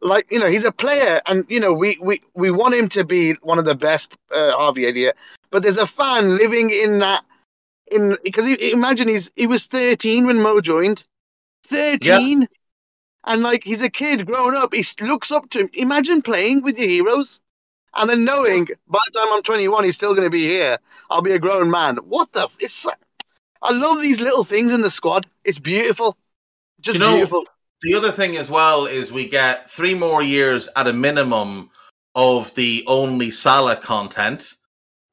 like 0.00 0.26
you 0.30 0.38
know 0.38 0.48
he's 0.48 0.64
a 0.64 0.72
player 0.72 1.20
and 1.26 1.44
you 1.48 1.60
know 1.60 1.72
we 1.72 1.98
we, 2.00 2.20
we 2.34 2.50
want 2.50 2.74
him 2.74 2.88
to 2.88 3.04
be 3.04 3.32
one 3.42 3.58
of 3.58 3.64
the 3.64 3.74
best 3.74 4.16
uh, 4.34 4.52
Harvey 4.52 4.86
Elliott 4.86 5.16
but 5.50 5.62
there's 5.62 5.76
a 5.78 5.86
fan 5.86 6.36
living 6.36 6.70
in 6.70 6.98
that 7.00 7.24
in 7.90 8.16
because 8.24 8.46
he, 8.46 8.72
imagine 8.72 9.08
he's 9.08 9.30
he 9.36 9.46
was 9.46 9.66
13 9.66 10.26
when 10.26 10.40
Mo 10.40 10.60
joined 10.60 11.04
13 11.64 12.48
and 13.24 13.42
like 13.42 13.64
he's 13.64 13.82
a 13.82 13.90
kid 13.90 14.26
growing 14.26 14.54
up 14.54 14.72
he 14.74 14.84
looks 15.00 15.30
up 15.30 15.48
to 15.50 15.60
him 15.60 15.70
imagine 15.74 16.22
playing 16.22 16.62
with 16.62 16.78
your 16.78 16.88
heroes 16.88 17.40
and 17.94 18.08
then 18.08 18.24
knowing 18.24 18.66
by 18.88 19.00
the 19.06 19.18
time 19.18 19.32
I'm 19.32 19.42
21 19.42 19.84
he's 19.84 19.94
still 19.94 20.14
going 20.14 20.26
to 20.26 20.30
be 20.30 20.42
here 20.46 20.78
I'll 21.10 21.22
be 21.22 21.32
a 21.32 21.38
grown 21.38 21.70
man 21.70 21.96
what 21.96 22.32
the 22.32 22.44
f- 22.44 22.56
it's 22.58 22.86
I 23.62 23.72
love 23.72 24.00
these 24.00 24.20
little 24.20 24.44
things 24.44 24.72
in 24.72 24.80
the 24.80 24.90
squad 24.90 25.26
it's 25.44 25.58
beautiful 25.58 26.16
just 26.80 26.98
You 26.98 27.00
know, 27.00 27.16
beautiful 27.16 27.44
The 27.82 27.94
other 27.94 28.12
thing 28.12 28.36
as 28.36 28.50
well 28.50 28.86
is 28.86 29.12
we 29.12 29.28
get 29.28 29.70
three 29.70 29.94
more 29.94 30.22
years 30.22 30.68
at 30.76 30.88
a 30.88 30.92
minimum 30.92 31.70
of 32.14 32.54
the 32.54 32.84
only 32.86 33.30
Salah 33.30 33.76
content, 33.76 34.54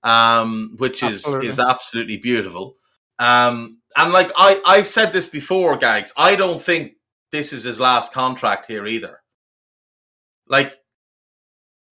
um, 0.04 0.76
which 0.78 1.02
is 1.04 1.24
Absolutely. 1.26 1.48
is 1.48 1.60
absolutely 1.60 2.18
beautiful. 2.18 2.76
Um, 3.20 3.80
and 3.96 4.12
like 4.12 4.32
I 4.36 4.62
I've 4.66 4.88
said 4.88 5.14
this 5.14 5.30
before, 5.30 5.78
Gags. 5.78 6.14
I 6.18 6.36
don't 6.36 6.62
think 6.62 6.94
this 7.32 7.54
is 7.54 7.64
his 7.64 7.80
last 7.80 8.14
contract 8.14 8.66
here 8.66 8.86
either. 8.88 9.22
Like 10.48 10.78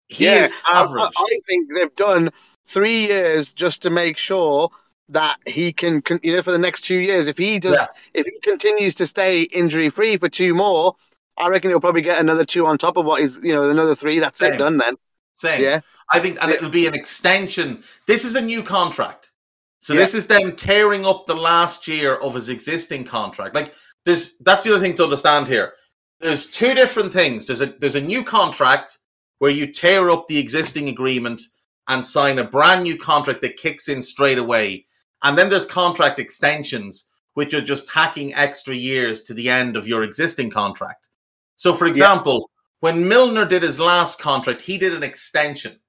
he 0.07 0.25
Yeah, 0.25 0.43
is 0.45 0.53
average. 0.67 1.13
I, 1.17 1.23
I 1.23 1.39
think 1.47 1.69
they've 1.73 1.95
done 1.95 2.32
three 2.67 3.07
years 3.07 3.53
just 3.53 3.82
to 3.84 3.89
make 3.89 4.17
sure 4.17 4.69
that 5.09 5.38
he 5.45 5.73
can, 5.73 6.01
con- 6.01 6.19
you 6.23 6.34
know, 6.34 6.41
for 6.41 6.51
the 6.51 6.57
next 6.57 6.82
two 6.82 6.97
years. 6.97 7.27
If 7.27 7.38
he 7.38 7.59
does, 7.59 7.73
Yeah. 7.73 7.88
if 8.13 8.25
he 8.25 8.39
continues 8.41 8.95
to 8.95 9.07
stay 9.07 9.41
injury 9.43 9.89
free 9.89 10.17
for 10.17 10.29
two 10.29 10.53
more, 10.53 10.95
I 11.38 11.47
reckon 11.49 11.69
he'll 11.69 11.79
probably 11.82 12.01
get 12.01 12.19
another 12.19 12.45
two 12.45 12.65
on 12.65 12.77
top 12.77 12.97
of 12.97 13.05
what 13.05 13.21
is, 13.21 13.38
you 13.41 13.53
know, 13.53 13.69
another 13.69 13.95
three. 13.95 14.19
That's 14.19 14.39
Same. 14.39 14.53
it 14.53 14.57
done 14.57 14.77
then. 14.77 14.95
Same. 15.34 15.63
Yeah. 15.63 15.79
I 16.11 16.19
think, 16.19 16.38
and 16.41 16.49
Yeah. 16.49 16.57
it'll 16.57 16.69
be 16.69 16.88
an 16.88 16.93
extension. 16.93 17.84
This 18.05 18.25
is 18.25 18.36
a 18.36 18.41
new 18.41 18.61
contract, 18.63 19.32
so 19.79 19.93
Yeah. 19.93 19.99
this 20.01 20.13
is 20.13 20.27
them 20.27 20.55
tearing 20.55 21.05
up 21.05 21.25
the 21.25 21.36
last 21.36 21.88
year 21.88 22.15
of 22.15 22.36
his 22.36 22.49
existing 22.49 23.05
contract. 23.05 23.55
Like, 23.55 23.73
there's 24.06 24.36
that's 24.38 24.64
the 24.64 24.72
other 24.72 24.82
thing 24.82 24.95
to 24.95 25.04
understand 25.04 25.47
here. 25.47 25.74
There's 26.20 26.45
two 26.45 26.74
different 26.74 27.14
things. 27.14 27.45
There's 27.45 27.62
a 27.62 27.68
there's 27.80 27.95
a 27.95 28.02
new 28.02 28.24
contract 28.24 28.99
where 29.39 29.52
you 29.52 29.72
tear 29.72 30.10
up 30.10 30.28
the 30.28 30.39
existing 30.39 30.89
agreement 30.89 31.41
and 31.88 32.06
sign 32.06 32.39
a 32.39 32.43
brand 32.43 32.84
new 32.84 32.97
contract 32.97 33.41
that 33.41 33.58
kicks 33.58 33.89
in 33.89 34.02
straight 34.02 34.38
away, 34.38 34.86
and 35.24 35.38
then 35.38 35.49
there's 35.49 35.66
contract 35.66 36.20
extensions 36.20 37.08
which 37.34 37.54
are 37.54 37.62
just 37.62 37.88
tacking 37.89 38.34
extra 38.34 38.76
years 38.76 39.22
to 39.24 39.34
the 39.34 39.49
end 39.49 39.78
of 39.78 39.88
your 39.88 40.04
existing 40.04 40.49
contract. 40.49 41.08
So, 41.56 41.74
for 41.74 41.86
example, 41.88 42.49
when 42.82 43.08
Milner 43.08 43.45
did 43.45 43.64
his 43.64 43.80
last 43.80 44.20
contract, 44.20 44.62
he 44.62 44.78
did 44.78 44.93
an 44.93 45.04
extension. 45.04 45.80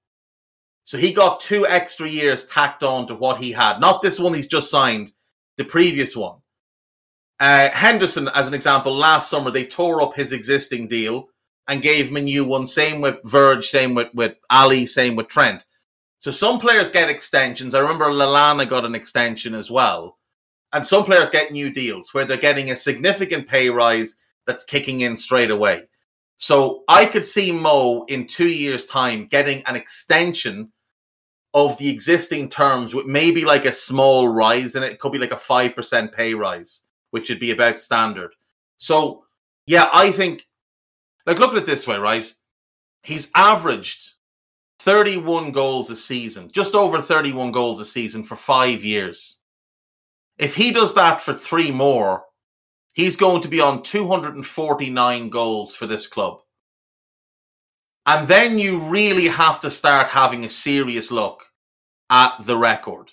So 0.84 0.98
he 0.98 1.12
got 1.12 1.40
two 1.40 1.66
extra 1.66 2.08
years 2.08 2.44
tacked 2.46 2.82
on 2.82 3.06
to 3.06 3.14
what 3.14 3.40
he 3.40 3.52
had. 3.52 3.80
Not 3.80 4.02
this 4.02 4.20
one 4.20 4.34
he's 4.34 4.46
just 4.46 4.70
signed, 4.70 5.12
the 5.56 5.64
previous 5.64 6.14
one. 6.14 6.41
Uh, 7.42 7.68
Henderson, 7.72 8.28
as 8.36 8.46
an 8.46 8.54
example, 8.54 8.94
last 8.94 9.28
summer 9.28 9.50
they 9.50 9.66
tore 9.66 10.00
up 10.00 10.14
his 10.14 10.32
existing 10.32 10.86
deal 10.86 11.26
and 11.66 11.82
gave 11.82 12.08
him 12.08 12.14
a 12.14 12.20
new 12.20 12.44
one. 12.44 12.66
Same 12.66 13.00
with 13.00 13.16
Verge, 13.24 13.66
same 13.66 13.96
with, 13.96 14.14
with 14.14 14.36
Ali, 14.48 14.86
same 14.86 15.16
with 15.16 15.26
Trent. 15.26 15.66
So 16.20 16.30
some 16.30 16.60
players 16.60 16.88
get 16.88 17.10
extensions. 17.10 17.74
I 17.74 17.80
remember 17.80 18.04
Lallana 18.04 18.68
got 18.68 18.84
an 18.84 18.94
extension 18.94 19.56
as 19.56 19.72
well. 19.72 20.18
And 20.72 20.86
some 20.86 21.02
players 21.02 21.30
get 21.30 21.50
new 21.50 21.68
deals 21.72 22.14
where 22.14 22.24
they're 22.24 22.36
getting 22.36 22.70
a 22.70 22.76
significant 22.76 23.48
pay 23.48 23.70
rise 23.70 24.18
that's 24.46 24.62
kicking 24.62 25.00
in 25.00 25.16
straight 25.16 25.50
away. 25.50 25.88
So 26.36 26.84
I 26.86 27.06
could 27.06 27.24
see 27.24 27.50
Mo 27.50 28.04
in 28.04 28.28
two 28.28 28.50
years' 28.50 28.86
time 28.86 29.26
getting 29.26 29.64
an 29.66 29.74
extension 29.74 30.70
of 31.54 31.76
the 31.78 31.90
existing 31.90 32.50
terms 32.50 32.94
with 32.94 33.06
maybe 33.06 33.44
like 33.44 33.64
a 33.64 33.72
small 33.72 34.28
rise 34.28 34.76
and 34.76 34.84
it. 34.84 34.92
It 34.92 35.00
could 35.00 35.10
be 35.10 35.18
like 35.18 35.32
a 35.32 35.34
5% 35.34 36.12
pay 36.12 36.34
rise, 36.34 36.82
which 37.12 37.28
would 37.28 37.38
be 37.38 37.52
about 37.52 37.78
standard. 37.78 38.34
So, 38.78 39.24
yeah, 39.66 39.88
I 39.92 40.10
think, 40.10 40.48
like, 41.24 41.38
look 41.38 41.52
at 41.52 41.58
it 41.58 41.66
this 41.66 41.86
way, 41.86 41.98
right? 41.98 42.34
He's 43.02 43.30
averaged 43.36 44.14
31 44.80 45.52
goals 45.52 45.90
a 45.90 45.96
season, 45.96 46.50
just 46.50 46.74
over 46.74 47.00
31 47.00 47.52
goals 47.52 47.80
a 47.80 47.84
season 47.84 48.24
for 48.24 48.34
five 48.34 48.82
years. 48.82 49.40
If 50.38 50.56
he 50.56 50.72
does 50.72 50.94
that 50.94 51.20
for 51.20 51.34
three 51.34 51.70
more, 51.70 52.24
he's 52.94 53.16
going 53.16 53.42
to 53.42 53.48
be 53.48 53.60
on 53.60 53.82
249 53.82 55.28
goals 55.28 55.76
for 55.76 55.86
this 55.86 56.06
club. 56.06 56.40
And 58.06 58.26
then 58.26 58.58
you 58.58 58.78
really 58.78 59.28
have 59.28 59.60
to 59.60 59.70
start 59.70 60.08
having 60.08 60.44
a 60.44 60.48
serious 60.48 61.12
look 61.12 61.44
at 62.10 62.34
the 62.40 62.56
record, 62.56 63.12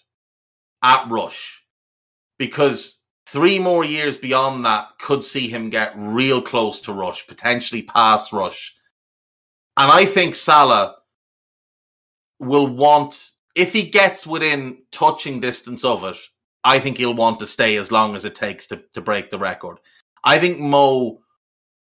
at 0.82 1.08
Rush, 1.10 1.64
because 2.40 2.99
three 3.32 3.60
more 3.60 3.86
years 3.86 4.18
beyond 4.18 4.66
that 4.66 4.88
could 5.00 5.24
see 5.24 5.48
him 5.48 5.70
get 5.70 5.94
real 5.96 6.42
close 6.42 6.80
to 6.82 6.94
Rush, 6.94 7.28
potentially 7.28 7.84
pass 7.84 8.34
Rush. 8.34 8.76
And 9.78 9.92
I 9.92 10.06
think 10.06 10.34
Salah 10.36 10.96
will 12.40 12.68
want, 12.68 13.32
if 13.56 13.72
he 13.72 13.84
gets 13.84 14.26
within 14.26 14.82
touching 14.92 15.40
distance 15.40 15.86
of 15.86 16.04
it, 16.04 16.18
I 16.64 16.80
think 16.80 16.98
he'll 16.98 17.14
want 17.14 17.40
to 17.40 17.48
stay 17.48 17.78
as 17.78 17.92
long 17.92 18.16
as 18.16 18.26
it 18.26 18.36
takes 18.36 18.68
to, 18.68 18.84
to 18.94 19.02
break 19.02 19.30
the 19.30 19.40
record. 19.40 19.78
I 20.24 20.40
think 20.40 20.60
Mo 20.60 21.20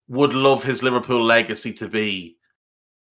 would 0.09 0.35
love 0.35 0.63
his 0.63 0.83
Liverpool 0.83 1.23
legacy 1.23 1.73
to 1.75 1.89
be 1.89 2.37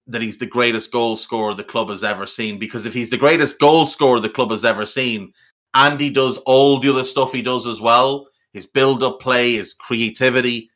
that 0.05 0.21
he's 0.21 0.37
the 0.37 0.45
greatest 0.45 0.91
goal 0.91 1.17
scorer 1.17 1.53
the 1.53 1.63
club 1.63 1.89
has 1.89 2.03
ever 2.03 2.25
seen. 2.25 2.59
Because 2.59 2.85
if 2.85 2.93
he's 2.93 3.09
the 3.09 3.17
greatest 3.17 3.59
goal 3.59 3.87
scorer 3.87 4.19
the 4.19 4.29
club 4.29 4.51
has 4.51 4.63
ever 4.63 4.85
seen, 4.85 5.33
and 5.77 5.99
he 5.99 6.09
does 6.09 6.39
all 6.39 6.79
the 6.79 6.89
other 6.89 7.03
stuff 7.03 7.31
he 7.31 7.43
does 7.43 7.67
as 7.67 7.79
well, 7.79 8.27
his 8.51 8.65
build 8.65 9.03
up 9.03 9.19
play, 9.19 9.53
his 9.53 9.75
creativity, 9.75 10.71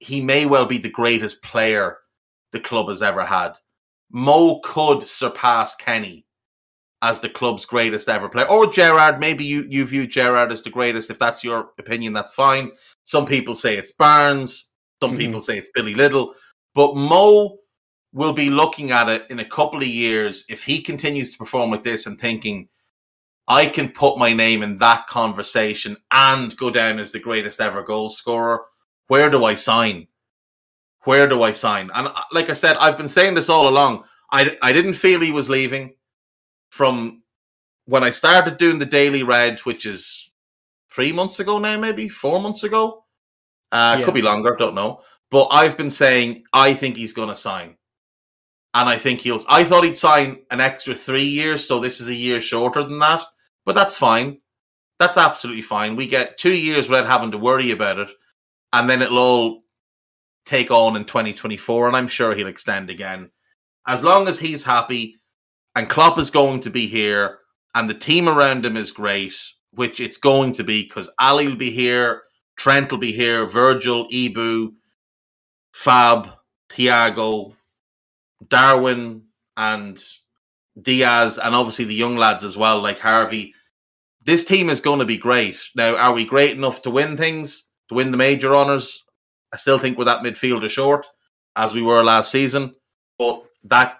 he 0.00 0.20
may 0.20 0.44
well 0.44 0.66
be 0.66 0.76
the 0.76 0.90
greatest 0.90 1.42
player 1.42 1.96
the 2.52 2.60
club 2.60 2.88
has 2.88 3.02
ever 3.02 3.24
had. 3.24 3.52
Mo 4.10 4.60
could 4.60 5.08
surpass 5.08 5.74
Kenny 5.74 6.26
as 7.00 7.20
the 7.20 7.28
club's 7.30 7.64
greatest 7.64 8.08
ever 8.08 8.28
player. 8.28 8.46
Or 8.46 8.70
Gerrard, 8.70 9.18
maybe 9.18 9.44
you, 9.44 9.66
you 9.68 9.86
view 9.86 10.06
Gerrard 10.06 10.52
as 10.52 10.62
the 10.62 10.70
greatest. 10.70 11.10
If 11.10 11.18
that's 11.18 11.42
your 11.42 11.70
opinion, 11.78 12.12
that's 12.12 12.34
fine. 12.34 12.72
Some 13.06 13.24
people 13.24 13.54
say 13.54 13.76
it's 13.78 13.92
Barnes. 13.92 14.70
Some 15.02 15.14
Mhm. 15.14 15.18
people 15.18 15.40
say 15.40 15.56
it's 15.56 15.70
Billy 15.74 15.94
Liddell. 15.94 16.34
But 16.74 16.96
Mo 16.96 17.58
will 18.12 18.34
be 18.34 18.50
looking 18.50 18.90
at 18.90 19.08
it 19.08 19.26
in 19.30 19.38
a 19.38 19.44
couple 19.44 19.80
of 19.80 19.86
years 19.86 20.44
if 20.50 20.64
he 20.64 20.82
continues 20.82 21.30
to 21.32 21.38
perform 21.38 21.70
with 21.70 21.82
this 21.82 22.06
and 22.06 22.20
thinking, 22.20 22.68
I 23.46 23.66
can 23.66 23.90
put 23.90 24.18
my 24.18 24.32
name 24.32 24.62
in 24.62 24.78
that 24.78 25.06
conversation 25.06 25.96
and 26.12 26.56
go 26.56 26.70
down 26.70 26.98
as 26.98 27.10
the 27.10 27.18
greatest 27.18 27.60
ever 27.60 27.82
goal 27.82 28.08
scorer. 28.08 28.62
Where 29.08 29.28
do 29.30 29.44
I 29.44 29.54
sign? 29.54 30.08
Where 31.04 31.28
do 31.28 31.42
I 31.42 31.52
sign? 31.52 31.90
And 31.94 32.08
uh, 32.08 32.22
like 32.32 32.48
I 32.48 32.54
said, 32.54 32.76
I've 32.78 32.96
been 32.96 33.08
saying 33.08 33.34
this 33.34 33.50
all 33.50 33.68
along. 33.68 34.04
I, 34.30 34.56
I 34.62 34.72
didn't 34.72 34.94
feel 34.94 35.20
he 35.20 35.32
was 35.32 35.50
leaving 35.50 35.94
from 36.70 37.22
when 37.84 38.02
I 38.02 38.10
started 38.10 38.56
doing 38.56 38.78
the 38.78 38.86
Daily 38.86 39.22
Red, 39.22 39.60
which 39.60 39.84
is 39.84 40.30
three 40.90 41.12
months 41.12 41.38
ago 41.40 41.58
now, 41.58 41.78
maybe 41.78 42.08
four 42.08 42.40
months 42.40 42.64
ago. 42.64 43.04
Uh, 43.70 43.96
Yeah. 43.98 44.04
Could 44.06 44.14
be 44.14 44.22
longer, 44.22 44.56
don't 44.56 44.74
know. 44.74 45.02
But 45.30 45.48
I've 45.50 45.76
been 45.76 45.90
saying 45.90 46.44
I 46.52 46.72
think 46.72 46.96
he's 46.96 47.12
going 47.12 47.28
to 47.28 47.36
sign, 47.36 47.76
and 48.72 48.88
I 48.88 48.96
think 48.96 49.20
he'll. 49.20 49.40
I 49.48 49.64
thought 49.64 49.84
he'd 49.84 49.98
sign 49.98 50.38
an 50.50 50.60
extra 50.60 50.94
three 50.94 51.24
years, 51.24 51.66
so 51.66 51.78
this 51.80 52.00
is 52.00 52.08
a 52.08 52.14
year 52.14 52.40
shorter 52.40 52.82
than 52.82 52.98
that. 53.00 53.22
But 53.64 53.74
that's 53.74 53.96
fine. 53.96 54.40
That's 54.98 55.16
absolutely 55.16 55.62
fine. 55.62 55.96
We 55.96 56.06
get 56.06 56.38
two 56.38 56.56
years 56.56 56.88
without 56.88 57.06
having 57.06 57.32
to 57.32 57.38
worry 57.38 57.70
about 57.70 57.98
it, 57.98 58.10
and 58.72 58.88
then 58.88 59.02
it'll 59.02 59.18
all 59.18 59.64
take 60.44 60.70
on 60.70 60.96
in 60.96 61.04
2024, 61.04 61.88
and 61.88 61.96
I'm 61.96 62.08
sure 62.08 62.34
he'll 62.34 62.46
extend 62.46 62.90
again. 62.90 63.30
As 63.86 64.04
long 64.04 64.28
as 64.28 64.38
he's 64.38 64.64
happy, 64.64 65.16
and 65.74 65.88
Klopp 65.88 66.18
is 66.18 66.30
going 66.30 66.60
to 66.60 66.70
be 66.70 66.86
here, 66.86 67.38
and 67.74 67.90
the 67.90 67.94
team 67.94 68.28
around 68.28 68.64
him 68.64 68.76
is 68.76 68.92
great, 68.92 69.34
which 69.72 70.00
it's 70.00 70.16
going 70.16 70.52
to 70.54 70.64
be 70.64 70.82
because 70.82 71.10
Ali 71.18 71.48
will 71.48 71.56
be 71.56 71.70
here, 71.70 72.22
Trent 72.56 72.90
will 72.92 72.98
be 72.98 73.12
here, 73.12 73.46
Virgil, 73.46 74.08
Ibou, 74.08 74.74
Fab, 75.72 76.30
Thiago, 76.70 77.54
Darwin, 78.48 79.24
and 79.56 80.00
Diaz, 80.80 81.38
and 81.38 81.54
obviously 81.54 81.84
the 81.84 81.94
young 81.94 82.16
lads 82.16 82.44
as 82.44 82.56
well, 82.56 82.80
like 82.80 83.00
Harvey. 83.00 83.53
This 84.24 84.44
team 84.44 84.70
is 84.70 84.80
going 84.80 85.00
to 85.00 85.04
be 85.04 85.18
great. 85.18 85.58
Now, 85.74 85.96
are 85.96 86.14
we 86.14 86.24
great 86.24 86.56
enough 86.56 86.82
to 86.82 86.90
win 86.90 87.16
things, 87.16 87.68
to 87.88 87.94
win 87.94 88.10
the 88.10 88.16
major 88.16 88.56
honours? 88.56 89.04
I 89.52 89.56
still 89.56 89.78
think 89.78 89.98
we're 89.98 90.06
that 90.06 90.24
midfielder 90.24 90.70
short, 90.70 91.06
as 91.56 91.74
we 91.74 91.82
were 91.82 92.02
last 92.02 92.30
season, 92.30 92.74
but 93.18 93.44
that 93.64 93.98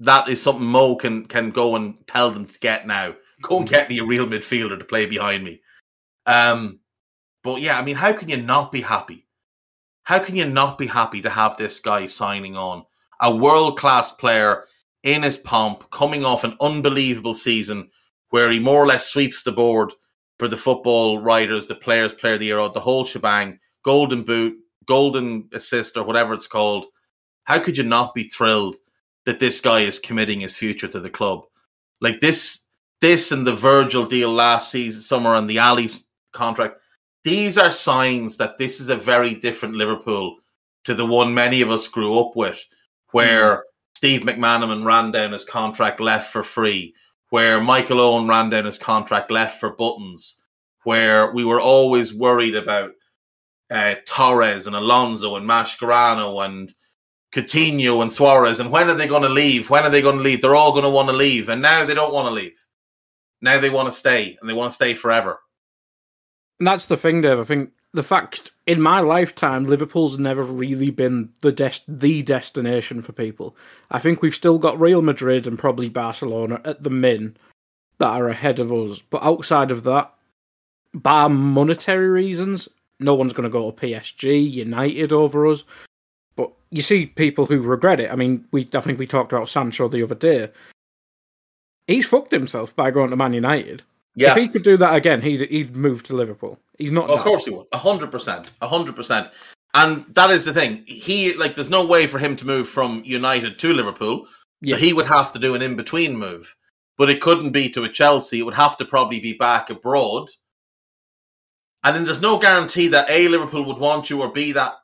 that 0.00 0.28
is 0.28 0.42
something 0.42 0.64
Mo 0.64 0.96
can 0.96 1.26
can 1.26 1.50
go 1.50 1.76
and 1.76 2.06
tell 2.06 2.30
them 2.30 2.46
to 2.46 2.58
get 2.58 2.86
now. 2.86 3.14
Go 3.40 3.58
and 3.58 3.68
get 3.68 3.88
me 3.88 3.98
a 3.98 4.04
real 4.04 4.26
midfielder 4.26 4.78
to 4.78 4.84
play 4.84 5.06
behind 5.06 5.42
me. 5.42 5.62
Um, 6.26 6.80
but 7.42 7.60
yeah, 7.60 7.78
I 7.78 7.82
mean, 7.82 7.96
how 7.96 8.12
can 8.12 8.28
you 8.28 8.36
not 8.36 8.70
be 8.70 8.82
happy? 8.82 9.26
How 10.04 10.18
can 10.18 10.36
you 10.36 10.44
not 10.44 10.78
be 10.78 10.86
happy 10.86 11.20
to 11.22 11.30
have 11.30 11.56
this 11.56 11.80
guy 11.80 12.06
signing 12.06 12.56
on? 12.56 12.84
A 13.20 13.34
world 13.34 13.78
class 13.78 14.12
player 14.12 14.64
in 15.02 15.22
his 15.22 15.38
pomp, 15.38 15.90
coming 15.90 16.24
off 16.24 16.44
an 16.44 16.56
unbelievable 16.60 17.34
season 17.34 17.90
where 18.32 18.50
he 18.50 18.58
more 18.58 18.82
or 18.82 18.86
less 18.86 19.06
sweeps 19.06 19.42
the 19.42 19.52
board 19.52 19.92
for 20.38 20.48
the 20.48 20.56
football 20.56 21.18
writers, 21.18 21.66
the 21.66 21.74
players, 21.74 22.12
player 22.12 22.34
of 22.34 22.40
the 22.40 22.46
year, 22.46 22.68
the 22.68 22.80
whole 22.80 23.04
shebang, 23.04 23.58
golden 23.84 24.22
boot, 24.22 24.56
golden 24.86 25.48
assist, 25.52 25.96
or 25.96 26.04
whatever 26.04 26.34
it's 26.34 26.48
called. 26.48 26.86
How 27.44 27.58
could 27.58 27.78
you 27.78 27.84
not 27.84 28.14
be 28.14 28.24
thrilled 28.24 28.76
that 29.24 29.40
this 29.40 29.60
guy 29.60 29.80
is 29.80 29.98
committing 29.98 30.40
his 30.40 30.56
future 30.56 30.88
to 30.88 31.00
the 31.00 31.10
club? 31.10 31.44
Like 32.00 32.20
this, 32.20 32.66
this 33.00 33.32
and 33.32 33.46
the 33.46 33.54
Virgil 33.54 34.06
deal 34.06 34.32
last 34.32 34.70
season, 34.70 35.02
summer, 35.02 35.34
and 35.34 35.48
the 35.48 35.58
Ali's 35.58 36.08
contract 36.32 36.76
these 37.24 37.56
are 37.56 37.70
signs 37.70 38.36
that 38.38 38.58
this 38.58 38.80
is 38.80 38.88
a 38.88 38.96
very 38.96 39.34
different 39.34 39.76
Liverpool 39.76 40.38
to 40.84 40.94
the 40.94 41.06
one 41.06 41.32
many 41.32 41.62
of 41.62 41.70
us 41.70 41.86
grew 41.86 42.18
up 42.18 42.34
with, 42.34 42.64
where 43.12 43.56
mm. 43.56 43.60
Steve 43.94 44.22
McManaman 44.22 44.84
ran 44.84 45.12
down 45.12 45.32
his 45.32 45.44
contract 45.44 46.00
left 46.00 46.32
for 46.32 46.42
free, 46.42 46.94
where 47.32 47.62
Michael 47.62 48.02
Owen 48.02 48.28
ran 48.28 48.50
down 48.50 48.66
his 48.66 48.76
contract 48.76 49.30
left 49.30 49.58
for 49.58 49.74
buttons, 49.74 50.42
where 50.84 51.32
we 51.32 51.46
were 51.46 51.62
always 51.62 52.12
worried 52.12 52.54
about 52.54 52.90
uh, 53.70 53.94
Torres 54.06 54.66
and 54.66 54.76
Alonso 54.76 55.36
and 55.36 55.48
Mascherano 55.48 56.44
and 56.44 56.74
Coutinho 57.34 58.02
and 58.02 58.12
Suarez. 58.12 58.60
And 58.60 58.70
when 58.70 58.90
are 58.90 58.94
they 58.94 59.08
going 59.08 59.22
to 59.22 59.30
leave? 59.30 59.70
When 59.70 59.82
are 59.82 59.88
they 59.88 60.02
going 60.02 60.18
to 60.18 60.22
leave? 60.22 60.42
They're 60.42 60.54
all 60.54 60.72
going 60.72 60.84
to 60.84 60.90
want 60.90 61.08
to 61.08 61.14
leave. 61.14 61.48
And 61.48 61.62
now 61.62 61.86
they 61.86 61.94
don't 61.94 62.12
want 62.12 62.28
to 62.28 62.34
leave. 62.34 62.66
Now 63.40 63.58
they 63.58 63.70
want 63.70 63.88
to 63.88 63.92
stay 63.92 64.36
and 64.38 64.50
they 64.50 64.54
want 64.54 64.72
to 64.72 64.74
stay 64.74 64.92
forever. 64.92 65.40
And 66.60 66.66
that's 66.66 66.84
the 66.84 66.98
thing, 66.98 67.22
Dave. 67.22 67.40
I 67.40 67.44
think 67.44 67.70
the 67.92 68.02
fact 68.02 68.52
in 68.66 68.80
my 68.80 69.00
lifetime, 69.00 69.64
Liverpool's 69.64 70.18
never 70.18 70.42
really 70.42 70.90
been 70.90 71.30
the 71.42 71.52
des- 71.52 71.84
the 71.86 72.22
destination 72.22 73.02
for 73.02 73.12
people. 73.12 73.56
I 73.90 73.98
think 73.98 74.22
we've 74.22 74.34
still 74.34 74.58
got 74.58 74.80
Real 74.80 75.02
Madrid 75.02 75.46
and 75.46 75.58
probably 75.58 75.88
Barcelona 75.88 76.60
at 76.64 76.82
the 76.82 76.90
min 76.90 77.36
that 77.98 78.08
are 78.08 78.28
ahead 78.28 78.58
of 78.58 78.72
us. 78.72 79.00
But 79.00 79.22
outside 79.22 79.70
of 79.70 79.84
that, 79.84 80.12
bar 80.94 81.28
monetary 81.28 82.08
reasons, 82.08 82.68
no 82.98 83.14
one's 83.14 83.32
going 83.32 83.44
to 83.44 83.50
go 83.50 83.70
to 83.70 83.86
PSG, 83.86 84.50
United 84.50 85.12
over 85.12 85.46
us. 85.46 85.64
But 86.34 86.50
you 86.70 86.80
see 86.82 87.06
people 87.06 87.46
who 87.46 87.60
regret 87.60 88.00
it. 88.00 88.10
I 88.10 88.16
mean, 88.16 88.46
we 88.52 88.68
I 88.74 88.80
think 88.80 88.98
we 88.98 89.06
talked 89.06 89.32
about 89.32 89.48
Sancho 89.48 89.88
the 89.88 90.02
other 90.02 90.14
day. 90.14 90.50
He's 91.86 92.06
fucked 92.06 92.32
himself 92.32 92.74
by 92.74 92.90
going 92.90 93.10
to 93.10 93.16
Man 93.16 93.34
United. 93.34 93.82
Yeah. 94.14 94.30
If 94.30 94.36
he 94.36 94.48
could 94.48 94.62
do 94.62 94.76
that 94.76 94.94
again, 94.94 95.20
he'd 95.20 95.42
he'd 95.50 95.76
move 95.76 96.02
to 96.04 96.14
Liverpool. 96.14 96.58
He's 96.82 96.90
not. 96.90 97.08
Of 97.08 97.20
course 97.20 97.44
he 97.44 97.50
would. 97.50 97.66
hundred 97.72 98.10
percent. 98.10 98.50
hundred 98.60 98.96
percent. 98.96 99.30
And 99.74 100.04
that 100.14 100.30
is 100.30 100.44
the 100.44 100.52
thing. 100.52 100.82
He 100.86 101.34
like 101.36 101.54
there's 101.54 101.70
no 101.70 101.86
way 101.86 102.08
for 102.08 102.18
him 102.18 102.34
to 102.36 102.46
move 102.46 102.68
from 102.68 103.02
United 103.04 103.58
to 103.60 103.72
Liverpool. 103.72 104.26
Yeah. 104.60 104.76
He 104.76 104.92
would 104.92 105.06
have 105.06 105.32
to 105.32 105.38
do 105.38 105.54
an 105.54 105.62
in 105.62 105.76
between 105.76 106.16
move. 106.16 106.54
But 106.98 107.08
it 107.08 107.20
couldn't 107.20 107.52
be 107.52 107.70
to 107.70 107.84
a 107.84 107.88
Chelsea. 107.88 108.40
It 108.40 108.42
would 108.42 108.54
have 108.54 108.76
to 108.78 108.84
probably 108.84 109.20
be 109.20 109.32
back 109.32 109.70
abroad. 109.70 110.28
And 111.84 111.94
then 111.94 112.04
there's 112.04 112.20
no 112.20 112.38
guarantee 112.38 112.88
that 112.88 113.08
A 113.10 113.28
Liverpool 113.28 113.64
would 113.64 113.78
want 113.78 114.10
you 114.10 114.20
or 114.20 114.32
B 114.32 114.52
that 114.52 114.74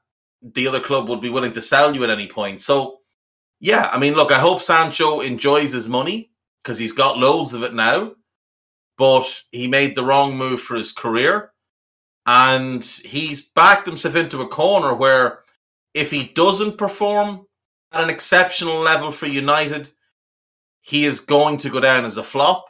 the 0.40 0.68
other 0.68 0.80
club 0.80 1.08
would 1.08 1.20
be 1.20 1.30
willing 1.30 1.52
to 1.52 1.62
sell 1.62 1.94
you 1.94 2.04
at 2.04 2.10
any 2.10 2.28
point. 2.28 2.60
So 2.60 3.00
yeah, 3.58 3.90
I 3.92 3.98
mean 3.98 4.14
look, 4.14 4.30
I 4.30 4.38
hope 4.38 4.62
Sancho 4.62 5.20
enjoys 5.20 5.72
his 5.72 5.88
money 5.88 6.30
because 6.62 6.78
he's 6.78 6.92
got 6.92 7.18
loads 7.18 7.54
of 7.54 7.64
it 7.64 7.74
now 7.74 8.12
but 8.98 9.42
he 9.52 9.68
made 9.68 9.94
the 9.94 10.04
wrong 10.04 10.36
move 10.36 10.60
for 10.60 10.76
his 10.76 10.92
career. 10.92 11.52
And 12.30 12.84
he's 12.84 13.40
backed 13.40 13.86
himself 13.86 14.14
into 14.14 14.42
a 14.42 14.48
corner 14.48 14.94
where 14.94 15.44
if 15.94 16.10
he 16.10 16.24
doesn't 16.24 16.76
perform 16.76 17.46
at 17.90 18.04
an 18.04 18.10
exceptional 18.10 18.80
level 18.80 19.10
for 19.10 19.24
United, 19.24 19.90
he 20.82 21.06
is 21.06 21.20
going 21.20 21.56
to 21.56 21.70
go 21.70 21.80
down 21.80 22.04
as 22.04 22.18
a 22.18 22.22
flop. 22.22 22.66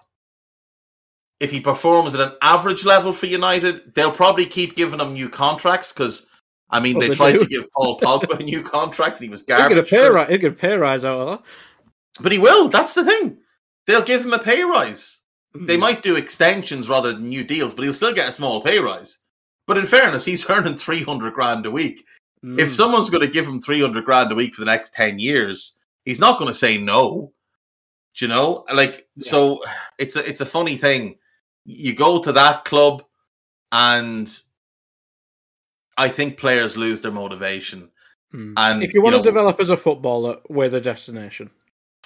If 1.41 1.51
he 1.51 1.59
performs 1.59 2.15
at 2.15 2.21
an 2.21 2.37
average 2.41 2.85
level 2.85 3.13
for 3.13 3.27
United, 3.27 3.97
they'll 3.97 4.13
probably 4.13 4.47
keep 4.47 4.77
giving 4.77 5.01
him 5.01 5.15
new 5.15 5.29
contracts 5.29 5.93
because, 5.93 6.27
I 6.71 6.79
mean, 6.79 6.97
oh, 6.97 7.01
they, 7.01 7.09
they, 7.09 7.15
tried 7.17 7.33
do. 7.33 7.41
to 7.41 7.47
give 7.47 7.67
Paul 7.73 7.99
Pogba 7.99 8.39
a 8.39 8.45
new 8.45 8.63
contract 8.63 9.17
and 9.17 9.25
he 9.25 9.29
was 9.29 9.43
garbage. 9.43 9.69
He'll 9.75 9.83
get 9.83 9.93
a 9.93 9.97
pay, 9.97 10.09
ri- 10.09 10.27
he'll 10.27 10.39
get 10.39 10.53
a 10.53 10.55
pay 10.55 10.77
rise 10.77 11.05
out 11.05 11.21
of 11.21 11.27
that. 11.27 11.43
But 12.23 12.31
he 12.31 12.39
will. 12.39 12.69
That's 12.69 12.95
the 12.95 13.05
thing. 13.05 13.39
They'll 13.89 14.03
give 14.03 14.25
him 14.25 14.35
a 14.35 14.39
pay 14.39 14.63
rise. 14.63 15.23
They 15.53 15.75
hmm. 15.75 15.81
might 15.81 16.03
do 16.05 16.15
extensions 16.15 16.89
rather 16.89 17.13
than 17.13 17.29
new 17.29 17.43
deals, 17.43 17.75
but 17.75 17.83
he'll 17.83 17.93
still 17.93 18.15
get 18.15 18.29
a 18.29 18.33
small 18.33 18.61
pay 18.61 18.79
rise. 18.79 19.19
But 19.69 19.77
in 19.77 19.85
fairness, 19.85 20.25
he's 20.25 20.49
earning 20.49 20.77
300 20.77 21.35
grand 21.35 21.67
a 21.67 21.71
week. 21.71 22.07
Mm. 22.43 22.59
If 22.59 22.73
someone's 22.73 23.11
going 23.11 23.21
to 23.21 23.31
give 23.31 23.47
him 23.47 23.61
300 23.61 24.03
grand 24.03 24.33
a 24.33 24.35
week 24.35 24.55
for 24.55 24.63
the 24.63 24.71
next 24.71 24.95
10 24.95 25.19
years, 25.19 25.75
he's 26.07 26.19
not 26.19 26.39
going 26.39 26.51
to 26.51 26.59
say 26.59 26.79
no. 26.79 27.33
Do 28.17 28.25
you 28.25 28.29
know? 28.31 28.65
Like, 28.73 29.07
yeah. 29.17 29.31
so 29.31 29.61
it's 29.99 30.17
a, 30.17 30.27
it's 30.27 30.41
a 30.41 30.47
funny 30.47 30.77
thing. 30.77 31.19
You 31.67 31.95
go 31.95 32.23
to 32.23 32.33
that 32.33 32.65
club, 32.65 33.05
and 33.71 34.35
I 35.99 36.09
think 36.09 36.39
players 36.39 36.79
lose 36.79 37.03
their 37.03 37.13
motivation. 37.13 37.91
Mm. 38.35 38.55
And 38.57 38.83
if 38.83 38.95
you 38.95 39.03
want 39.03 39.13
you 39.13 39.19
know, 39.19 39.25
to 39.25 39.31
develop 39.31 39.61
as 39.61 39.69
a 39.69 39.77
footballer, 39.77 40.39
we're 40.49 40.71
the 40.71 40.81
destination. 40.81 41.51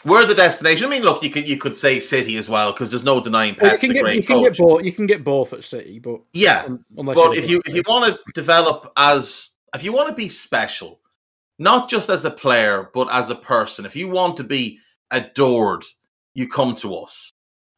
We're 0.04 0.26
the 0.26 0.34
destination. 0.34 0.86
I 0.86 0.90
mean, 0.90 1.02
look, 1.02 1.22
you 1.22 1.30
could 1.30 1.48
you 1.48 1.56
could 1.56 1.76
say 1.76 2.00
City 2.00 2.36
as 2.36 2.48
well 2.48 2.72
because 2.72 2.90
there's 2.90 3.04
no 3.04 3.20
denying 3.20 3.54
Pep's 3.54 3.62
well, 3.62 3.72
you 3.72 3.78
can 3.78 3.90
a 3.90 3.94
get, 3.94 4.02
great 4.02 4.16
you 4.16 4.22
can. 4.22 4.42
Get 4.42 4.58
both, 4.58 4.84
you 4.84 4.92
can 4.92 5.06
get 5.06 5.24
both 5.24 5.52
at 5.52 5.64
City, 5.64 5.98
but 5.98 6.20
yeah. 6.32 6.66
but 6.90 7.36
if 7.36 7.48
you 7.48 7.62
if 7.66 7.74
you 7.74 7.82
want 7.86 8.12
to 8.12 8.32
develop 8.32 8.92
as 8.96 9.50
if 9.74 9.84
you 9.84 9.92
want 9.92 10.08
to 10.08 10.14
be 10.14 10.28
special, 10.28 11.00
not 11.58 11.88
just 11.88 12.10
as 12.10 12.24
a 12.24 12.30
player 12.30 12.90
but 12.92 13.12
as 13.12 13.30
a 13.30 13.36
person, 13.36 13.86
if 13.86 13.94
you 13.94 14.08
want 14.08 14.36
to 14.38 14.44
be 14.44 14.80
adored, 15.12 15.84
you 16.34 16.48
come 16.48 16.74
to 16.76 16.96
us. 16.96 17.30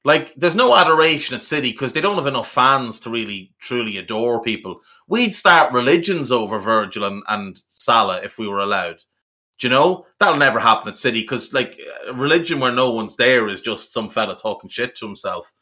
Like, 0.06 0.34
there's 0.34 0.54
no 0.54 0.76
adoration 0.76 1.34
at 1.34 1.44
City 1.44 1.72
because 1.72 1.94
they 1.94 2.02
don't 2.02 2.16
have 2.16 2.26
enough 2.26 2.50
fans 2.50 3.00
to 3.00 3.10
really 3.10 3.54
truly 3.58 3.96
adore 3.96 4.42
people. 4.42 4.80
We'd 5.08 5.34
start 5.34 5.72
religions 5.72 6.30
over 6.30 6.58
Virgil 6.58 7.04
and, 7.04 7.22
and 7.28 7.60
Salah 7.68 8.20
if 8.22 8.38
we 8.38 8.46
were 8.46 8.58
allowed. 8.58 9.02
Do 9.58 9.68
you 9.68 9.70
know 9.70 10.06
that'll 10.18 10.38
never 10.38 10.58
happen 10.58 10.88
at 10.88 10.98
City 10.98 11.20
because 11.20 11.52
like 11.52 11.80
religion 12.12 12.60
where 12.60 12.72
no 12.72 12.90
one's 12.90 13.16
there 13.16 13.48
is 13.48 13.60
just 13.60 13.92
some 13.92 14.10
fella 14.10 14.36
talking 14.36 14.68
shit 14.68 14.94
to 14.96 15.06
himself. 15.06 15.52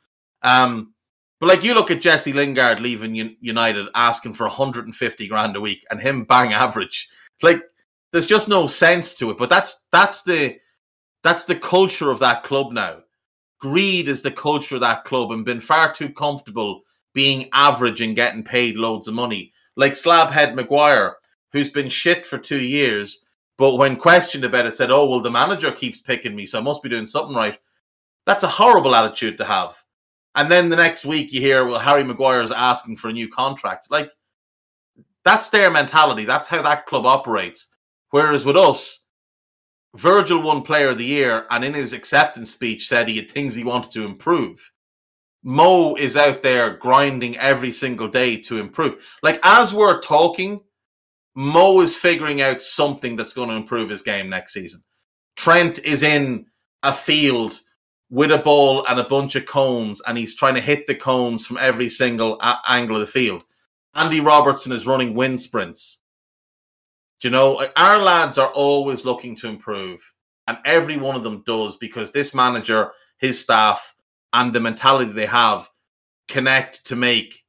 Um, 0.43 0.95
but 1.41 1.49
like 1.49 1.65
you 1.65 1.75
look 1.75 1.91
at 1.91 2.01
Jesse 2.01 2.33
Lingard 2.33 2.81
leaving 2.81 3.37
United 3.41 3.89
asking 3.95 4.35
for 4.35 4.45
150 4.45 5.29
grand 5.29 5.57
a 5.57 5.61
week 5.61 5.85
and 5.91 6.01
him 6.01 6.25
bang 6.25 6.53
average. 6.53 7.09
Like 7.43 7.63
there's 8.13 8.27
just 8.27 8.49
no 8.49 8.67
sense 8.67 9.15
to 9.15 9.31
it. 9.31 9.39
But 9.39 9.51
that's 9.51 9.87
that's 9.91 10.23
the 10.23 10.59
that's 11.23 11.45
the 11.45 11.57
culture 11.57 12.11
of 12.11 12.21
that 12.21 12.45
club 12.45 12.73
now. 12.73 12.99
Greed 13.61 14.09
is 14.09 14.23
the 14.23 14.31
culture 14.31 14.77
of 14.77 14.81
that 14.81 15.05
club 15.05 15.31
and 15.33 15.45
been 15.45 15.61
far 15.61 15.93
too 15.93 16.11
comfortable 16.11 16.83
being 17.15 17.49
average 17.53 18.01
and 18.01 18.17
getting 18.17 18.43
paid 18.43 18.77
loads 18.77 19.07
of 19.07 19.15
money. 19.15 19.53
Like 19.77 19.93
Slabhead 19.93 20.55
Maguire, 20.55 21.17
who's 21.53 21.71
been 21.71 21.89
shit 21.89 22.27
for 22.27 22.39
two 22.39 22.63
years 22.63 23.25
but 23.59 23.77
when 23.77 23.97
questioned 23.97 24.45
about 24.45 24.67
it, 24.67 24.75
said, 24.75 24.91
"Oh 24.91 25.07
well, 25.07 25.21
the 25.21 25.31
manager 25.31 25.71
keeps 25.73 26.01
picking 26.01 26.35
me, 26.35 26.47
so 26.47 26.59
I 26.59 26.63
must 26.63 26.83
be 26.83 26.89
doing 26.89 27.07
something 27.07 27.37
right." 27.37 27.59
That's 28.27 28.45
a 28.45 28.49
horrible 28.49 28.95
attitude 28.95 29.39
to 29.39 29.45
have. 29.45 29.77
And 30.35 30.51
then 30.51 30.69
the 30.69 30.77
next 30.77 31.05
week 31.05 31.33
you 31.33 31.41
hear, 31.41 31.67
"Well, 31.67 31.79
Harry 31.79 32.05
Maguire 32.05 32.43
is 32.43 32.53
asking 32.53 32.97
for 32.97 33.09
a 33.09 33.13
new 33.13 33.29
contract." 33.29 33.89
Like 33.91 34.11
that's 35.25 35.51
their 35.51 35.71
mentality. 35.71 36.25
That's 36.25 36.49
how 36.49 36.63
that 36.63 36.87
club 36.87 37.07
operates. 37.07 37.69
Whereas 38.11 38.45
with 38.45 38.57
us, 38.57 39.01
Virgil 39.97 40.43
won 40.43 40.63
Player 40.63 40.91
of 40.91 40.99
the 40.99 41.05
Year, 41.05 41.47
and 41.51 41.65
in 41.65 41.75
his 41.75 41.93
acceptance 41.93 42.51
speech 42.51 42.87
said 42.87 43.09
he 43.09 43.17
had 43.17 43.31
things 43.31 43.55
he 43.55 43.65
wanted 43.65 43.91
to 43.93 44.05
improve. 44.05 44.73
Mo 45.45 45.95
is 45.97 46.17
out 46.17 46.43
there 46.43 46.71
grinding 46.71 47.37
every 47.37 47.73
single 47.73 48.09
day 48.09 48.37
to 48.37 48.59
improve. 48.59 49.05
Like 49.23 49.41
as 49.43 49.75
we're 49.75 50.01
talking, 50.01 50.61
Mo 51.35 51.81
is 51.81 51.97
figuring 51.97 52.43
out 52.43 52.61
something 52.61 53.17
that's 53.17 53.35
going 53.35 53.49
to 53.49 53.55
improve 53.55 53.89
his 53.89 54.03
game 54.03 54.29
next 54.29 54.53
season. 54.53 54.83
Trent 55.37 55.79
is 55.81 56.03
in 56.03 56.47
a 56.83 56.93
field 56.93 57.61
with 58.11 58.31
a 58.31 58.39
ball 58.39 58.85
and 58.87 59.01
a 59.01 59.05
bunch 59.05 59.37
of 59.37 59.47
cones, 59.47 60.03
and 60.07 60.19
he's 60.19 60.35
trying 60.35 60.55
to 60.55 60.61
hit 60.61 60.87
the 60.87 60.95
cones 60.95 61.47
from 61.47 61.57
every 61.59 61.89
single 61.89 62.39
a- 62.41 62.59
angle 62.69 62.97
of 62.97 63.01
the 63.01 63.07
field. 63.07 63.45
Andy 63.95 64.21
Robertson 64.21 64.73
is 64.73 64.87
running 64.87 65.15
wind 65.15 65.41
sprints. 65.41 66.03
Do 67.21 67.29
you 67.29 67.33
know, 67.33 67.65
our 67.77 67.99
lads 67.99 68.37
are 68.37 68.53
always 68.53 69.05
looking 69.05 69.37
to 69.37 69.49
improve, 69.49 70.13
and 70.47 70.59
every 70.65 70.97
one 70.97 71.17
of 71.17 71.23
them 71.23 71.43
does 71.47 71.77
because 71.77 72.11
this 72.11 72.35
manager, 72.35 72.93
his 73.19 73.41
staff, 73.41 73.95
and 74.33 74.53
the 74.53 74.61
mentality 74.61 75.13
they 75.13 75.27
have 75.27 75.71
connect 76.29 76.85
to 76.87 76.97
make 76.97 77.45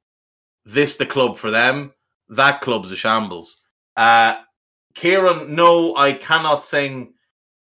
this 0.66 0.96
the 0.96 1.06
club 1.06 1.38
for 1.38 1.52
them. 1.52 1.94
That 2.30 2.62
club's 2.62 2.92
a 2.92 2.96
shambles. 2.96 3.63
Uh, 3.96 4.36
Kieran, 4.96 5.56
no, 5.56 5.96
I 5.96 6.14
cannot 6.14 6.64
sing 6.64 7.14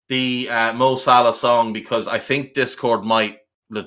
the 0.10 0.50
uh, 0.50 0.74
Mo 0.74 0.96
Salah 0.96 1.34
song 1.34 1.74
because 1.74 2.08
I 2.08 2.20
think 2.20 2.54
Discord 2.54 3.04
might 3.04 3.40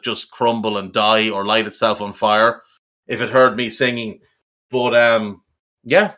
just 0.03 0.31
crumble 0.31 0.79
and 0.79 0.93
die 0.93 1.31
or 1.31 1.45
light 1.45 1.67
itself 1.67 2.01
on 2.01 2.13
fire 2.13 2.63
if 3.07 3.21
it 3.21 3.31
heard 3.31 3.57
me 3.57 3.71
singing. 3.71 4.21
But 4.71 4.95
um, 4.97 5.43
yeah. 5.85 6.13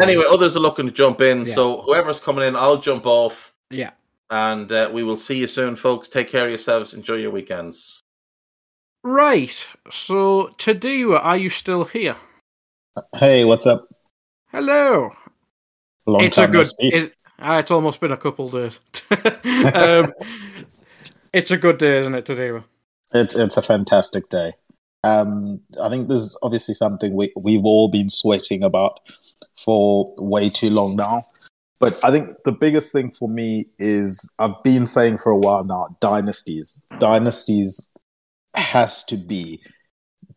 Anyway, 0.00 0.24
others 0.28 0.56
are 0.56 0.60
looking 0.60 0.86
to 0.86 0.92
jump 0.92 1.20
in. 1.20 1.40
Yeah. 1.40 1.54
So 1.54 1.82
whoever's 1.82 2.20
coming 2.20 2.46
in, 2.46 2.56
I'll 2.56 2.76
jump 2.78 3.06
off. 3.06 3.54
Yeah. 3.70 3.90
And 4.30 4.70
uh, 4.70 4.90
we 4.92 5.02
will 5.02 5.16
see 5.16 5.38
you 5.38 5.46
soon, 5.46 5.74
folks. 5.74 6.08
Take 6.08 6.28
care 6.28 6.44
of 6.44 6.50
yourselves. 6.50 6.92
Enjoy 6.92 7.14
your 7.14 7.30
weekends. 7.30 8.00
Right. 9.02 9.66
So, 9.90 10.54
Tadiwa, 10.58 11.24
are 11.24 11.36
you 11.36 11.48
still 11.48 11.84
here? 11.84 12.16
Hey, 13.16 13.44
what's 13.44 13.66
up? 13.66 13.88
Hello. 14.50 15.12
Long 16.06 16.24
it's 16.24 16.38
a 16.38 16.48
good. 16.48 16.66
It, 16.78 17.12
ah, 17.38 17.58
it's 17.58 17.70
almost 17.70 18.00
been 18.00 18.12
a 18.12 18.16
couple 18.16 18.48
days. 18.48 18.80
um, 19.74 20.06
it's 21.34 21.50
a 21.50 21.58
good 21.58 21.76
day, 21.76 22.00
isn't 22.00 22.14
it, 22.14 22.24
today? 22.24 22.58
It's 23.12 23.36
it's 23.36 23.58
a 23.58 23.62
fantastic 23.62 24.30
day. 24.30 24.54
Um, 25.04 25.60
I 25.82 25.90
think 25.90 26.08
this 26.08 26.20
is 26.20 26.38
obviously 26.42 26.74
something 26.74 27.14
we 27.14 27.30
we've 27.36 27.64
all 27.64 27.88
been 27.88 28.08
sweating 28.08 28.62
about 28.62 29.00
for 29.62 30.14
way 30.16 30.48
too 30.48 30.70
long 30.70 30.96
now. 30.96 31.20
But 31.78 32.02
I 32.02 32.10
think 32.10 32.30
the 32.44 32.52
biggest 32.52 32.90
thing 32.90 33.10
for 33.10 33.28
me 33.28 33.66
is 33.78 34.32
I've 34.38 34.62
been 34.64 34.86
saying 34.86 35.18
for 35.18 35.30
a 35.30 35.38
while 35.38 35.62
now, 35.62 35.96
dynasties. 36.00 36.82
Dynasties 36.98 37.86
has 38.54 39.04
to 39.04 39.16
be 39.16 39.60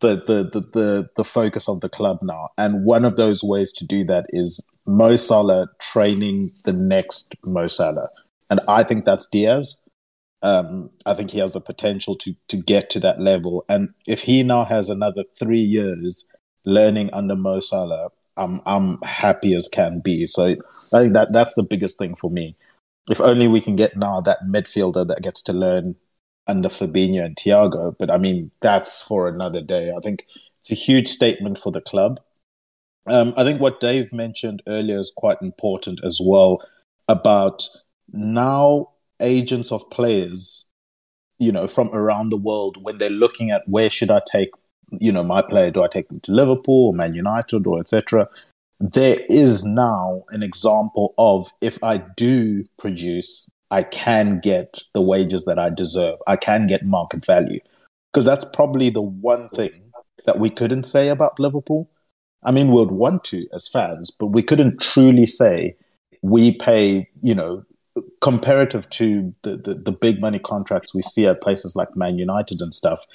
the 0.02 0.16
the 0.16 0.62
the 0.74 1.10
the, 1.16 1.24
focus 1.24 1.70
of 1.70 1.80
the 1.82 1.89
club 1.89 2.20
now. 2.22 2.49
And 2.58 2.84
one 2.84 3.06
of 3.06 3.16
those 3.16 3.43
ways 3.43 3.72
to 3.74 3.86
do 3.86 4.04
that 4.06 4.26
is 4.30 4.68
Mo 4.86 5.16
Salah 5.16 5.68
training 5.80 6.49
the 6.66 6.74
next 6.74 7.36
Mo 7.45 7.68
Salah. 7.68 8.10
And 8.49 8.60
I 8.68 8.84
think 8.84 9.06
that's 9.06 9.28
Diaz. 9.28 9.82
Um, 10.43 10.89
I 11.06 11.14
think 11.14 11.32
he 11.32 11.39
has 11.39 11.54
the 11.54 11.62
potential 11.62 12.16
to 12.18 12.36
to 12.49 12.58
get 12.58 12.89
to 12.91 12.99
that 12.99 13.20
level. 13.20 13.64
And 13.70 13.89
if 14.08 14.24
he 14.24 14.43
now 14.43 14.66
has 14.66 14.89
another 14.89 15.24
three 15.39 15.60
years 15.60 16.28
learning 16.66 17.10
under 17.14 17.36
Mo 17.36 17.60
Salah, 17.60 18.10
I'm 18.38 18.62
I'm 18.66 18.99
happy 19.04 19.54
as 19.54 19.68
can 19.68 19.99
be. 19.99 20.26
So 20.26 20.56
I 20.93 20.99
think 20.99 21.14
that 21.14 21.32
that's 21.32 21.54
the 21.54 21.64
biggest 21.64 21.97
thing 21.97 22.16
for 22.16 22.30
me. 22.30 22.56
If 23.10 23.22
only 23.22 23.47
we 23.47 23.62
can 23.62 23.76
get 23.76 23.97
now 23.97 24.22
that 24.22 24.39
midfielder 24.47 25.08
that 25.08 25.22
gets 25.22 25.41
to 25.43 25.54
learn 25.54 25.95
under 26.48 26.70
Fabinho 26.70 27.26
and 27.26 27.36
Thiago. 27.36 27.96
But 27.98 28.12
I 28.12 28.18
mean, 28.18 28.52
that's 28.62 29.02
for 29.02 29.28
another 29.28 29.62
day. 29.62 29.92
I 29.96 30.00
think 30.00 30.26
it's 30.60 30.72
a 30.72 30.76
huge 30.76 31.08
statement 31.08 31.58
for 31.58 31.72
the 31.72 31.82
club. 31.82 32.20
Um, 33.08 33.34
I 33.36 33.44
think 33.44 33.60
what 33.60 33.80
Dave 33.80 34.14
mentioned 34.14 34.62
earlier 34.68 35.00
is 35.00 35.12
quite 35.16 35.42
important 35.42 36.02
as 36.04 36.20
well 36.24 36.62
about 37.08 37.68
now 38.14 38.89
agents 39.20 39.72
of 39.72 39.89
players, 39.89 40.68
you 41.39 41.52
know, 41.52 41.68
from 41.68 41.89
around 41.94 42.30
the 42.30 42.38
world 42.38 42.78
when 42.82 42.98
they're 42.98 43.10
looking 43.10 43.52
at 43.52 43.68
where 43.68 43.89
should 43.89 44.12
I 44.12 44.22
take, 44.32 44.50
you 45.00 45.12
know, 45.12 45.24
my 45.24 45.42
player? 45.42 45.72
Do 45.72 45.84
I 45.84 45.88
take 45.88 46.10
them 46.10 46.20
to 46.22 46.32
Liverpool 46.32 46.88
or 46.88 46.94
Man 46.94 47.14
United 47.14 47.66
or 47.66 47.80
etc.? 47.80 48.30
There 48.80 49.20
is 49.30 49.64
now 49.64 50.24
an 50.30 50.44
example 50.44 51.14
of 51.18 51.52
if 51.62 51.84
I 51.84 51.98
do 51.98 52.64
produce, 52.78 53.52
I 53.72 53.84
can 53.84 54.39
get 54.39 54.82
the 54.93 55.01
wages 55.01 55.45
that 55.45 55.57
I 55.57 55.69
deserve. 55.69 56.17
I 56.28 56.36
can 56.36 56.67
get 56.67 56.86
market 56.86 57.26
value. 57.26 57.59
Because 58.11 58.26
that's 58.26 58.45
probably 58.45 58.89
the 58.89 59.01
one 59.01 59.47
thing 59.49 59.72
that 60.26 60.38
we 60.38 60.49
couldn't 60.49 60.84
say 60.84 61.07
about 61.07 61.39
Liverpool. 61.39 61.89
I 62.43 62.51
mean, 62.51 62.72
we'd 62.72 62.91
want 62.91 63.24
to 63.26 63.47
as 63.53 63.67
fans, 63.67 64.11
but 64.11 64.28
we 64.28 64.43
couldn't 64.43 64.82
truly 64.82 65.26
say 65.26 65.76
we 66.22 66.55
pay, 66.55 67.09
you 67.22 67.34
know, 67.34 67.63
comparative 68.19 68.89
to 68.89 69.32
the, 69.43 69.57
the, 69.57 69.76
the 69.76 69.91
big 69.91 70.19
money 70.19 70.39
contracts 70.39 70.93
we 70.93 71.01
see 71.01 71.26
at 71.26 71.41
places 71.41 71.76
like 71.76 71.95
Man 71.95 72.17
United 72.17 72.61
and 72.61 72.74
stuff. 72.74 73.05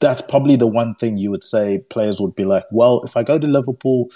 That's 0.00 0.22
probably 0.22 0.56
the 0.56 0.66
one 0.66 0.94
thing 0.94 1.18
you 1.18 1.30
would 1.30 1.44
say 1.44 1.84
players 1.90 2.20
would 2.20 2.34
be 2.34 2.44
like, 2.44 2.64
well, 2.70 3.02
if 3.04 3.16
I 3.16 3.22
go 3.22 3.38
to 3.38 3.46
Liverpool, 3.46 4.08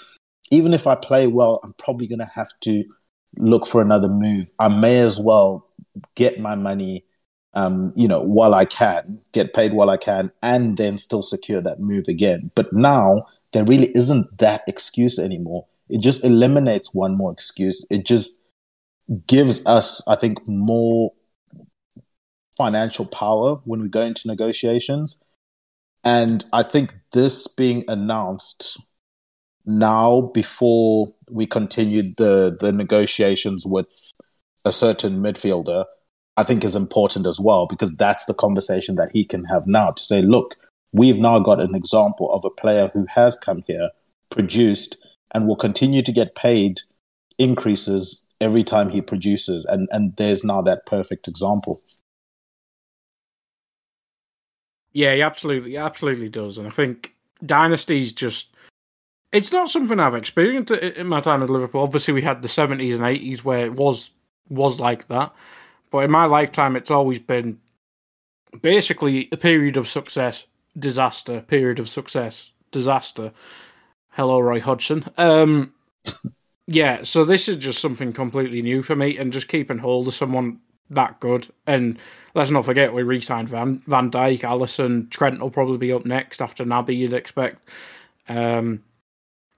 even 0.49 0.73
if 0.73 0.87
I 0.87 0.95
play 0.95 1.27
well, 1.27 1.59
I'm 1.63 1.73
probably 1.73 2.07
going 2.07 2.19
to 2.19 2.31
have 2.33 2.49
to 2.61 2.83
look 3.37 3.67
for 3.67 3.81
another 3.81 4.09
move. 4.09 4.51
I 4.59 4.67
may 4.67 4.99
as 4.99 5.19
well 5.19 5.67
get 6.15 6.39
my 6.39 6.55
money, 6.55 7.05
um, 7.53 7.93
you 7.95 8.07
know, 8.07 8.21
while 8.21 8.53
I 8.53 8.65
can, 8.65 9.19
get 9.31 9.53
paid 9.53 9.73
while 9.73 9.89
I 9.89 9.97
can, 9.97 10.31
and 10.41 10.77
then 10.77 10.97
still 10.97 11.21
secure 11.21 11.61
that 11.61 11.79
move 11.79 12.07
again. 12.07 12.51
But 12.55 12.73
now 12.73 13.25
there 13.53 13.65
really 13.65 13.91
isn't 13.95 14.37
that 14.37 14.63
excuse 14.67 15.19
anymore. 15.19 15.65
It 15.89 16.01
just 16.01 16.23
eliminates 16.23 16.93
one 16.93 17.17
more 17.17 17.31
excuse. 17.31 17.85
It 17.89 18.05
just 18.05 18.41
gives 19.27 19.65
us, 19.65 20.07
I 20.07 20.15
think, 20.15 20.47
more 20.47 21.11
financial 22.55 23.05
power 23.05 23.55
when 23.65 23.81
we 23.81 23.89
go 23.89 24.01
into 24.01 24.27
negotiations. 24.27 25.19
And 26.03 26.45
I 26.53 26.63
think 26.63 26.95
this 27.11 27.47
being 27.47 27.83
announced 27.87 28.79
now 29.65 30.21
before 30.33 31.13
we 31.29 31.45
continued 31.45 32.17
the, 32.17 32.55
the 32.59 32.71
negotiations 32.71 33.65
with 33.65 34.11
a 34.65 34.71
certain 34.71 35.21
midfielder, 35.21 35.85
I 36.37 36.43
think 36.43 36.63
is 36.63 36.75
important 36.75 37.27
as 37.27 37.39
well 37.39 37.67
because 37.67 37.93
that's 37.95 38.25
the 38.25 38.33
conversation 38.33 38.95
that 38.95 39.09
he 39.13 39.25
can 39.25 39.45
have 39.45 39.67
now 39.67 39.91
to 39.91 40.03
say, 40.03 40.21
look, 40.21 40.55
we've 40.91 41.19
now 41.19 41.39
got 41.39 41.59
an 41.59 41.75
example 41.75 42.31
of 42.31 42.45
a 42.45 42.49
player 42.49 42.89
who 42.93 43.05
has 43.13 43.37
come 43.37 43.63
here, 43.67 43.89
produced, 44.29 44.97
and 45.33 45.47
will 45.47 45.55
continue 45.55 46.01
to 46.01 46.11
get 46.11 46.35
paid 46.35 46.81
increases 47.37 48.25
every 48.39 48.63
time 48.63 48.89
he 48.89 49.01
produces. 49.01 49.65
And, 49.65 49.87
and 49.91 50.15
there's 50.15 50.43
now 50.43 50.61
that 50.63 50.85
perfect 50.85 51.27
example. 51.27 51.81
Yeah, 54.93 55.15
he 55.15 55.21
absolutely, 55.21 55.77
absolutely 55.77 56.29
does. 56.29 56.57
And 56.57 56.67
I 56.67 56.71
think 56.71 57.15
Dynasty's 57.45 58.11
just. 58.11 58.50
It's 59.31 59.51
not 59.51 59.69
something 59.69 59.99
I've 59.99 60.15
experienced 60.15 60.71
in 60.71 61.07
my 61.07 61.21
time 61.21 61.41
at 61.41 61.49
Liverpool. 61.49 61.81
Obviously, 61.81 62.13
we 62.13 62.21
had 62.21 62.41
the 62.41 62.47
70s 62.47 62.95
and 62.95 63.03
80s 63.03 63.39
where 63.39 63.65
it 63.65 63.73
was 63.73 64.11
was 64.49 64.79
like 64.79 65.07
that. 65.07 65.33
But 65.89 65.99
in 65.99 66.11
my 66.11 66.25
lifetime, 66.25 66.75
it's 66.75 66.91
always 66.91 67.19
been 67.19 67.59
basically 68.61 69.29
a 69.31 69.37
period 69.37 69.77
of 69.77 69.87
success, 69.87 70.45
disaster, 70.77 71.41
period 71.41 71.79
of 71.79 71.89
success, 71.89 72.49
disaster. 72.71 73.31
Hello, 74.09 74.39
Roy 74.39 74.59
Hodgson. 74.59 75.05
Um, 75.17 75.73
yeah, 76.67 77.03
so 77.03 77.23
this 77.23 77.47
is 77.47 77.55
just 77.55 77.79
something 77.79 78.11
completely 78.11 78.61
new 78.61 78.83
for 78.83 78.95
me, 78.95 79.17
and 79.17 79.31
just 79.31 79.47
keeping 79.47 79.77
hold 79.77 80.07
of 80.09 80.13
someone 80.13 80.59
that 80.89 81.19
good. 81.21 81.47
And 81.65 81.97
let's 82.35 82.51
not 82.51 82.65
forget, 82.65 82.93
we 82.93 83.03
re-signed 83.03 83.47
Van 83.49 83.81
Van 83.87 84.11
Dijk, 84.11 84.41
Alisson, 84.41 85.09
Trent 85.09 85.39
will 85.39 85.49
probably 85.49 85.77
be 85.77 85.93
up 85.93 86.05
next 86.05 86.41
after 86.41 86.65
Naby. 86.65 86.97
You'd 86.97 87.13
expect. 87.13 87.69
Um, 88.27 88.83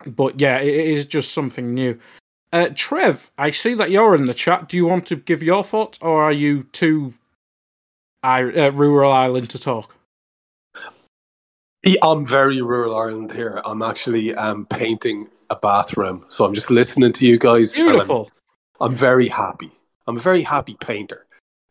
but 0.06 0.40
yeah, 0.40 0.60
it 0.60 0.74
is 0.74 1.06
just 1.06 1.34
something 1.34 1.74
new. 1.74 1.98
Uh, 2.52 2.70
Trev, 2.76 3.32
I 3.38 3.50
see 3.50 3.74
that 3.74 3.90
you're 3.90 4.16
in 4.16 4.28
the 4.28 4.34
chat. 4.34 4.70
Do 4.70 4.78
you 4.78 4.86
want 4.86 5.08
to 5.08 5.16
give 5.16 5.42
your 5.42 5.64
thoughts, 5.64 5.98
or 6.02 6.24
are 6.24 6.32
you 6.32 6.64
too 6.72 7.14
I, 8.22 8.44
uh, 8.44 8.70
rural 8.72 9.12
Ireland 9.12 9.50
to 9.52 9.60
talk? 9.60 9.96
I'm 12.02 12.26
very 12.26 12.62
rural 12.62 12.96
Ireland 12.96 13.34
here. 13.34 13.62
I'm 13.66 13.82
actually 13.82 14.34
um, 14.36 14.66
painting 14.68 15.28
a 15.50 15.56
bathroom, 15.56 16.26
so 16.30 16.46
I'm 16.46 16.54
just 16.54 16.72
listening 16.72 17.12
to 17.14 17.28
you 17.28 17.38
guys. 17.38 17.76
and 17.76 17.84
I'm- 17.84 17.94
Beautiful. 17.98 18.32
I'm, 18.80 18.96
very 18.96 19.28
happy. 19.28 19.72
I'm 20.08 20.18
a 20.18 20.20
very 20.20 20.42
happy 20.42 20.76
painter. 20.80 21.26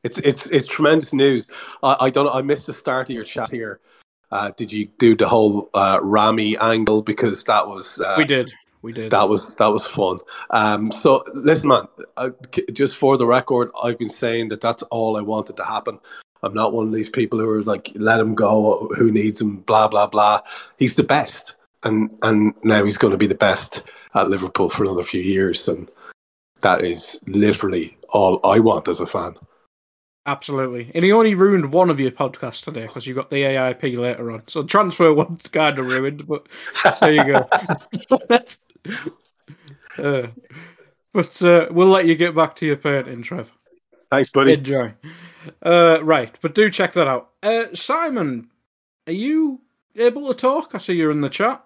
It's 0.05 0.19
it's 0.19 0.47
it's 0.47 0.67
tremendous 0.67 1.13
news. 1.13 1.49
I, 1.83 1.97
I 2.01 2.11
don't. 2.11 2.29
I 2.35 2.43
missed 2.43 2.67
the 2.67 2.73
start 2.73 3.09
of 3.09 3.15
your 3.15 3.25
chat 3.25 3.51
here. 3.51 3.79
Uh, 4.33 4.51
did 4.57 4.73
you 4.73 4.87
do 4.99 5.15
the 5.15 5.29
whole 5.29 5.69
uh, 5.75 5.99
Rami 6.03 6.57
angle 6.59 7.03
because 7.03 7.45
that 7.45 7.69
was 7.69 8.01
uh, 8.01 8.15
we 8.17 8.25
did. 8.25 8.53
We 8.81 8.93
did. 8.93 9.13
that 9.13 9.29
was 9.29 9.55
that 9.57 9.67
was 9.67 9.87
fun. 9.87 10.19
Um, 10.51 10.91
so 10.91 11.23
listen, 11.35 11.69
man. 11.69 11.87
Uh, 12.17 12.31
just 12.73 12.97
for 12.97 13.17
the 13.19 13.27
record, 13.27 13.71
I've 13.85 13.99
been 13.99 14.09
saying 14.09 14.49
that 14.49 14.63
that's 14.63 14.83
all 14.85 15.19
I 15.19 15.21
wanted 15.21 15.57
to 15.59 15.65
happen. 15.65 16.01
I'm 16.43 16.55
not 16.55 16.73
one 16.73 16.89
of 16.89 16.95
these 16.95 17.11
people 17.11 17.39
who 17.39 17.49
are 17.49 17.63
like, 17.63 17.93
let 17.95 18.19
him 18.19 18.35
go. 18.35 18.91
Who 18.97 19.13
needs 19.13 19.41
him? 19.41 19.59
Blah 19.59 19.89
blah 19.89 20.07
blah. 20.07 20.41
He's 20.79 20.97
the 20.97 21.05
best, 21.05 21.55
and 21.85 22.11
and 22.23 22.55
now 22.65 22.85
he's 22.85 22.99
going 22.99 23.13
to 23.13 23.19
be 23.19 23.29
the 23.29 23.35
best 23.35 23.83
at 24.15 24.31
Liverpool 24.31 24.71
for 24.71 24.83
another 24.83 25.03
few 25.03 25.21
years, 25.21 25.69
and 25.69 25.91
that 26.63 26.81
is 26.81 27.21
literally 27.27 27.97
all 28.09 28.41
I 28.45 28.61
want 28.61 28.89
as 28.89 28.99
a 28.99 29.07
fan. 29.07 29.35
Absolutely. 30.25 30.91
And 30.95 31.05
he 31.05 31.11
only 31.13 31.35
ruined 31.35 31.73
one 31.73 31.91
of 31.91 31.99
your 31.99 32.13
podcasts 32.13 32.63
today 32.63 32.87
because 32.87 33.07
you 33.07 33.15
got 33.15 33.31
the 33.31 33.43
AIP 33.43 33.97
later 33.97 34.31
on. 34.31 34.43
So 34.47 34.63
transfer 34.63 35.13
one's 35.13 35.49
kind 35.49 35.79
of 35.79 35.87
ruined, 35.87 36.27
but 36.27 36.47
there 37.01 37.13
you 37.13 37.25
go. 37.25 37.49
That's- 38.29 38.61
uh, 39.99 40.29
but 41.13 41.43
uh, 41.43 41.67
we'll 41.71 41.89
let 41.89 42.07
you 42.07 42.15
get 42.15 42.35
back 42.35 42.57
to 42.57 42.67
your 42.67 42.77
painting, 42.77 43.23
Trev. 43.23 43.51
Thanks, 44.11 44.31
buddy. 44.31 44.55
Enjoy. 44.55 44.95
Uh, 45.63 45.99
right, 46.03 46.37
but 46.41 46.55
do 46.55 46.71
check 46.71 46.93
that 46.93 47.09
out. 47.09 47.31
Uh, 47.43 47.67
Simon, 47.75 48.49
are 49.07 49.13
you 49.13 49.61
able 49.97 50.29
to 50.29 50.35
talk? 50.35 50.75
I 50.75 50.79
see 50.79 50.95
you're 50.95 51.11
in 51.11 51.21
the 51.21 51.29
chat. 51.29 51.65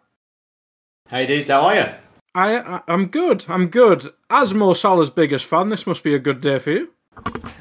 Hey 1.09 1.26
dudes, 1.26 1.48
how 1.48 1.62
are 1.62 1.74
you? 1.76 1.86
I, 2.34 2.59
I 2.59 2.82
I'm 2.88 3.07
good. 3.07 3.44
I'm 3.48 3.68
good. 3.68 4.12
As 4.30 4.52
Mo 4.54 4.74
Salah's 4.74 5.11
biggest 5.11 5.44
fan, 5.44 5.68
this 5.68 5.86
must 5.86 6.02
be 6.02 6.14
a 6.14 6.18
good 6.18 6.40
day 6.40 6.59
for 6.59 6.72
you. 6.72 6.90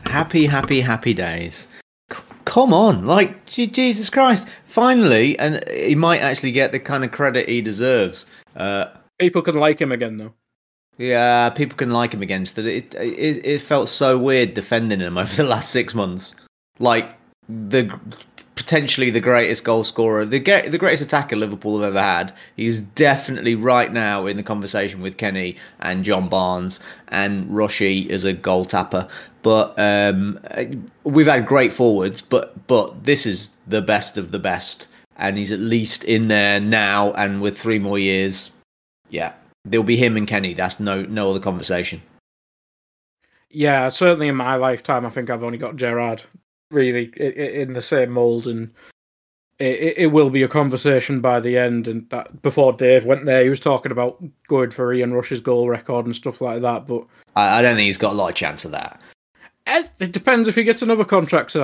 Happy, 0.07 0.45
happy, 0.45 0.81
happy 0.81 1.13
days. 1.13 1.67
C- 2.11 2.19
come 2.45 2.73
on, 2.73 3.05
like 3.05 3.45
Je- 3.45 3.67
Jesus 3.67 4.09
Christ! 4.09 4.47
Finally, 4.65 5.37
and 5.39 5.63
he 5.69 5.95
might 5.95 6.19
actually 6.21 6.51
get 6.51 6.71
the 6.71 6.79
kind 6.79 7.03
of 7.03 7.11
credit 7.11 7.49
he 7.49 7.61
deserves. 7.61 8.25
Uh, 8.55 8.85
People 9.19 9.41
can 9.41 9.55
like 9.55 9.79
him 9.79 9.91
again, 9.91 10.17
though. 10.17 10.33
yeah, 10.97 11.49
people 11.49 11.77
can 11.77 11.91
like 11.91 12.13
him 12.13 12.21
against 12.21 12.57
it. 12.57 12.65
It, 12.65 12.95
it. 12.95 13.45
it 13.45 13.61
felt 13.61 13.89
so 13.89 14.17
weird 14.17 14.53
defending 14.53 14.99
him 14.99 15.17
over 15.17 15.35
the 15.35 15.43
last 15.43 15.71
six 15.71 15.93
months. 15.93 16.33
Like 16.79 17.15
the 17.49 17.97
potentially 18.55 19.09
the 19.09 19.19
greatest 19.19 19.63
goal 19.63 19.83
scorer, 19.83 20.25
the 20.25 20.39
ge- 20.39 20.69
the 20.69 20.77
greatest 20.77 21.03
attacker 21.03 21.35
Liverpool 21.35 21.79
have 21.79 21.89
ever 21.89 22.01
had. 22.01 22.33
He's 22.55 22.81
definitely 22.81 23.53
right 23.53 23.91
now 23.91 24.25
in 24.25 24.37
the 24.37 24.43
conversation 24.43 25.01
with 25.01 25.17
Kenny 25.17 25.57
and 25.79 26.03
John 26.03 26.29
Barnes 26.29 26.79
and 27.09 27.53
Rushy 27.53 28.09
as 28.09 28.23
a 28.23 28.33
goal 28.33 28.65
tapper. 28.65 29.07
But 29.41 29.77
um, 29.77 30.39
we've 31.03 31.27
had 31.27 31.45
great 31.45 31.73
forwards, 31.73 32.21
but 32.21 32.67
but 32.67 33.03
this 33.03 33.25
is 33.25 33.51
the 33.67 33.81
best 33.81 34.17
of 34.17 34.31
the 34.31 34.39
best, 34.39 34.87
and 35.17 35.37
he's 35.37 35.51
at 35.51 35.59
least 35.59 36.03
in 36.03 36.29
there 36.29 36.59
now. 36.59 37.11
And 37.13 37.41
with 37.41 37.59
three 37.59 37.79
more 37.79 37.99
years, 37.99 38.51
yeah, 39.09 39.33
there'll 39.65 39.83
be 39.83 39.97
him 39.97 40.17
and 40.17 40.27
Kenny. 40.27 40.53
That's 40.53 40.79
no 40.79 41.03
no 41.03 41.29
other 41.29 41.39
conversation. 41.39 42.01
Yeah, 43.51 43.89
certainly 43.89 44.27
in 44.27 44.35
my 44.35 44.55
lifetime, 44.55 45.05
I 45.05 45.09
think 45.09 45.29
I've 45.29 45.43
only 45.43 45.57
got 45.57 45.75
Gerrard 45.75 46.23
really 46.75 47.05
in 47.17 47.73
the 47.73 47.81
same 47.81 48.11
mould, 48.11 48.47
and 48.47 48.71
it, 49.59 49.97
it- 49.97 50.07
will 50.11 50.29
be 50.29 50.43
a 50.43 50.47
conversation 50.47 51.21
by 51.21 51.39
the 51.39 51.57
end. 51.57 51.87
And 51.87 52.09
that 52.09 52.41
before 52.41 52.73
Dave 52.73 53.05
went 53.05 53.25
there, 53.25 53.43
he 53.43 53.49
was 53.49 53.59
talking 53.59 53.91
about 53.91 54.21
going 54.47 54.71
for 54.71 54.93
Ian 54.93 55.13
Rush's 55.13 55.39
goal 55.39 55.69
record 55.69 56.05
and 56.05 56.15
stuff 56.15 56.41
like 56.41 56.61
that. 56.61 56.85
But 56.87 57.05
I, 57.35 57.59
I 57.59 57.61
don't 57.61 57.75
think 57.75 57.85
he's 57.87 57.97
got 57.97 58.13
a 58.13 58.15
lot 58.17 58.29
of 58.29 58.35
chance 58.35 58.65
of 58.65 58.71
that. 58.71 59.01
eh, 59.65 59.83
it 59.99 60.11
depends 60.11 60.47
if 60.47 60.55
he 60.55 60.63
gets 60.63 60.81
another 60.81 61.05
contract, 61.05 61.51
Si. 61.51 61.59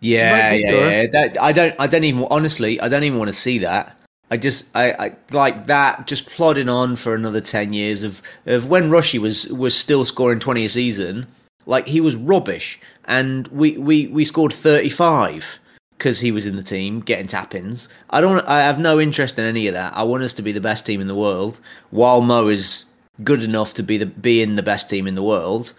Yeah, 0.00 0.52
yeah, 0.52 0.70
good. 0.70 0.92
yeah. 0.92 1.06
That, 1.12 1.42
I 1.42 1.52
don't. 1.52 1.74
I 1.78 1.86
don't 1.86 2.04
even. 2.04 2.26
Honestly, 2.30 2.80
I 2.80 2.88
don't 2.88 3.04
even 3.04 3.18
want 3.18 3.28
to 3.28 3.32
see 3.34 3.58
that. 3.58 3.98
I 4.30 4.36
just, 4.38 4.74
I, 4.74 4.92
I 4.92 5.12
like 5.30 5.66
that. 5.66 6.06
Just 6.06 6.26
plodding 6.30 6.68
on 6.68 6.96
for 6.96 7.14
another 7.14 7.40
ten 7.40 7.72
years 7.72 8.02
of 8.02 8.20
of 8.46 8.66
when 8.66 8.90
Rushy 8.90 9.18
was 9.18 9.46
was 9.52 9.76
still 9.76 10.04
scoring 10.04 10.40
twenty 10.40 10.64
a 10.64 10.68
season. 10.68 11.26
Like 11.66 11.86
he 11.86 12.00
was 12.00 12.16
rubbish, 12.16 12.78
and 13.06 13.48
we 13.48 13.78
we 13.78 14.06
we 14.08 14.24
scored 14.24 14.52
thirty 14.52 14.90
five 14.90 15.58
because 15.98 16.20
he 16.20 16.32
was 16.32 16.44
in 16.44 16.56
the 16.56 16.62
team 16.62 17.00
getting 17.00 17.26
tap-ins. 17.26 17.88
I 18.10 18.20
don't. 18.20 18.46
I 18.46 18.60
have 18.62 18.78
no 18.78 19.00
interest 19.00 19.38
in 19.38 19.44
any 19.44 19.66
of 19.68 19.74
that. 19.74 19.96
I 19.96 20.02
want 20.02 20.22
us 20.22 20.34
to 20.34 20.42
be 20.42 20.52
the 20.52 20.60
best 20.60 20.84
team 20.84 21.00
in 21.00 21.08
the 21.08 21.14
world, 21.14 21.60
while 21.90 22.20
Mo 22.20 22.48
is 22.48 22.84
good 23.22 23.42
enough 23.42 23.74
to 23.74 23.82
be 23.82 23.96
the 23.96 24.06
be 24.06 24.42
in 24.42 24.56
the 24.56 24.62
best 24.62 24.90
team 24.90 25.06
in 25.06 25.14
the 25.14 25.22
world. 25.22 25.72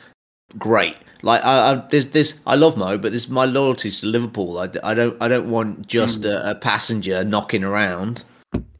Great. 0.57 0.95
Like 1.21 1.43
I, 1.43 1.73
I 1.73 1.75
there's 1.89 2.07
this. 2.07 2.39
I 2.45 2.55
love 2.55 2.77
Mo, 2.77 2.97
but 2.97 3.11
this 3.11 3.27
my 3.27 3.45
loyalties 3.45 3.99
to 4.01 4.07
Liverpool. 4.07 4.57
I, 4.59 4.69
I 4.83 4.93
don't. 4.93 5.21
I 5.21 5.27
don't 5.27 5.49
want 5.49 5.87
just 5.87 6.23
a, 6.23 6.51
a 6.51 6.55
passenger 6.55 7.23
knocking 7.23 7.63
around. 7.63 8.23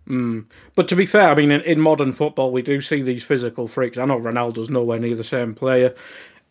Mm. 0.08 0.46
But 0.76 0.88
to 0.90 0.96
be 0.96 1.08
fair, 1.08 1.30
I 1.30 1.36
mean, 1.36 1.50
in, 1.52 1.62
in 1.62 1.80
modern 1.80 2.12
football, 2.12 2.52
we 2.52 2.62
do 2.62 2.82
see 2.82 3.02
these 3.02 3.24
physical 3.24 3.68
freaks. 3.68 3.98
I 3.98 4.06
know 4.06 4.20
Ronaldo's 4.20 4.70
nowhere 4.70 5.00
near 5.00 5.16
the 5.16 5.24
same 5.24 5.56
player, 5.56 5.96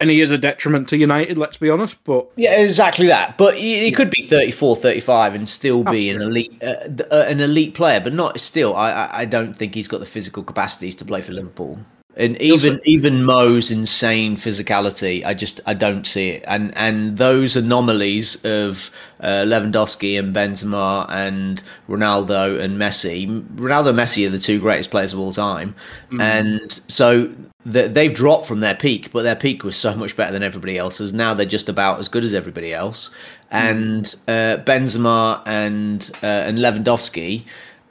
and 0.01 0.11
he 0.11 0.21
is 0.21 0.33
a 0.33 0.39
detriment 0.39 0.89
to 0.89 0.97
United. 0.97 1.39
Let's 1.39 1.57
be 1.57 1.71
honest. 1.71 2.03
But 2.05 2.31
Yeah, 2.37 2.53
exactly 2.53 3.07
that. 3.07 3.39
But 3.39 3.57
he, 3.57 3.85
he 3.85 3.93
could 3.93 4.11
be 4.11 4.23
34, 4.23 4.77
35 4.77 5.35
and 5.35 5.49
still 5.49 5.85
be 5.85 6.11
an 6.11 6.21
elite, 6.21 6.63
uh, 6.63 6.89
uh, 7.11 7.25
an 7.29 7.41
elite 7.41 7.75
player. 7.75 8.01
But 8.01 8.13
not 8.13 8.41
still. 8.41 8.75
I, 8.77 9.09
I 9.13 9.25
don't 9.25 9.55
think 9.55 9.75
he's 9.75 9.89
got 9.89 10.01
the 10.01 10.07
physical 10.07 10.43
capacities 10.43 10.95
to 10.97 11.05
play 11.05 11.21
for 11.21 11.33
Liverpool. 11.33 11.79
And 12.17 12.41
even 12.41 12.81
even 12.85 13.25
Mo's 13.25 13.73
insane 13.73 14.37
physicality, 14.37 15.25
I 15.25 15.35
just 15.35 15.61
I 15.67 15.75
don't 15.75 16.07
see 16.07 16.31
it. 16.31 16.45
And 16.47 16.77
and 16.77 17.19
those 17.19 17.57
anomalies 17.57 18.37
of 18.45 18.91
uh, 19.19 19.45
Lewandowski 19.45 20.17
and 20.17 20.35
Benzema 20.35 21.11
and 21.11 21.61
Ronaldo 21.89 22.61
and 22.61 22.79
Messi, 22.79 23.27
Ronaldo 23.57 23.89
and 23.89 23.99
Messi 23.99 24.27
are 24.27 24.31
the 24.31 24.39
two 24.39 24.61
greatest 24.61 24.93
players 24.93 25.13
of 25.13 25.19
all 25.19 25.33
time. 25.33 25.75
And 26.21 26.73
so 26.87 27.35
th- 27.71 27.91
they've 27.91 28.15
dropped 28.15 28.47
from 28.47 28.61
their 28.61 28.77
peak, 28.77 29.11
but 29.11 29.25
their 29.25 29.35
peak 29.35 29.65
was 29.65 29.77
so 29.77 29.97
much 29.97 30.17
better 30.17 30.33
than 30.33 30.45
everybody 30.45 30.79
else's. 30.79 31.13
Now 31.13 31.35
they're 31.35 31.47
just 31.47 31.69
about 31.69 31.99
as 31.99 32.09
good 32.09 32.23
as 32.23 32.33
everybody 32.35 32.73
else. 32.73 33.11
And 33.51 34.07
uh, 34.29 34.59
Benzema 34.65 35.43
and 35.47 36.11
uh, 36.23 36.27
and 36.27 36.59
Lewandowski. 36.59 37.45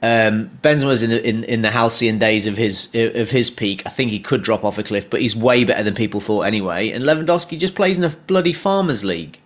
Um, 0.04 0.50
Benzema's 0.60 1.02
in, 1.02 1.12
in 1.12 1.44
in 1.44 1.62
the 1.62 1.70
halcyon 1.70 2.18
days 2.18 2.46
of 2.46 2.58
his 2.58 2.94
of 2.94 3.30
his 3.30 3.48
peak. 3.48 3.82
I 3.86 3.88
think 3.88 4.10
he 4.10 4.20
could 4.20 4.42
drop 4.42 4.62
off 4.62 4.76
a 4.76 4.82
cliff, 4.82 5.08
but 5.08 5.22
he's 5.22 5.34
way 5.34 5.64
better 5.64 5.82
than 5.82 5.94
people 5.94 6.20
thought 6.20 6.42
anyway. 6.42 6.90
And 6.90 7.04
Lewandowski 7.04 7.58
just 7.58 7.74
plays 7.74 7.96
in 7.96 8.04
a 8.04 8.10
bloody 8.10 8.52
farmers 8.52 9.02
league. 9.02 9.38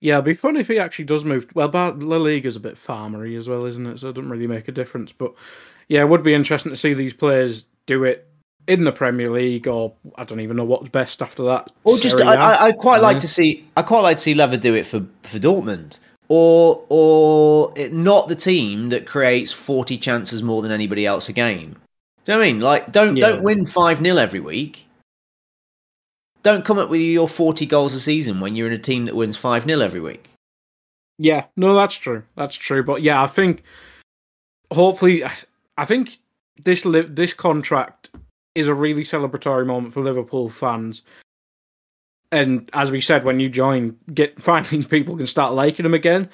yeah, 0.00 0.14
it'd 0.14 0.24
be 0.24 0.34
funny 0.34 0.58
if 0.58 0.66
he 0.66 0.80
actually 0.80 1.04
does 1.04 1.24
move. 1.24 1.46
Well, 1.54 1.68
La 1.68 2.16
Liga's 2.16 2.56
a 2.56 2.60
bit 2.60 2.74
farmery 2.74 3.36
as 3.36 3.48
well, 3.48 3.64
isn't 3.64 3.86
it? 3.86 4.00
So 4.00 4.08
it 4.08 4.14
doesn't 4.14 4.30
really 4.30 4.48
make 4.48 4.66
a 4.66 4.72
difference. 4.72 5.12
But 5.12 5.34
yeah, 5.86 6.00
it 6.00 6.08
would 6.08 6.24
be 6.24 6.34
interesting 6.34 6.70
to 6.70 6.76
see 6.76 6.92
these 6.92 7.14
players 7.14 7.64
do 7.86 8.02
it 8.02 8.26
in 8.66 8.82
the 8.82 8.92
Premier 8.92 9.30
League, 9.30 9.68
or 9.68 9.94
I 10.16 10.24
don't 10.24 10.40
even 10.40 10.56
know 10.56 10.64
what's 10.64 10.88
best 10.88 11.22
after 11.22 11.44
that. 11.44 11.70
Or 11.84 11.96
just, 11.96 12.20
I. 12.20 12.34
I, 12.34 12.66
I'd 12.66 12.78
quite 12.78 13.02
like 13.02 13.20
to 13.20 13.28
see. 13.28 13.64
I 13.76 13.82
quite 13.82 14.00
like 14.00 14.16
to 14.16 14.22
see 14.24 14.34
Lever 14.34 14.56
do 14.56 14.74
it 14.74 14.84
for 14.84 15.06
for 15.22 15.38
Dortmund, 15.38 16.00
or 16.28 16.84
or 16.88 17.72
not 17.90 18.28
the 18.28 18.34
team 18.36 18.88
that 18.90 19.06
creates 19.06 19.52
forty 19.52 19.96
chances 19.98 20.42
more 20.42 20.62
than 20.62 20.72
anybody 20.72 21.06
else 21.06 21.28
a 21.28 21.32
game. 21.32 21.76
Do 22.24 22.32
you 22.32 22.34
know 22.34 22.38
what 22.38 22.44
I 22.48 22.52
mean? 22.52 22.60
Like, 22.60 22.92
don't 22.92 23.16
Yeah. 23.16 23.28
don't 23.28 23.42
win 23.42 23.66
five 23.66 23.98
0 23.98 24.16
every 24.16 24.40
week. 24.40 24.86
Don't 26.42 26.64
come 26.64 26.78
up 26.78 26.88
with 26.88 27.00
your 27.00 27.28
forty 27.28 27.66
goals 27.66 27.94
a 27.94 28.00
season 28.00 28.40
when 28.40 28.54
you're 28.56 28.66
in 28.66 28.72
a 28.72 28.78
team 28.78 29.04
that 29.06 29.16
wins 29.16 29.36
five 29.36 29.64
0 29.64 29.80
every 29.80 30.00
week. 30.00 30.28
Yeah, 31.18 31.46
no, 31.56 31.74
that's 31.74 31.94
true. 31.94 32.22
That's 32.36 32.56
true. 32.56 32.82
But 32.84 33.02
yeah, 33.02 33.22
I 33.22 33.26
think 33.26 33.62
hopefully, 34.72 35.24
I 35.78 35.84
think 35.84 36.18
this 36.62 36.84
li- 36.84 37.02
this 37.02 37.32
contract 37.32 38.10
is 38.54 38.68
a 38.68 38.74
really 38.74 39.02
celebratory 39.04 39.66
moment 39.66 39.94
for 39.94 40.02
Liverpool 40.02 40.48
fans. 40.48 41.02
And 42.32 42.68
as 42.72 42.90
we 42.90 43.00
said, 43.00 43.24
when 43.24 43.40
you 43.40 43.48
join, 43.48 43.96
get 44.14 44.40
finally 44.40 44.84
people 44.84 45.16
can 45.16 45.26
start 45.26 45.54
liking 45.54 45.86
him 45.86 45.94
again. 45.94 46.28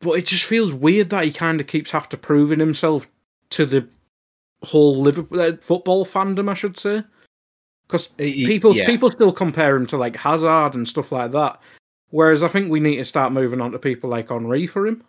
But 0.00 0.12
it 0.12 0.26
just 0.26 0.44
feels 0.44 0.72
weird 0.72 1.10
that 1.10 1.24
he 1.24 1.32
kind 1.32 1.60
of 1.60 1.66
keeps 1.66 1.90
have 1.90 2.08
to 2.10 2.16
proving 2.16 2.60
himself 2.60 3.06
to 3.50 3.66
the 3.66 3.86
whole 4.62 5.00
Liverpool 5.00 5.40
uh, 5.40 5.56
football 5.60 6.04
fandom, 6.04 6.48
I 6.50 6.54
should 6.54 6.78
say, 6.78 7.02
because 7.86 8.06
people 8.18 8.76
yeah. 8.76 8.86
people 8.86 9.10
still 9.10 9.32
compare 9.32 9.76
him 9.76 9.86
to 9.88 9.96
like 9.96 10.16
Hazard 10.16 10.74
and 10.74 10.86
stuff 10.86 11.10
like 11.10 11.32
that. 11.32 11.60
Whereas 12.10 12.42
I 12.42 12.48
think 12.48 12.70
we 12.70 12.80
need 12.80 12.96
to 12.96 13.04
start 13.04 13.32
moving 13.32 13.60
on 13.60 13.72
to 13.72 13.78
people 13.78 14.08
like 14.08 14.30
Henri 14.30 14.66
for 14.66 14.86
him. 14.86 15.04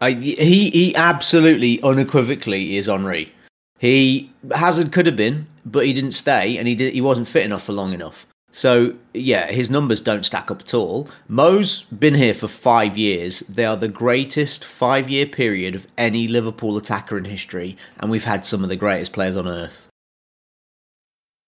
I, 0.00 0.12
he 0.12 0.70
he 0.70 0.94
absolutely 0.94 1.82
unequivocally 1.82 2.76
is 2.76 2.88
Henri. 2.88 3.32
He 3.78 4.30
Hazard 4.54 4.92
could 4.92 5.06
have 5.06 5.16
been, 5.16 5.46
but 5.66 5.86
he 5.86 5.92
didn't 5.92 6.12
stay, 6.12 6.56
and 6.56 6.68
he 6.68 6.74
did. 6.74 6.94
He 6.94 7.00
wasn't 7.00 7.28
fit 7.28 7.44
enough 7.44 7.64
for 7.64 7.72
long 7.72 7.92
enough. 7.92 8.26
So 8.58 8.96
yeah, 9.14 9.52
his 9.52 9.70
numbers 9.70 10.00
don't 10.00 10.26
stack 10.26 10.50
up 10.50 10.62
at 10.62 10.74
all. 10.74 11.08
Mo's 11.28 11.82
been 11.82 12.16
here 12.16 12.34
for 12.34 12.48
five 12.48 12.98
years. 12.98 13.38
They 13.48 13.64
are 13.64 13.76
the 13.76 13.86
greatest 13.86 14.64
five-year 14.64 15.26
period 15.26 15.76
of 15.76 15.86
any 15.96 16.26
Liverpool 16.26 16.76
attacker 16.76 17.16
in 17.16 17.24
history, 17.24 17.76
and 18.00 18.10
we've 18.10 18.24
had 18.24 18.44
some 18.44 18.64
of 18.64 18.68
the 18.68 18.74
greatest 18.74 19.12
players 19.12 19.36
on 19.36 19.46
earth. 19.46 19.86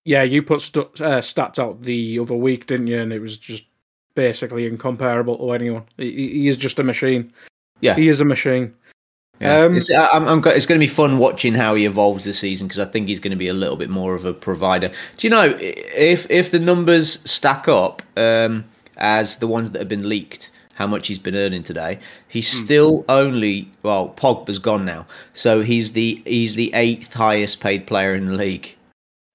Yeah, 0.04 0.22
you 0.22 0.40
put 0.40 0.61
stu- 0.61 0.82
uh, 1.00 1.18
stats 1.18 1.58
out 1.58 1.82
the 1.82 2.20
other 2.20 2.36
week, 2.36 2.66
didn't 2.66 2.86
you? 2.86 3.00
And 3.00 3.12
it 3.12 3.18
was 3.18 3.36
just 3.36 3.64
basically 4.14 4.68
incomparable 4.68 5.36
to 5.36 5.50
anyone. 5.50 5.86
He, 5.96 6.12
he 6.12 6.46
is 6.46 6.56
just 6.56 6.78
a 6.78 6.84
machine. 6.84 7.32
Yeah. 7.80 7.96
he 7.96 8.08
is 8.08 8.20
a 8.20 8.24
machine. 8.24 8.72
Yeah. 9.41 9.62
Um, 9.64 9.76
it's, 9.76 9.91
I'm, 9.91 10.28
I'm, 10.28 10.38
it's 10.49 10.66
going 10.66 10.78
to 10.78 10.84
be 10.84 10.88
fun 10.93 11.16
watching 11.18 11.55
how 11.55 11.74
he 11.74 11.86
evolves 11.86 12.24
this 12.24 12.38
season 12.38 12.66
because 12.66 12.78
I 12.78 12.84
think 12.84 13.09
he's 13.09 13.20
going 13.20 13.30
to 13.30 13.36
be 13.36 13.49
a 13.49 13.55
little 13.55 13.76
bit 13.76 13.88
more 13.88 14.14
of 14.14 14.24
a 14.26 14.34
provider. 14.34 14.88
Do 15.16 15.26
you 15.26 15.30
know 15.30 15.57
if 15.61 16.30
if 16.30 16.51
the 16.51 16.59
numbers 16.61 17.18
stack 17.30 17.66
up 17.66 18.03
um, 18.18 18.64
as 18.99 19.38
the 19.38 19.47
ones 19.47 19.70
that 19.70 19.78
have 19.78 19.88
been 19.88 20.09
leaked, 20.09 20.51
how 20.74 20.86
much 20.86 21.09
he's 21.09 21.18
been 21.18 21.34
earning 21.36 21.62
today? 21.62 21.99
He's 22.28 22.53
Hmm. 22.53 22.64
still 22.66 23.05
only 23.09 23.70
well, 23.82 24.11
Pogba's 24.14 24.59
gone 24.59 24.84
now, 24.84 25.07
so 25.32 25.62
he's 25.62 25.93
the 25.93 26.20
he's 26.26 26.53
the 26.55 26.70
eighth 26.74 27.14
highest 27.14 27.61
paid 27.61 27.86
player 27.86 28.14
in 28.14 28.26
the 28.26 28.32
league. 28.34 28.76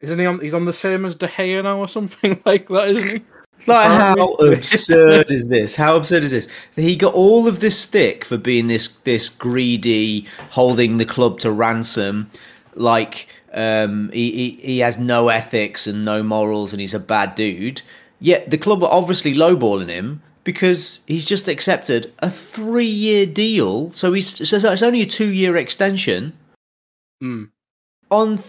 Isn't 0.01 0.19
he 0.19 0.25
on? 0.27 0.39
He's 0.39 0.53
on 0.53 0.65
the 0.65 0.73
same 0.73 1.03
as 1.05 1.15
De 1.15 1.27
Gea 1.27 1.63
now, 1.63 1.79
or 1.79 1.87
something 1.87 2.39
like 2.45 2.67
that, 2.67 2.89
isn't 2.89 3.09
he? 3.09 3.23
Like 3.67 3.87
how 3.87 4.33
absurd 4.39 5.31
is 5.31 5.47
this? 5.49 5.75
How 5.75 5.95
absurd 5.95 6.23
is 6.23 6.31
this? 6.31 6.47
He 6.75 6.95
got 6.95 7.13
all 7.13 7.47
of 7.47 7.59
this 7.59 7.79
stick 7.79 8.23
for 8.23 8.37
being 8.37 8.67
this 8.67 8.87
this 8.87 9.29
greedy, 9.29 10.27
holding 10.51 10.97
the 10.97 11.05
club 11.05 11.39
to 11.39 11.51
ransom. 11.51 12.29
Like 12.75 13.27
um, 13.53 14.11
he, 14.11 14.31
he 14.31 14.49
he 14.61 14.79
has 14.79 14.99
no 14.99 15.29
ethics 15.29 15.87
and 15.87 16.05
no 16.05 16.21
morals, 16.21 16.73
and 16.73 16.79
he's 16.81 16.93
a 16.93 16.99
bad 16.99 17.35
dude. 17.35 17.81
Yet 18.19 18.49
the 18.49 18.57
club 18.57 18.83
are 18.83 18.91
obviously 18.91 19.33
lowballing 19.33 19.89
him 19.89 20.21
because 20.43 21.01
he's 21.07 21.25
just 21.25 21.47
accepted 21.47 22.13
a 22.19 22.29
three 22.29 22.85
year 22.85 23.25
deal. 23.25 23.91
So 23.91 24.13
he's 24.13 24.47
so 24.47 24.57
it's 24.71 24.81
only 24.83 25.01
a 25.01 25.05
two 25.05 25.29
year 25.29 25.57
extension 25.57 26.33
Hmm. 27.21 27.45
on 28.11 28.39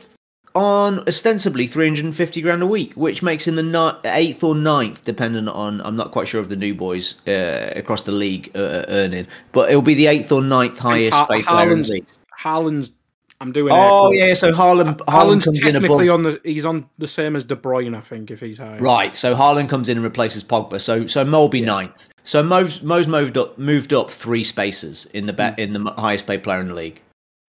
on 0.56 1.00
ostensibly 1.06 1.66
350 1.68 2.40
grand 2.40 2.62
a 2.62 2.66
week, 2.66 2.94
which 2.94 3.22
makes 3.22 3.46
him 3.46 3.54
the 3.56 3.62
ni- 3.62 4.10
eighth 4.10 4.42
or 4.42 4.54
ninth, 4.54 5.04
depending 5.04 5.46
on 5.48 5.80
I'm 5.82 5.94
not 5.96 6.10
quite 6.10 6.26
sure 6.26 6.40
of 6.40 6.48
the 6.48 6.56
new 6.56 6.74
boys 6.74 7.20
uh, 7.28 7.72
across 7.76 8.00
the 8.02 8.12
league 8.12 8.50
uh, 8.56 8.84
earning, 8.88 9.26
but 9.52 9.68
it'll 9.68 9.82
be 9.82 9.94
the 9.94 10.06
eighth 10.08 10.32
or 10.32 10.42
ninth 10.42 10.78
highest 10.78 11.14
Ha- 11.14 11.26
paid 11.26 11.44
player 11.44 11.72
in 11.72 11.82
the 11.82 11.84
Haaland's, 11.84 11.90
league. 11.90 12.06
Haaland's. 12.40 12.90
I'm 13.38 13.52
doing. 13.52 13.70
Oh 13.76 14.12
yeah, 14.12 14.32
so 14.32 14.50
Haaland, 14.50 14.96
Haaland 14.96 15.04
Haaland's 15.08 15.44
comes 15.44 15.58
in 15.62 15.72
technically 15.74 16.08
above. 16.08 16.26
on 16.26 16.32
the. 16.32 16.40
He's 16.42 16.64
on 16.64 16.88
the 16.96 17.06
same 17.06 17.36
as 17.36 17.44
De 17.44 17.54
Bruyne, 17.54 17.94
I 17.94 18.00
think, 18.00 18.30
if 18.30 18.40
he's 18.40 18.56
high. 18.56 18.78
Right, 18.78 19.14
so 19.14 19.34
Haaland 19.36 19.68
comes 19.68 19.90
in 19.90 19.98
and 19.98 20.04
replaces 20.04 20.42
Pogba. 20.42 20.80
So 20.80 21.06
so 21.06 21.22
Mo 21.22 21.40
will 21.40 21.48
be 21.50 21.60
ninth. 21.60 22.08
So 22.24 22.42
Mo's 22.42 22.80
Mo's 22.82 23.06
moved 23.06 23.36
up 23.36 23.58
moved 23.58 23.92
up 23.92 24.10
three 24.10 24.42
spaces 24.42 25.04
in 25.12 25.26
the 25.26 25.32
Hmm. 25.34 25.36
bet 25.36 25.58
in 25.58 25.74
the 25.74 25.90
highest 25.98 26.26
paid 26.26 26.42
player 26.44 26.60
in 26.60 26.68
the 26.68 26.74
league. 26.74 27.02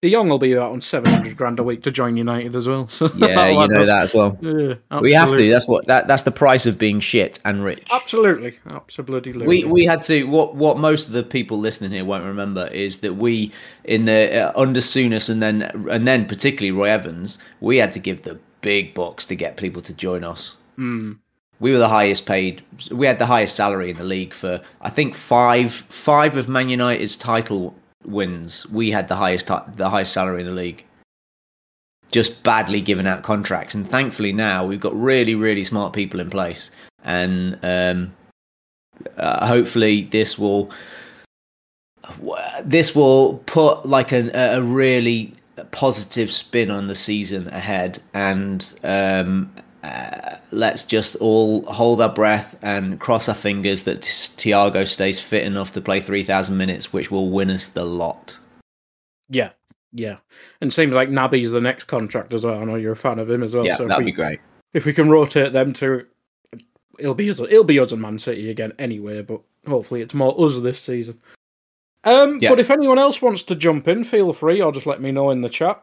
De 0.06 0.12
Jong 0.12 0.30
will 0.30 0.38
be 0.38 0.56
out 0.56 0.72
on 0.72 0.82
700 0.82 1.36
grand 1.36 1.58
a 1.58 1.64
week 1.64 1.82
to 1.82 1.90
join 1.90 2.16
United 2.16 2.56
as 2.56 2.68
well. 2.68 2.88
So 2.90 3.10
Yeah, 3.18 3.50
you 3.50 3.68
know 3.68 3.82
up. 3.82 3.88
that 3.88 4.04
as 4.04 4.14
well. 4.14 4.38
Yeah, 4.40 5.00
We 5.00 5.14
have 5.14 5.32
to. 5.32 5.50
That's 5.50 5.68
what 5.68 5.88
that 5.88 6.08
that's 6.08 6.22
the 6.22 6.32
price 6.32 6.68
of 6.68 6.78
being 6.78 7.00
shit 7.00 7.40
and 7.44 7.64
rich. 7.64 7.88
Absolutely, 7.92 8.60
absolutely. 8.70 9.48
We 9.48 9.64
we 9.64 9.84
had 9.84 10.04
to 10.04 10.26
what 10.26 10.54
what 10.54 10.78
most 10.78 11.08
of 11.08 11.14
the 11.14 11.24
people 11.24 11.58
listening 11.58 11.90
here 11.90 12.06
won't 12.06 12.24
remember 12.24 12.68
is 12.68 13.00
that 13.00 13.16
we 13.16 13.52
in 13.84 14.06
the 14.06 14.44
uh, 14.44 14.52
under 14.56 14.80
Souness 14.80 15.28
and 15.28 15.42
then 15.42 15.64
and 15.90 16.08
then 16.08 16.28
particularly 16.28 16.70
Roy 16.70 16.92
Evans 16.92 17.40
we 17.60 17.78
had 17.78 17.92
to 17.94 18.00
give 18.00 18.22
the 18.22 18.38
big 18.62 18.94
bucks 18.94 19.26
to 19.26 19.36
get 19.36 19.58
people 19.58 19.82
to 19.82 19.94
join 19.94 20.24
us. 20.24 20.56
Mm. 20.78 21.18
We 21.60 21.72
were 21.72 21.80
the 21.80 21.90
highest 21.90 22.28
paid. 22.28 22.62
We 22.92 23.08
had 23.08 23.18
the 23.18 23.26
highest 23.26 23.56
salary 23.56 23.90
in 23.90 23.98
the 23.98 24.04
league 24.04 24.36
for 24.36 24.62
I 24.82 24.92
think 24.92 25.16
five 25.16 25.74
five 25.74 26.38
of 26.38 26.48
Man 26.48 26.70
United's 26.70 27.16
title 27.16 27.74
wins. 28.06 28.68
We 28.70 28.92
had 28.92 29.08
the 29.08 29.16
highest 29.16 29.48
the 29.48 29.90
highest 29.90 30.14
salary 30.14 30.42
in 30.42 30.48
the 30.48 30.54
league. 30.54 30.86
Just 32.12 32.44
badly 32.44 32.82
given 32.82 33.08
out 33.08 33.24
contracts, 33.24 33.74
and 33.74 33.90
thankfully 33.90 34.32
now 34.32 34.66
we've 34.66 34.80
got 34.80 35.00
really 35.00 35.36
really 35.36 35.64
smart 35.64 35.94
people 35.94 36.20
in 36.20 36.30
place, 36.30 36.70
and 37.04 37.58
um, 37.64 38.14
uh, 39.18 39.48
hopefully 39.48 40.04
this 40.04 40.38
will 40.38 40.72
this 42.64 42.96
will 42.96 43.40
put 43.46 43.86
like 43.86 44.12
a, 44.12 44.30
a 44.56 44.62
really 44.62 45.34
positive 45.72 46.32
spin 46.32 46.70
on 46.70 46.88
the 46.88 46.96
season 46.96 47.48
ahead 47.50 48.00
and 48.14 48.74
um, 48.84 49.52
uh, 49.84 50.35
let's 50.56 50.84
just 50.84 51.16
all 51.18 51.64
hold 51.66 52.02
our 52.02 52.10
breath 52.14 52.58
and 52.62 53.00
cross 53.00 53.28
our 53.30 53.36
fingers 53.36 53.84
that 53.84 54.02
Thiago 54.02 54.88
stays 54.88 55.20
fit 55.20 55.44
enough 55.44 55.72
to 55.74 55.82
play 55.82 56.00
3000 56.00 56.56
minutes 56.58 56.92
which 56.94 57.12
will 57.12 57.30
win 57.30 57.50
us 57.50 57.70
the 57.70 57.84
lot 57.86 58.38
Yeah, 59.30 59.52
yeah. 59.94 60.18
And 60.62 60.72
seems 60.74 60.94
like 60.94 61.10
Naby's 61.10 61.52
the 61.52 61.62
next 61.62 61.86
contract 61.86 62.34
as 62.34 62.44
well. 62.44 62.60
I 62.60 62.64
know 62.66 62.76
you're 62.76 62.94
a 62.94 62.96
fan 62.96 63.20
of 63.20 63.30
him 63.30 63.44
as 63.44 63.54
well. 63.56 63.66
yeah 63.66 63.76
so 63.78 63.84
if 63.84 63.90
that'd 63.90 64.06
we, 64.06 64.12
be 64.12 64.16
great 64.16 64.40
If 64.74 64.86
we 64.86 64.94
can 64.94 65.10
rotate 65.10 65.52
them 65.54 65.74
to, 65.74 66.06
it'll 67.00 67.14
be 67.16 67.30
us. 67.30 67.40
It'll 67.40 67.64
be 67.64 67.80
us 67.80 67.92
and 67.92 68.02
Man 68.02 68.20
City 68.20 68.50
again 68.50 68.74
anyway. 68.80 69.22
But 69.22 69.42
hopefully 69.68 70.02
it's 70.02 70.14
more 70.14 70.34
us 70.40 70.58
this 70.62 70.82
season. 70.82 71.20
Um, 72.04 72.40
Yeah. 72.42 72.50
but 72.50 72.60
if 72.60 72.70
anyone 72.70 73.00
else 73.00 73.22
wants 73.22 73.42
to 73.44 73.56
jump 73.56 73.88
in, 73.88 74.04
feel 74.04 74.32
free, 74.34 74.62
or 74.62 74.72
just 74.72 74.86
let 74.86 75.02
me 75.02 75.12
know 75.12 75.30
in 75.32 75.42
the 75.42 75.50
chat. 75.50 75.82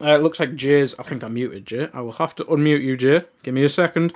Uh, 0.00 0.10
it 0.10 0.22
looks 0.22 0.38
like 0.38 0.56
Jay's. 0.56 0.94
I 0.98 1.02
think 1.02 1.24
I 1.24 1.28
muted 1.28 1.66
Jay. 1.66 1.88
I 1.92 2.00
will 2.02 2.12
have 2.12 2.34
to 2.36 2.44
unmute 2.44 2.82
you, 2.82 2.96
Jay. 2.96 3.22
Give 3.42 3.54
me 3.54 3.64
a 3.64 3.68
second. 3.68 4.12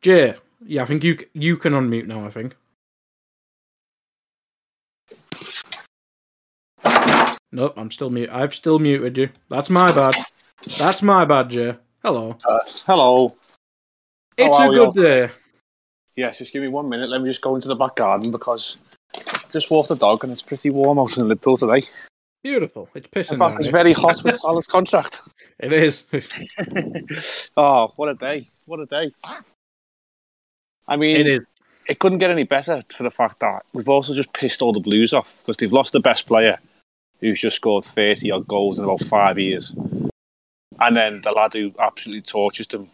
Jay, 0.00 0.36
yeah, 0.64 0.82
I 0.82 0.84
think 0.86 1.04
you 1.04 1.18
you 1.34 1.56
can 1.56 1.74
unmute 1.74 2.06
now. 2.06 2.24
I 2.24 2.30
think. 2.30 2.56
Nope, 7.50 7.74
I'm 7.76 7.90
still 7.90 8.10
mute. 8.10 8.28
I've 8.30 8.54
still 8.54 8.78
muted 8.78 9.16
you. 9.18 9.28
That's 9.48 9.70
my 9.70 9.90
bad. 9.92 10.14
That's 10.78 11.02
my 11.02 11.24
bad, 11.24 11.50
Jay. 11.50 11.76
Hello. 12.02 12.36
Uh, 12.44 12.58
hello. 12.86 13.36
It's 14.36 14.58
a 14.58 14.68
good 14.68 14.94
day. 14.94 15.30
Yes, 16.14 16.38
just 16.38 16.52
give 16.52 16.62
me 16.62 16.68
one 16.68 16.88
minute. 16.88 17.08
Let 17.08 17.20
me 17.22 17.28
just 17.28 17.40
go 17.40 17.54
into 17.54 17.68
the 17.68 17.74
back 17.74 17.96
garden 17.96 18.30
because 18.30 18.76
I 19.16 19.50
just 19.50 19.70
walked 19.70 19.88
the 19.88 19.96
dog 19.96 20.24
and 20.24 20.32
it's 20.32 20.42
pretty 20.42 20.70
warm 20.70 20.98
out 20.98 21.16
in 21.16 21.26
Liverpool 21.26 21.56
today. 21.56 21.86
Beautiful. 22.42 22.88
It's 22.94 23.08
pissing. 23.08 23.32
In 23.32 23.38
fact, 23.38 23.56
it's 23.58 23.68
very 23.68 23.92
hot 23.92 24.22
with 24.24 24.36
Salah's 24.36 24.66
contract. 24.66 25.18
It 25.58 25.72
is. 25.72 26.06
oh, 27.56 27.92
what 27.96 28.08
a 28.08 28.14
day! 28.14 28.48
What 28.66 28.80
a 28.80 28.86
day! 28.86 29.12
I 30.86 30.96
mean, 30.96 31.16
It 31.16 31.26
is. 31.26 31.40
It 31.88 31.98
couldn't 32.00 32.18
get 32.18 32.30
any 32.30 32.44
better 32.44 32.82
for 32.90 33.02
the 33.02 33.10
fact 33.10 33.40
that 33.40 33.64
we've 33.72 33.88
also 33.88 34.14
just 34.14 34.32
pissed 34.34 34.60
all 34.60 34.74
the 34.74 34.80
Blues 34.80 35.14
off 35.14 35.38
because 35.38 35.56
they've 35.56 35.72
lost 35.72 35.92
the 35.92 36.00
best 36.00 36.26
player, 36.26 36.58
who's 37.20 37.40
just 37.40 37.56
scored 37.56 37.84
thirty 37.84 38.30
odd 38.30 38.46
goals 38.46 38.78
in 38.78 38.84
about 38.84 39.02
five 39.02 39.38
years, 39.38 39.72
and 40.78 40.96
then 40.96 41.22
the 41.22 41.32
lad 41.32 41.54
who 41.54 41.72
absolutely 41.78 42.22
tortures 42.22 42.68
them 42.68 42.88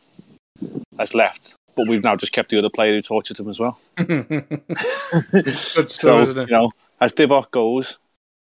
has 0.98 1.12
left. 1.12 1.56
But 1.76 1.88
we've 1.88 2.04
now 2.04 2.14
just 2.14 2.32
kept 2.32 2.50
the 2.50 2.58
other 2.58 2.70
player 2.70 2.92
who 2.94 3.02
tortured 3.02 3.36
them 3.36 3.48
as 3.48 3.58
well. 3.58 3.80
Good 3.96 5.54
so 5.54 5.86
story, 5.86 6.22
isn't 6.22 6.38
it? 6.38 6.48
you 6.48 6.56
know, 6.56 6.70
as 7.00 7.12
Divock 7.12 7.50
goes, 7.50 7.98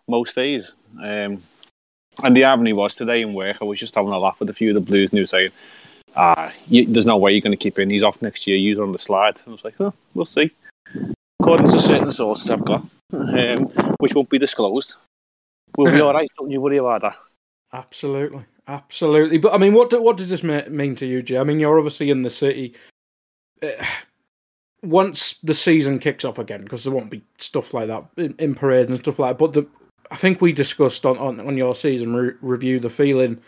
most 0.08 0.34
days. 0.34 0.74
Um, 1.02 1.42
and 2.22 2.36
the 2.36 2.44
irony 2.44 2.72
was 2.72 2.94
today 2.94 3.22
in 3.22 3.34
work, 3.34 3.58
I 3.60 3.64
was 3.64 3.78
just 3.78 3.94
having 3.94 4.12
a 4.12 4.18
laugh 4.18 4.40
with 4.40 4.50
a 4.50 4.54
few 4.54 4.70
of 4.70 4.74
the 4.74 4.80
Blues, 4.80 5.10
and 5.10 5.20
were 5.20 5.26
saying, 5.26 5.50
"Ah, 6.16 6.52
you, 6.68 6.86
there's 6.86 7.06
no 7.06 7.16
way 7.16 7.32
you're 7.32 7.40
going 7.40 7.52
to 7.52 7.56
keep 7.56 7.78
in. 7.78 7.90
He's 7.90 8.02
off 8.02 8.22
next 8.22 8.46
year. 8.46 8.56
He's 8.56 8.78
on 8.78 8.92
the 8.92 8.98
slide." 8.98 9.36
And 9.38 9.48
I 9.48 9.50
was 9.52 9.64
like, 9.64 9.80
"Oh, 9.80 9.94
we'll 10.14 10.26
see." 10.26 10.50
According 11.40 11.70
to 11.70 11.80
certain 11.80 12.10
sources 12.10 12.50
I've 12.50 12.64
got, 12.64 12.82
um, 13.12 13.64
which 14.00 14.14
won't 14.14 14.28
be 14.28 14.38
disclosed, 14.38 14.94
we'll 15.76 15.92
be 15.92 16.00
all 16.02 16.14
right. 16.14 16.28
Don't 16.38 16.50
you 16.50 16.60
worry 16.60 16.78
about 16.78 17.02
that. 17.02 17.16
Absolutely, 17.72 18.44
absolutely. 18.66 19.38
But 19.38 19.54
I 19.54 19.58
mean, 19.58 19.74
what 19.74 19.90
do, 19.90 20.02
what 20.02 20.16
does 20.16 20.30
this 20.30 20.42
mean 20.42 20.96
to 20.96 21.06
you, 21.06 21.22
Jay? 21.22 21.38
I 21.38 21.44
mean, 21.44 21.60
you're 21.60 21.78
obviously 21.78 22.10
in 22.10 22.22
the 22.22 22.30
city. 22.30 22.74
Uh, 23.62 23.68
once 24.82 25.34
the 25.42 25.54
season 25.54 25.98
kicks 25.98 26.24
off 26.24 26.38
again, 26.38 26.62
because 26.62 26.84
there 26.84 26.92
won't 26.92 27.10
be 27.10 27.22
stuff 27.38 27.74
like 27.74 27.88
that 27.88 28.04
in, 28.16 28.34
in 28.38 28.54
parades 28.54 28.88
and 28.88 28.98
stuff 29.00 29.18
like 29.18 29.36
that. 29.36 29.38
But 29.38 29.52
the, 29.52 29.66
I 30.10 30.16
think 30.16 30.40
we 30.40 30.52
discussed 30.52 31.04
on, 31.04 31.18
on, 31.18 31.40
on 31.40 31.56
your 31.56 31.74
season 31.74 32.14
re- 32.14 32.34
review 32.40 32.80
the 32.80 32.90
feeling 32.90 33.38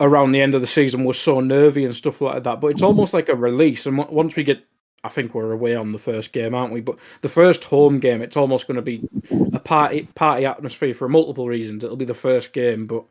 around 0.00 0.32
the 0.32 0.40
end 0.40 0.54
of 0.54 0.60
the 0.60 0.66
season 0.66 1.04
was 1.04 1.18
so 1.18 1.40
nervy 1.40 1.84
and 1.84 1.96
stuff 1.96 2.20
like 2.20 2.42
that. 2.42 2.60
But 2.60 2.68
it's 2.68 2.82
almost 2.82 3.14
like 3.14 3.28
a 3.28 3.34
release. 3.34 3.86
And 3.86 3.98
on- 4.00 4.12
once 4.12 4.36
we 4.36 4.44
get, 4.44 4.62
I 5.04 5.08
think 5.08 5.34
we're 5.34 5.52
away 5.52 5.74
on 5.74 5.92
the 5.92 5.98
first 5.98 6.32
game, 6.32 6.54
aren't 6.54 6.72
we? 6.72 6.80
But 6.80 6.98
the 7.22 7.28
first 7.28 7.64
home 7.64 7.98
game, 7.98 8.20
it's 8.22 8.36
almost 8.36 8.66
going 8.66 8.76
to 8.76 8.82
be 8.82 9.08
a 9.52 9.60
party 9.60 10.08
party 10.14 10.44
atmosphere 10.44 10.94
for 10.94 11.08
multiple 11.08 11.48
reasons. 11.48 11.84
It'll 11.84 11.96
be 11.96 12.04
the 12.04 12.14
first 12.14 12.52
game, 12.52 12.86
but 12.86 13.04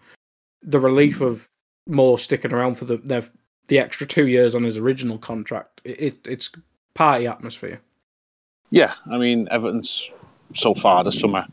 the 0.62 0.80
relief 0.80 1.22
of 1.22 1.48
Moore 1.88 2.20
sticking 2.20 2.54
around 2.54 2.76
for 2.76 2.86
the 2.86 2.98
their, 2.98 3.24
the 3.68 3.80
extra 3.80 4.06
two 4.06 4.28
years 4.28 4.56
on 4.56 4.64
his 4.64 4.78
original 4.78 5.18
contract, 5.18 5.82
it, 5.84 6.02
it 6.02 6.18
it's 6.26 6.50
party 6.94 7.28
atmosphere. 7.28 7.80
Yeah, 8.72 8.94
I 9.10 9.18
mean, 9.18 9.48
Everton's 9.52 10.12
so 10.54 10.74
far 10.74 11.04
this 11.04 11.20
summer, 11.20 11.46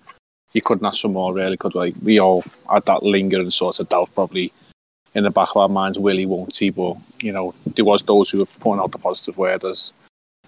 you 0.53 0.63
couldn't 0.63 0.87
ask 0.87 1.01
for 1.01 1.09
more, 1.09 1.33
really, 1.33 1.57
could 1.57 1.75
we? 1.75 1.95
We 2.03 2.19
all 2.19 2.45
had 2.71 2.85
that 2.87 3.03
lingering 3.03 3.51
sort 3.51 3.81
of 3.81 3.89
doubt, 3.89 4.11
probably 4.15 4.53
in 5.15 5.25
the 5.25 5.31
back 5.31 5.51
of 5.51 5.57
our 5.59 5.69
minds, 5.69 5.99
will 5.99 6.17
he, 6.17 6.27
won't 6.27 6.57
he? 6.57 6.71
But, 6.71 6.97
you 7.21 7.33
know, 7.33 7.55
there 7.67 7.85
was 7.85 8.03
those 8.03 8.31
who 8.31 8.39
were 8.39 8.47
pointing 8.61 8.83
out 8.83 8.93
the 8.93 8.99
positive 8.99 9.37
word, 9.37 9.65
as, 9.65 9.93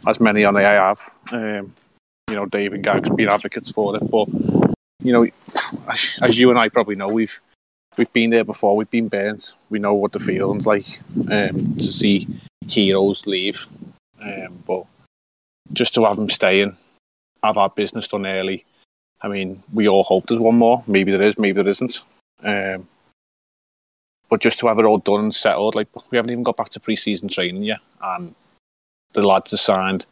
as 0.07 0.21
many 0.21 0.45
on 0.45 0.55
the 0.55 0.67
I 0.67 0.73
have. 0.75 1.01
Um, 1.33 1.75
you 2.29 2.37
know, 2.37 2.47
Dave 2.47 2.73
and 2.73 2.83
Gag's 2.83 3.11
been 3.11 3.29
advocates 3.29 3.71
for 3.71 3.97
it. 3.97 4.11
But, 4.11 4.29
you 5.03 5.13
know, 5.13 5.27
as, 5.89 6.19
as 6.23 6.39
you 6.39 6.51
and 6.51 6.59
I 6.59 6.69
probably 6.69 6.97
know, 6.97 7.09
we've 7.09 7.41
we've 7.97 8.13
been 8.13 8.31
there 8.31 8.45
before, 8.45 8.77
we've 8.77 8.91
been 8.91 9.09
burnt. 9.09 9.55
We 9.71 9.79
know 9.79 9.95
what 9.95 10.13
the 10.13 10.19
feeling's 10.19 10.67
like 10.67 10.87
um, 11.31 11.77
to 11.77 11.93
see 11.93 12.27
heroes 12.67 13.27
leave. 13.27 13.67
Um, 14.21 14.63
but 14.67 14.87
just 15.73 15.95
to 15.95 16.05
have 16.05 16.19
him 16.19 16.31
staying, 16.31 16.77
have 17.43 17.59
our 17.59 17.71
business 17.71 18.09
done 18.09 18.27
early. 18.27 18.65
I 19.25 19.29
mean, 19.29 19.63
we 19.73 19.89
all 19.89 20.05
hope 20.05 20.27
there's 20.27 20.39
one 20.39 20.57
more. 20.57 20.85
Maybe 20.87 21.11
there 21.11 21.23
is, 21.23 21.39
maybe 21.39 21.63
there 21.63 21.71
isn't. 21.71 22.03
Um, 22.43 22.87
but 24.29 24.43
just 24.43 24.59
to 24.59 24.67
have 24.67 24.79
it 24.79 24.85
all 24.85 24.99
done 24.99 25.21
and 25.21 25.35
settled, 25.35 25.75
like 25.75 25.89
we 26.11 26.17
haven't 26.17 26.31
even 26.31 26.43
got 26.43 26.59
back 26.59 26.69
to 26.71 26.81
pre-season 26.81 27.29
training 27.31 27.63
yet, 27.63 27.81
and 28.03 28.35
the 29.15 29.27
lads 29.27 29.55
are 29.55 29.57
signed. 29.57 30.05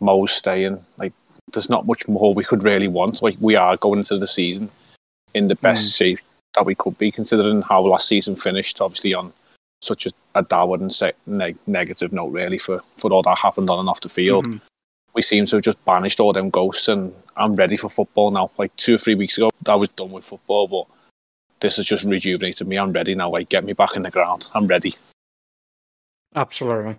Mo's 0.00 0.32
staying. 0.32 0.84
Like, 0.96 1.12
there's 1.52 1.70
not 1.70 1.86
much 1.86 2.08
more 2.08 2.34
we 2.34 2.42
could 2.42 2.64
really 2.64 2.88
want. 2.88 3.22
Like, 3.22 3.36
we 3.40 3.54
are 3.54 3.76
going 3.76 4.00
into 4.00 4.18
the 4.18 4.26
season 4.26 4.68
in 5.34 5.46
the 5.46 5.54
best 5.54 5.96
shape 5.96 6.18
that 6.54 6.66
we 6.66 6.74
could 6.74 6.98
be, 6.98 7.12
considering 7.12 7.62
how 7.62 7.82
last 7.82 8.08
season 8.08 8.34
finished. 8.34 8.80
Obviously, 8.80 9.14
on 9.14 9.32
such 9.82 10.06
a, 10.06 10.10
a 10.34 10.42
dour 10.42 10.74
and 10.76 10.92
se- 10.92 11.12
neg- 11.26 11.58
negative 11.68 12.12
note, 12.12 12.32
really, 12.32 12.58
for, 12.58 12.80
for 12.98 13.12
all 13.12 13.22
that 13.22 13.38
happened 13.38 13.70
on 13.70 13.78
and 13.78 13.88
off 13.88 14.00
the 14.00 14.08
field. 14.08 14.46
Mhm. 14.46 14.60
We 15.14 15.22
seem 15.22 15.46
to 15.46 15.56
have 15.56 15.64
just 15.64 15.84
banished 15.84 16.18
all 16.18 16.32
them 16.32 16.50
ghosts, 16.50 16.88
and 16.88 17.14
I'm 17.36 17.56
ready 17.56 17.76
for 17.76 17.88
football 17.88 18.30
now. 18.30 18.50
Like 18.58 18.74
two 18.76 18.94
or 18.94 18.98
three 18.98 19.14
weeks 19.14 19.36
ago, 19.36 19.50
I 19.66 19.76
was 19.76 19.88
done 19.90 20.10
with 20.10 20.24
football, 20.24 20.68
but 20.68 20.86
this 21.60 21.76
has 21.76 21.86
just 21.86 22.04
rejuvenated 22.04 22.66
me. 22.66 22.78
I'm 22.78 22.92
ready 22.92 23.14
now. 23.14 23.30
Like, 23.30 23.48
get 23.48 23.64
me 23.64 23.72
back 23.72 23.94
in 23.94 24.02
the 24.02 24.10
ground. 24.10 24.48
I'm 24.54 24.66
ready. 24.66 24.96
Absolutely, 26.34 26.96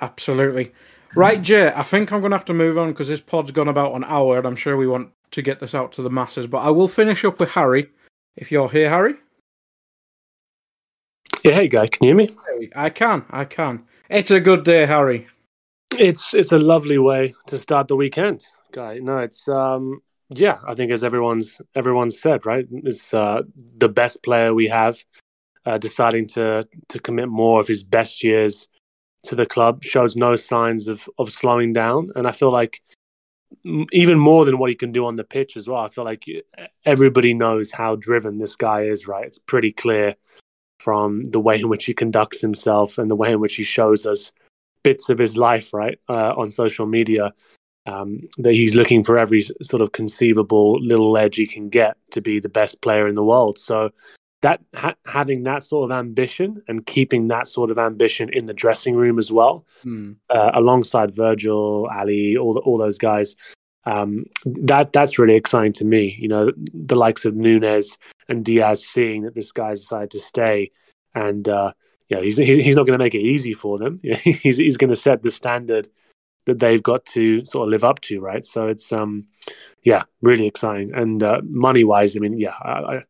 absolutely. 0.00 0.72
Right, 1.14 1.40
Jay. 1.40 1.72
I 1.74 1.82
think 1.82 2.12
I'm 2.12 2.20
going 2.20 2.32
to 2.32 2.36
have 2.36 2.44
to 2.46 2.54
move 2.54 2.76
on 2.76 2.90
because 2.90 3.08
this 3.08 3.20
pod's 3.20 3.50
gone 3.50 3.68
about 3.68 3.94
an 3.94 4.04
hour, 4.04 4.38
and 4.38 4.46
I'm 4.46 4.56
sure 4.56 4.76
we 4.76 4.86
want 4.86 5.10
to 5.30 5.42
get 5.42 5.60
this 5.60 5.74
out 5.74 5.92
to 5.92 6.02
the 6.02 6.10
masses. 6.10 6.46
But 6.46 6.58
I 6.58 6.70
will 6.70 6.88
finish 6.88 7.24
up 7.24 7.40
with 7.40 7.50
Harry. 7.50 7.88
If 8.36 8.52
you're 8.52 8.68
here, 8.68 8.90
Harry. 8.90 9.14
Yeah, 11.42 11.52
hey 11.52 11.68
guy, 11.68 11.86
can 11.86 12.06
you 12.06 12.08
hear 12.08 12.16
me? 12.16 12.70
I 12.74 12.90
can, 12.90 13.24
I 13.30 13.44
can. 13.44 13.84
It's 14.10 14.30
a 14.30 14.40
good 14.40 14.64
day, 14.64 14.84
Harry. 14.84 15.26
It's 15.98 16.34
it's 16.34 16.52
a 16.52 16.58
lovely 16.58 16.98
way 16.98 17.34
to 17.46 17.56
start 17.56 17.88
the 17.88 17.96
weekend, 17.96 18.44
guy. 18.76 18.98
No, 18.98 19.18
it's 19.18 19.48
um 19.48 20.02
yeah, 20.28 20.58
I 20.66 20.74
think 20.74 20.92
as 20.92 21.02
everyone's 21.02 21.60
everyone's 21.74 22.20
said, 22.20 22.44
right? 22.46 22.66
It's 22.70 23.12
uh 23.14 23.42
the 23.78 23.88
best 23.88 24.22
player 24.22 24.52
we 24.54 24.68
have 24.68 25.02
uh, 25.64 25.78
deciding 25.78 26.28
to 26.28 26.68
to 26.88 26.98
commit 27.00 27.28
more 27.28 27.58
of 27.60 27.66
his 27.66 27.82
best 27.82 28.22
years 28.22 28.68
to 29.24 29.34
the 29.34 29.46
club 29.46 29.82
shows 29.82 30.14
no 30.14 30.36
signs 30.36 30.86
of 30.88 31.08
of 31.18 31.32
slowing 31.32 31.72
down, 31.72 32.10
and 32.14 32.28
I 32.28 32.32
feel 32.32 32.52
like 32.52 32.82
even 33.92 34.18
more 34.18 34.44
than 34.44 34.58
what 34.58 34.70
he 34.70 34.76
can 34.76 34.92
do 34.92 35.06
on 35.06 35.16
the 35.16 35.24
pitch 35.24 35.56
as 35.56 35.66
well. 35.68 35.80
I 35.80 35.88
feel 35.88 36.04
like 36.04 36.24
everybody 36.84 37.32
knows 37.32 37.72
how 37.72 37.96
driven 37.96 38.38
this 38.38 38.56
guy 38.56 38.82
is. 38.82 39.08
Right, 39.08 39.26
it's 39.26 39.38
pretty 39.38 39.72
clear 39.72 40.14
from 40.78 41.24
the 41.24 41.40
way 41.40 41.58
in 41.60 41.68
which 41.68 41.86
he 41.86 41.94
conducts 41.94 42.40
himself 42.42 42.98
and 42.98 43.10
the 43.10 43.16
way 43.16 43.32
in 43.32 43.40
which 43.40 43.56
he 43.56 43.64
shows 43.64 44.04
us 44.04 44.32
bits 44.82 45.08
of 45.08 45.18
his 45.18 45.36
life, 45.36 45.72
right, 45.72 45.98
uh, 46.08 46.32
on 46.36 46.50
social 46.50 46.86
media. 46.86 47.32
Um, 47.86 48.20
that 48.38 48.52
he's 48.52 48.74
looking 48.74 49.04
for 49.04 49.16
every 49.16 49.42
sort 49.62 49.80
of 49.80 49.92
conceivable 49.92 50.80
little 50.80 51.16
edge 51.16 51.36
he 51.36 51.46
can 51.46 51.68
get 51.68 51.96
to 52.10 52.20
be 52.20 52.40
the 52.40 52.48
best 52.48 52.82
player 52.82 53.06
in 53.06 53.14
the 53.14 53.22
world. 53.22 53.58
So 53.58 53.90
that 54.42 54.60
ha- 54.74 54.96
having 55.06 55.44
that 55.44 55.62
sort 55.62 55.90
of 55.90 55.96
ambition 55.96 56.62
and 56.66 56.84
keeping 56.84 57.28
that 57.28 57.46
sort 57.46 57.70
of 57.70 57.78
ambition 57.78 58.28
in 58.32 58.46
the 58.46 58.54
dressing 58.54 58.96
room 58.96 59.18
as 59.20 59.30
well, 59.30 59.64
Hmm. 59.84 60.12
uh, 60.30 60.50
alongside 60.54 61.14
Virgil, 61.14 61.88
Ali, 61.92 62.36
all 62.36 62.54
the, 62.54 62.60
all 62.60 62.76
those 62.76 62.98
guys, 62.98 63.36
um, 63.84 64.24
that 64.44 64.92
that's 64.92 65.16
really 65.18 65.36
exciting 65.36 65.72
to 65.74 65.84
me. 65.84 66.16
You 66.18 66.28
know, 66.28 66.52
the 66.74 66.96
likes 66.96 67.24
of 67.24 67.36
Nunez 67.36 67.98
and 68.28 68.44
Diaz 68.44 68.84
seeing 68.84 69.22
that 69.22 69.34
this 69.36 69.52
guy's 69.52 69.80
decided 69.82 70.10
to 70.10 70.18
stay, 70.18 70.72
and 71.14 71.48
uh, 71.48 71.72
you 72.08 72.16
know, 72.16 72.22
he's 72.24 72.36
he's 72.36 72.74
not 72.76 72.86
going 72.86 72.98
to 72.98 73.04
make 73.04 73.14
it 73.14 73.22
easy 73.22 73.54
for 73.54 73.78
them. 73.78 74.00
he's 74.24 74.56
he's 74.58 74.76
going 74.76 74.90
to 74.90 74.96
set 74.96 75.22
the 75.22 75.30
standard 75.30 75.88
that 76.46 76.60
they've 76.60 76.82
got 76.82 77.04
to 77.06 77.44
sort 77.44 77.68
of 77.68 77.70
live 77.70 77.84
up 77.84 78.00
to, 78.00 78.20
right? 78.20 78.44
So 78.44 78.68
it's 78.68 78.92
um, 78.92 79.26
yeah, 79.82 80.02
really 80.22 80.46
exciting. 80.46 80.94
And 80.94 81.22
uh, 81.22 81.42
money 81.44 81.84
wise, 81.84 82.16
I 82.16 82.20
mean, 82.20 82.38
yeah, 82.38 82.54
I, 82.62 83.02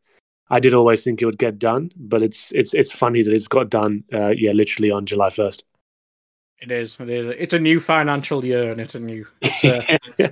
I 0.49 0.59
did 0.59 0.73
always 0.73 1.03
think 1.03 1.21
it 1.21 1.25
would 1.25 1.37
get 1.37 1.59
done, 1.59 1.91
but 1.95 2.21
it's 2.21 2.51
it's 2.51 2.73
it's 2.73 2.91
funny 2.91 3.23
that 3.23 3.33
it's 3.33 3.47
got 3.47 3.69
done. 3.69 4.03
Uh, 4.11 4.33
yeah, 4.37 4.51
literally 4.51 4.91
on 4.91 5.05
July 5.05 5.29
first. 5.29 5.63
It 6.59 6.71
is. 6.71 6.97
It 6.99 7.09
is. 7.09 7.35
It's 7.37 7.53
a 7.53 7.59
new 7.59 7.79
financial 7.79 8.43
year, 8.43 8.71
and 8.71 8.81
it's 8.81 8.95
a 8.95 8.99
new. 8.99 9.27
It's 9.41 9.63
a, 9.63 9.99
yeah. 10.17 10.31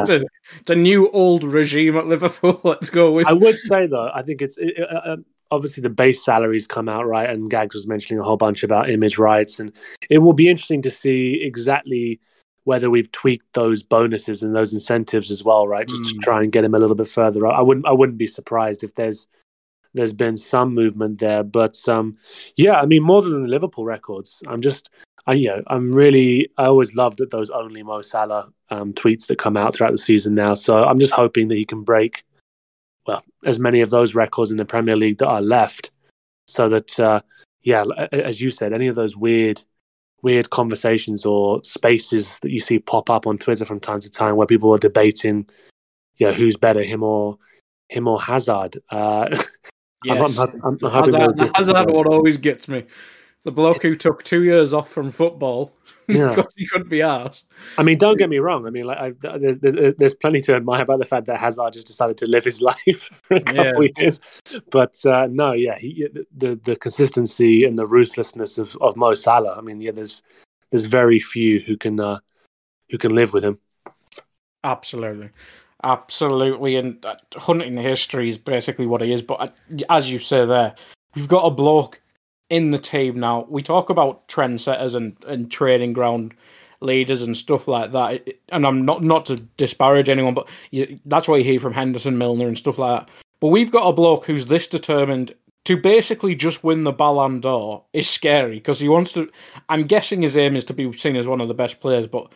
it's, 0.00 0.10
a, 0.10 0.22
it's 0.60 0.70
a 0.70 0.74
new 0.74 1.08
old 1.10 1.44
regime 1.44 1.96
at 1.96 2.06
Liverpool. 2.06 2.60
Let's 2.64 2.90
go 2.90 3.12
with. 3.12 3.26
I 3.28 3.32
would 3.32 3.56
say 3.56 3.86
though, 3.86 4.10
I 4.12 4.22
think 4.22 4.42
it's 4.42 4.58
it, 4.58 4.74
uh, 4.80 4.94
uh, 4.94 5.16
obviously 5.50 5.82
the 5.82 5.88
base 5.90 6.24
salaries 6.24 6.66
come 6.66 6.88
out 6.88 7.06
right, 7.06 7.28
and 7.28 7.50
Gags 7.50 7.74
was 7.74 7.86
mentioning 7.86 8.20
a 8.20 8.24
whole 8.24 8.36
bunch 8.36 8.62
about 8.62 8.90
image 8.90 9.18
rights, 9.18 9.60
and 9.60 9.72
it 10.10 10.18
will 10.18 10.32
be 10.32 10.48
interesting 10.48 10.82
to 10.82 10.90
see 10.90 11.40
exactly 11.42 12.20
whether 12.64 12.88
we've 12.88 13.12
tweaked 13.12 13.52
those 13.52 13.82
bonuses 13.82 14.42
and 14.42 14.54
those 14.56 14.72
incentives 14.72 15.30
as 15.30 15.44
well, 15.44 15.68
right? 15.68 15.86
Just 15.86 16.04
to 16.06 16.14
Mm. 16.14 16.22
try 16.22 16.42
and 16.42 16.50
get 16.50 16.64
him 16.64 16.74
a 16.74 16.78
little 16.78 16.96
bit 16.96 17.08
further. 17.08 17.46
up. 17.46 17.54
I 17.58 17.62
wouldn't 17.62 17.86
I 17.86 17.92
wouldn't 17.92 18.18
be 18.18 18.26
surprised 18.26 18.82
if 18.82 18.94
there's 18.94 19.26
there's 19.92 20.12
been 20.12 20.36
some 20.36 20.74
movement 20.74 21.18
there, 21.20 21.44
but 21.44 21.78
um, 21.88 22.16
yeah, 22.56 22.80
I 22.80 22.86
mean 22.86 23.02
more 23.02 23.22
than 23.22 23.42
the 23.42 23.48
Liverpool 23.48 23.84
records. 23.84 24.42
I'm 24.48 24.60
just 24.60 24.88
I 25.26 25.34
you 25.34 25.48
know 25.48 25.62
I'm 25.68 25.92
really 25.92 26.48
I 26.58 26.64
always 26.64 26.94
loved 26.94 27.18
that 27.18 27.30
those 27.30 27.50
only 27.50 27.82
Mo 27.82 28.00
Salah 28.00 28.50
um, 28.70 28.92
tweets 28.94 29.26
that 29.26 29.36
come 29.38 29.56
out 29.56 29.74
throughout 29.76 29.92
the 29.92 29.98
season 29.98 30.34
now. 30.34 30.54
So 30.54 30.84
I'm 30.84 30.98
just 30.98 31.12
hoping 31.12 31.48
that 31.48 31.56
he 31.56 31.64
can 31.64 31.82
break 31.82 32.24
well 33.06 33.22
as 33.44 33.58
many 33.58 33.80
of 33.80 33.90
those 33.90 34.14
records 34.14 34.50
in 34.50 34.56
the 34.56 34.64
Premier 34.64 34.96
League 34.96 35.18
that 35.18 35.28
are 35.28 35.42
left, 35.42 35.90
so 36.46 36.68
that 36.68 36.98
uh, 37.00 37.20
yeah, 37.62 37.84
a- 37.96 38.08
a- 38.12 38.26
as 38.26 38.40
you 38.40 38.50
said, 38.50 38.72
any 38.72 38.86
of 38.88 38.96
those 38.96 39.16
weird 39.16 39.62
weird 40.22 40.48
conversations 40.50 41.26
or 41.26 41.62
spaces 41.64 42.38
that 42.40 42.50
you 42.50 42.58
see 42.60 42.78
pop 42.78 43.10
up 43.10 43.26
on 43.26 43.36
Twitter 43.36 43.64
from 43.66 43.78
time 43.78 44.00
to 44.00 44.10
time 44.10 44.36
where 44.36 44.46
people 44.46 44.72
are 44.74 44.78
debating, 44.78 45.46
you 46.16 46.26
know, 46.26 46.32
who's 46.32 46.56
better, 46.56 46.82
him 46.82 47.02
or 47.02 47.36
him 47.90 48.08
or 48.08 48.20
Hazard. 48.20 48.80
Uh, 48.90 49.28
Yes. 50.06 50.38
I'm, 50.38 50.60
I'm, 50.62 50.78
I'm 50.84 50.90
Hazard, 50.92 51.14
Hazard 51.40 51.56
disappear. 51.56 51.84
one 51.94 52.06
always 52.08 52.36
gets 52.36 52.68
me. 52.68 52.84
The 53.44 53.52
bloke 53.52 53.82
who 53.82 53.94
took 53.94 54.22
two 54.22 54.42
years 54.44 54.72
off 54.72 54.90
from 54.90 55.10
football 55.10 55.70
Yeah. 56.08 56.30
because 56.34 56.52
he 56.56 56.66
couldn't 56.66 56.88
be 56.88 57.02
asked. 57.02 57.44
I 57.76 57.82
mean, 57.82 57.98
don't 57.98 58.16
get 58.16 58.30
me 58.30 58.38
wrong. 58.38 58.66
I 58.66 58.70
mean, 58.70 58.84
like, 58.84 58.98
I, 58.98 59.36
there's, 59.36 59.58
there's 59.58 59.94
there's 59.96 60.14
plenty 60.14 60.40
to 60.42 60.54
admire 60.54 60.82
about 60.82 60.98
the 60.98 61.04
fact 61.04 61.26
that 61.26 61.38
Hazard 61.38 61.74
just 61.74 61.86
decided 61.86 62.16
to 62.18 62.26
live 62.26 62.44
his 62.44 62.62
life 62.70 63.10
for 63.22 63.36
a 63.36 63.40
couple 63.40 63.64
Yeah. 63.64 63.72
of 63.78 63.98
years. 63.98 64.20
But 64.70 65.04
uh, 65.04 65.28
no, 65.30 65.52
yeah, 65.52 65.78
he, 65.78 66.08
the 66.34 66.56
the 66.64 66.74
consistency 66.76 67.64
and 67.64 67.78
the 67.78 67.86
ruthlessness 67.86 68.56
of, 68.56 68.76
of 68.80 68.96
Mo 68.96 69.12
Salah. 69.12 69.56
I 69.58 69.60
mean, 69.60 69.80
yeah, 69.82 69.92
there's 69.92 70.22
there's 70.70 70.86
very 70.86 71.18
few 71.18 71.60
who 71.60 71.76
can 71.76 72.00
uh, 72.00 72.20
who 72.90 72.96
can 72.96 73.14
live 73.14 73.34
with 73.34 73.44
him. 73.44 73.58
Absolutely, 74.64 75.28
absolutely, 75.82 76.76
and 76.76 77.04
uh, 77.04 77.16
hunting 77.36 77.76
history 77.76 78.30
is 78.30 78.38
basically 78.38 78.86
what 78.86 79.02
he 79.02 79.12
is. 79.12 79.20
But 79.22 79.40
uh, 79.40 79.48
as 79.90 80.10
you 80.10 80.18
say 80.18 80.46
there, 80.46 80.74
we've 81.14 81.28
got 81.28 81.44
a 81.44 81.50
bloke 81.50 82.00
in 82.50 82.70
the 82.70 82.78
team 82.78 83.18
now. 83.20 83.46
We 83.48 83.62
talk 83.62 83.90
about 83.90 84.28
trendsetters 84.28 84.94
and 84.94 85.16
and 85.26 85.50
training 85.50 85.92
ground 85.92 86.34
leaders 86.80 87.22
and 87.22 87.36
stuff 87.36 87.66
like 87.66 87.92
that. 87.92 88.28
And 88.50 88.66
I'm 88.66 88.84
not 88.84 89.02
not 89.02 89.26
to 89.26 89.36
disparage 89.56 90.08
anyone, 90.08 90.34
but 90.34 90.48
you, 90.70 91.00
that's 91.06 91.26
what 91.26 91.36
you 91.36 91.44
hear 91.44 91.60
from 91.60 91.72
Henderson, 91.72 92.18
Milner, 92.18 92.46
and 92.46 92.56
stuff 92.56 92.78
like 92.78 93.00
that. 93.00 93.14
But 93.40 93.48
we've 93.48 93.72
got 93.72 93.88
a 93.88 93.92
bloke 93.92 94.26
who's 94.26 94.46
this 94.46 94.68
determined 94.68 95.34
to 95.64 95.76
basically 95.76 96.34
just 96.34 96.62
win 96.62 96.84
the 96.84 96.92
Ballon 96.92 97.40
d'Or 97.40 97.82
is 97.92 98.08
scary 98.08 98.56
because 98.56 98.78
he 98.78 98.88
wants 98.88 99.12
to. 99.12 99.30
I'm 99.68 99.84
guessing 99.84 100.22
his 100.22 100.36
aim 100.36 100.56
is 100.56 100.64
to 100.66 100.74
be 100.74 100.92
seen 100.96 101.16
as 101.16 101.26
one 101.26 101.40
of 101.40 101.48
the 101.48 101.54
best 101.54 101.80
players, 101.80 102.06
but 102.06 102.32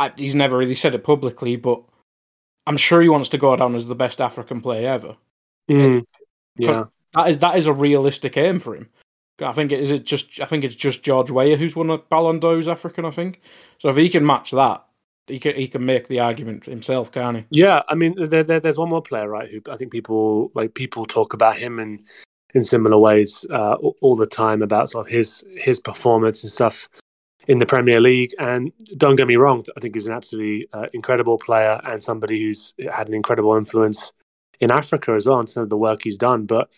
I, 0.00 0.12
he's 0.16 0.34
never 0.34 0.56
really 0.56 0.74
said 0.74 0.94
it 0.94 1.04
publicly. 1.04 1.56
But 1.56 1.82
I'm 2.66 2.76
sure 2.76 3.02
he 3.02 3.08
wants 3.08 3.28
to 3.30 3.38
go 3.38 3.54
down 3.56 3.74
as 3.74 3.86
the 3.86 3.94
best 3.94 4.20
African 4.20 4.60
player 4.60 4.88
ever. 4.88 5.16
Mm, 5.70 6.04
yeah. 6.56 6.84
That 7.14 7.30
is 7.30 7.38
that 7.38 7.56
is 7.56 7.66
a 7.66 7.72
realistic 7.72 8.36
aim 8.36 8.58
for 8.58 8.74
him. 8.74 8.88
I 9.40 9.52
think 9.52 9.72
it 9.72 9.80
is 9.80 9.90
it 9.90 10.04
just 10.04 10.40
I 10.40 10.46
think 10.46 10.64
it's 10.64 10.74
just 10.74 11.02
George 11.02 11.30
Weah 11.30 11.56
who's 11.56 11.76
won 11.76 11.90
a 11.90 11.98
Ballon 11.98 12.40
d'Or 12.40 12.68
African, 12.70 13.04
I 13.04 13.10
think. 13.10 13.40
So 13.78 13.88
if 13.88 13.96
he 13.96 14.08
can 14.08 14.24
match 14.24 14.50
that, 14.52 14.84
he 15.26 15.38
can 15.38 15.56
he 15.56 15.68
can 15.68 15.84
make 15.84 16.08
the 16.08 16.20
argument 16.20 16.64
himself, 16.64 17.12
can't 17.12 17.38
he? 17.38 17.44
Yeah, 17.50 17.82
I 17.88 17.94
mean, 17.94 18.14
there, 18.16 18.42
there, 18.42 18.60
there's 18.60 18.78
one 18.78 18.88
more 18.88 19.02
player, 19.02 19.28
right? 19.28 19.48
Who 19.48 19.60
I 19.70 19.76
think 19.76 19.92
people 19.92 20.50
like 20.54 20.74
people 20.74 21.06
talk 21.06 21.34
about 21.34 21.56
him 21.56 21.78
in 21.78 22.04
in 22.54 22.64
similar 22.64 22.98
ways 22.98 23.44
uh, 23.50 23.74
all, 23.74 23.96
all 24.00 24.16
the 24.16 24.26
time 24.26 24.62
about 24.62 24.90
sort 24.90 25.06
of 25.06 25.12
his 25.12 25.44
his 25.56 25.78
performance 25.78 26.42
and 26.42 26.52
stuff 26.52 26.88
in 27.46 27.58
the 27.58 27.66
Premier 27.66 28.00
League. 28.00 28.34
And 28.38 28.72
don't 28.96 29.16
get 29.16 29.28
me 29.28 29.36
wrong, 29.36 29.64
I 29.76 29.80
think 29.80 29.94
he's 29.94 30.06
an 30.06 30.14
absolutely 30.14 30.68
uh, 30.72 30.86
incredible 30.92 31.38
player 31.38 31.80
and 31.84 32.02
somebody 32.02 32.40
who's 32.40 32.74
had 32.92 33.08
an 33.08 33.14
incredible 33.14 33.56
influence 33.56 34.12
in 34.60 34.70
Africa 34.70 35.12
as 35.12 35.26
well 35.26 35.40
in 35.40 35.46
terms 35.46 35.64
of 35.64 35.68
the 35.70 35.76
work 35.76 36.02
he's 36.02 36.18
done. 36.18 36.46
But 36.46 36.68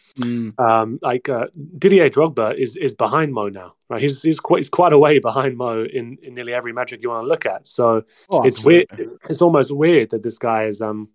um, 0.59 0.99
like 1.03 1.29
uh, 1.29 1.47
Didier 1.79 2.11
Drogba 2.11 2.55
is 2.55 2.77
is 2.77 2.95
behind 2.95 3.33
Mo 3.33 3.49
now, 3.49 3.75
right? 3.89 4.01
He's 4.01 4.23
he's 4.23 4.41
quite 4.41 4.59
he's 4.59 4.69
quite 4.69 4.93
a 4.93 4.99
way 4.99 5.19
behind 5.19 5.57
Mo 5.57 5.85
in, 5.85 6.19
in 6.23 6.35
nearly 6.35 6.55
every 6.55 6.73
metric 6.73 7.03
you 7.03 7.11
want 7.11 7.25
to 7.25 7.29
look 7.29 7.47
at. 7.47 7.67
So 7.67 8.03
Oh, 8.29 8.43
it's 8.43 8.63
weird. 8.65 8.87
It's 9.29 9.43
almost 9.43 9.71
weird 9.71 10.11
that 10.11 10.23
this 10.23 10.39
guy 10.39 10.65
is 10.65 10.81
um 10.81 11.09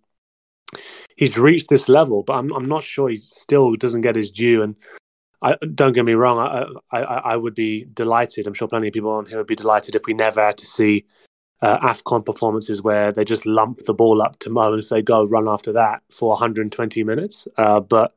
he's 1.16 1.36
reached 1.36 1.68
this 1.68 1.88
level, 1.88 2.22
but 2.22 2.34
I'm 2.34 2.52
I'm 2.52 2.66
not 2.66 2.82
sure 2.82 3.08
he 3.08 3.16
still 3.16 3.74
doesn't 3.74 4.02
get 4.02 4.16
his 4.16 4.30
due. 4.30 4.62
And 4.62 4.76
I 5.42 5.56
don't 5.74 5.92
get 5.92 6.06
me 6.06 6.14
wrong, 6.14 6.38
I, 6.38 6.98
I 6.98 7.02
I 7.02 7.36
would 7.36 7.54
be 7.54 7.84
delighted. 7.92 8.46
I'm 8.46 8.54
sure 8.54 8.68
plenty 8.68 8.88
of 8.88 8.94
people 8.94 9.10
on 9.10 9.26
here 9.26 9.38
would 9.38 9.46
be 9.46 9.54
delighted 9.54 9.94
if 9.94 10.06
we 10.06 10.14
never 10.14 10.42
had 10.42 10.56
to 10.58 10.66
see 10.66 11.04
uh, 11.62 11.78
Afcon 11.78 12.24
performances 12.24 12.82
where 12.82 13.12
they 13.12 13.24
just 13.24 13.46
lump 13.46 13.78
the 13.86 13.94
ball 13.94 14.22
up 14.22 14.38
to 14.40 14.50
Mo 14.50 14.72
and 14.72 14.84
say 14.84 15.02
go 15.02 15.24
run 15.26 15.48
after 15.48 15.72
that 15.72 16.02
for 16.10 16.30
120 16.30 17.04
minutes. 17.04 17.48
Uh, 17.56 17.80
but 17.80 18.12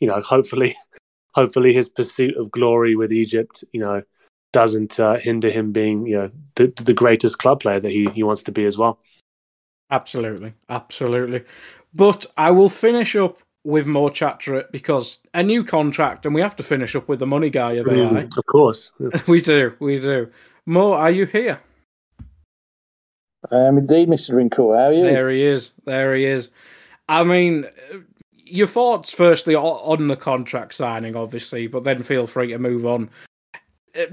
you 0.00 0.08
know, 0.08 0.20
hopefully, 0.20 0.74
hopefully 1.34 1.72
his 1.72 1.88
pursuit 1.88 2.36
of 2.36 2.50
glory 2.50 2.96
with 2.96 3.12
Egypt, 3.12 3.64
you 3.72 3.80
know, 3.80 4.02
doesn't 4.52 4.98
uh, 4.98 5.18
hinder 5.18 5.50
him 5.50 5.72
being 5.72 6.06
you 6.06 6.16
know 6.16 6.30
the 6.54 6.72
the 6.82 6.94
greatest 6.94 7.38
club 7.38 7.60
player 7.60 7.80
that 7.80 7.90
he 7.90 8.08
he 8.14 8.22
wants 8.22 8.42
to 8.44 8.52
be 8.52 8.64
as 8.64 8.78
well. 8.78 8.98
Absolutely, 9.90 10.54
absolutely. 10.68 11.44
But 11.94 12.26
I 12.36 12.50
will 12.50 12.68
finish 12.68 13.14
up 13.16 13.38
with 13.64 13.86
more 13.86 14.10
chat 14.10 14.40
to 14.40 14.56
it 14.56 14.70
because 14.72 15.18
a 15.34 15.42
new 15.42 15.64
contract, 15.64 16.24
and 16.24 16.34
we 16.34 16.40
have 16.40 16.56
to 16.56 16.62
finish 16.62 16.94
up 16.94 17.08
with 17.08 17.18
the 17.18 17.26
money 17.26 17.50
guy 17.50 17.72
of 17.72 17.88
AI. 17.88 18.24
Mm, 18.24 18.36
of 18.36 18.46
course. 18.46 18.92
we 19.26 19.40
do, 19.40 19.74
we 19.80 19.98
do. 19.98 20.30
Mo, 20.66 20.92
are 20.92 21.10
you 21.10 21.26
here? 21.26 21.60
I 23.50 23.60
am 23.60 23.78
indeed, 23.78 24.08
Mr. 24.08 24.34
Rinko. 24.34 24.76
How 24.76 24.86
are 24.86 24.92
you? 24.92 25.04
There 25.04 25.30
he 25.30 25.42
is. 25.42 25.70
There 25.84 26.14
he 26.14 26.24
is. 26.24 26.50
I 27.08 27.24
mean, 27.24 27.66
your 28.44 28.66
thoughts 28.66 29.10
firstly 29.10 29.54
on 29.54 30.08
the 30.08 30.16
contract 30.16 30.74
signing, 30.74 31.16
obviously, 31.16 31.66
but 31.66 31.84
then 31.84 32.02
feel 32.02 32.26
free 32.26 32.48
to 32.48 32.58
move 32.58 32.86
on. 32.86 33.10
Uh, 33.98 34.06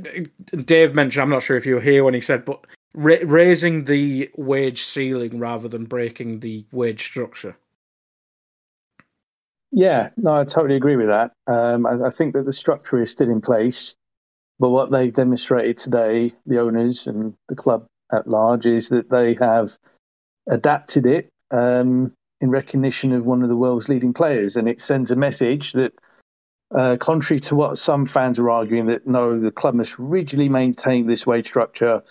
Dave 0.65 0.95
mentioned, 0.95 1.21
I'm 1.21 1.29
not 1.29 1.43
sure 1.43 1.57
if 1.57 1.65
you 1.65 1.75
were 1.75 1.81
here 1.81 2.03
when 2.03 2.13
he 2.13 2.21
said, 2.21 2.45
but 2.45 2.65
raising 2.93 3.85
the 3.85 4.29
wage 4.37 4.83
ceiling 4.83 5.39
rather 5.39 5.67
than 5.67 5.85
breaking 5.85 6.39
the 6.39 6.65
wage 6.71 7.03
structure. 7.03 7.55
Yeah, 9.71 10.09
no, 10.17 10.35
I 10.35 10.43
totally 10.43 10.75
agree 10.75 10.95
with 10.95 11.07
that. 11.07 11.31
Um, 11.47 11.87
I, 11.87 12.07
I 12.07 12.09
think 12.11 12.35
that 12.35 12.45
the 12.45 12.53
structure 12.53 13.01
is 13.01 13.09
still 13.09 13.31
in 13.31 13.41
place, 13.41 13.95
but 14.59 14.69
what 14.69 14.91
they've 14.91 15.11
demonstrated 15.11 15.77
today, 15.77 16.31
the 16.45 16.59
owners 16.59 17.07
and 17.07 17.33
the 17.49 17.55
club 17.55 17.87
at 18.13 18.27
large, 18.27 18.67
is 18.67 18.89
that 18.89 19.09
they 19.09 19.33
have 19.35 19.71
adapted 20.47 21.05
it 21.05 21.29
um, 21.51 22.13
in 22.41 22.49
recognition 22.49 23.11
of 23.13 23.25
one 23.25 23.43
of 23.43 23.49
the 23.49 23.57
world's 23.57 23.89
leading 23.89 24.13
players, 24.13 24.55
and 24.55 24.67
it 24.67 24.81
sends 24.81 25.11
a 25.11 25.15
message 25.15 25.73
that, 25.73 25.93
uh, 26.75 26.97
contrary 26.99 27.39
to 27.39 27.55
what 27.55 27.77
some 27.77 28.05
fans 28.05 28.39
are 28.39 28.49
arguing, 28.49 28.87
that 28.87 29.07
no, 29.07 29.37
the 29.37 29.51
club 29.51 29.75
must 29.75 29.97
rigidly 29.97 30.49
maintain 30.49 31.07
this 31.07 31.25
wage 31.25 31.47
structure. 31.47 32.03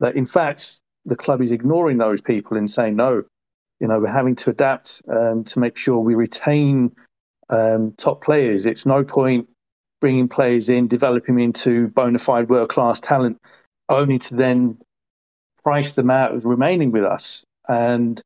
That 0.00 0.16
in 0.16 0.26
fact, 0.26 0.80
the 1.04 1.16
club 1.16 1.40
is 1.42 1.52
ignoring 1.52 1.98
those 1.98 2.20
people 2.20 2.56
and 2.56 2.70
saying 2.70 2.96
no. 2.96 3.24
You 3.80 3.88
know, 3.88 4.00
we're 4.00 4.08
having 4.08 4.36
to 4.36 4.50
adapt 4.50 5.02
um, 5.08 5.44
to 5.44 5.58
make 5.58 5.76
sure 5.76 5.98
we 5.98 6.14
retain 6.14 6.94
um, 7.50 7.92
top 7.96 8.22
players. 8.24 8.66
It's 8.66 8.86
no 8.86 9.04
point 9.04 9.48
bringing 10.00 10.28
players 10.28 10.70
in, 10.70 10.88
developing 10.88 11.40
into 11.40 11.88
bona 11.88 12.18
fide 12.18 12.48
world 12.48 12.68
class 12.68 13.00
talent, 13.00 13.38
only 13.88 14.18
to 14.18 14.34
then 14.34 14.78
price 15.64 15.94
them 15.94 16.10
out 16.10 16.34
of 16.34 16.44
remaining 16.44 16.92
with 16.92 17.04
us. 17.04 17.44
And 17.68 18.20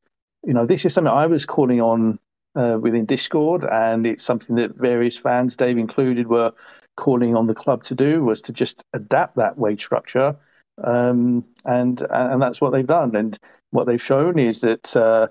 you 0.44 0.52
know, 0.52 0.66
this 0.66 0.84
is 0.84 0.94
something 0.94 1.12
I 1.12 1.26
was 1.26 1.46
calling 1.46 1.80
on 1.80 2.18
uh, 2.54 2.78
within 2.80 3.06
Discord, 3.06 3.64
and 3.64 4.06
it's 4.06 4.24
something 4.24 4.56
that 4.56 4.76
various 4.76 5.16
fans, 5.16 5.56
Dave 5.56 5.78
included, 5.78 6.26
were 6.26 6.52
calling 6.96 7.36
on 7.36 7.46
the 7.46 7.54
club 7.54 7.84
to 7.84 7.94
do 7.94 8.24
was 8.24 8.42
to 8.42 8.52
just 8.52 8.82
adapt 8.92 9.36
that 9.36 9.58
wage 9.58 9.82
structure, 9.82 10.36
um, 10.82 11.44
and 11.64 12.02
and 12.10 12.42
that's 12.42 12.60
what 12.60 12.72
they've 12.72 12.86
done. 12.86 13.14
And 13.16 13.38
what 13.70 13.86
they've 13.86 14.02
shown 14.02 14.38
is 14.38 14.60
that 14.62 14.96
uh, 14.96 15.28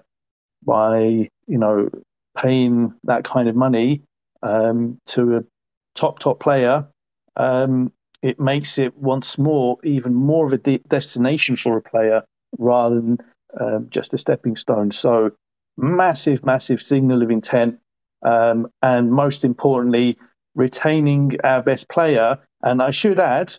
by 0.64 1.30
you 1.48 1.58
know 1.58 1.90
paying 2.38 2.94
that 3.04 3.24
kind 3.24 3.50
of 3.50 3.56
money 3.56 4.04
um, 4.44 5.00
to 5.08 5.38
a 5.38 5.44
top 5.96 6.20
top 6.20 6.40
player, 6.40 6.88
um, 7.36 7.92
it 8.28 8.40
makes 8.40 8.78
it 8.78 8.96
once 8.98 9.38
more 9.38 9.78
even 9.84 10.14
more 10.14 10.46
of 10.46 10.54
a 10.54 10.58
de- 10.58 10.82
destination 10.88 11.56
for 11.56 11.78
a 11.78 11.82
player 11.82 12.24
rather 12.58 12.96
than 12.96 13.18
um, 13.60 13.88
just 13.90 14.14
a 14.14 14.18
stepping 14.18 14.58
stone. 14.58 14.92
So 14.92 15.32
massive, 15.78 16.46
massive 16.46 16.82
signal 16.82 17.22
of 17.22 17.32
intent, 17.32 17.80
um, 18.24 18.68
and 18.82 19.12
most 19.12 19.46
importantly, 19.46 20.18
retaining 20.56 21.38
our 21.44 21.62
best 21.62 21.88
player. 21.88 22.40
And 22.62 22.82
I 22.82 22.92
should 22.92 23.20
add, 23.20 23.54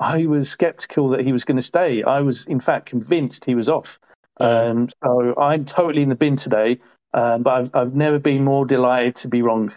I 0.00 0.24
was 0.26 0.50
skeptical 0.50 1.10
that 1.10 1.20
he 1.20 1.32
was 1.32 1.44
going 1.44 1.58
to 1.58 1.62
stay. 1.62 2.02
I 2.02 2.20
was, 2.20 2.46
in 2.46 2.60
fact, 2.60 2.86
convinced 2.86 3.44
he 3.44 3.54
was 3.54 3.68
off. 3.68 3.98
Um, 4.40 4.88
so 5.04 5.34
I'm 5.36 5.64
totally 5.66 6.02
in 6.02 6.08
the 6.08 6.16
bin 6.16 6.36
today, 6.36 6.78
um, 7.12 7.42
but 7.42 7.54
I've, 7.54 7.70
I've 7.74 7.94
never 7.94 8.18
been 8.18 8.42
more 8.42 8.64
delighted 8.64 9.16
to 9.16 9.28
be 9.28 9.42
wrong. 9.42 9.72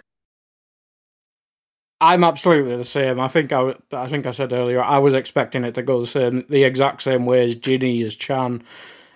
I'm 1.99 2.23
absolutely 2.23 2.75
the 2.75 2.85
same. 2.85 3.19
I 3.19 3.27
think 3.27 3.51
I, 3.51 3.73
I 3.91 4.07
think 4.07 4.25
I 4.27 4.31
said 4.31 4.53
earlier 4.53 4.81
I 4.83 4.99
was 4.99 5.13
expecting 5.13 5.63
it 5.63 5.75
to 5.75 5.83
go 5.83 5.99
the 5.99 6.07
same, 6.07 6.45
the 6.49 6.63
exact 6.63 7.01
same 7.01 7.25
way 7.25 7.45
as 7.45 7.55
Gini, 7.55 8.05
as 8.05 8.15
Can, 8.15 8.63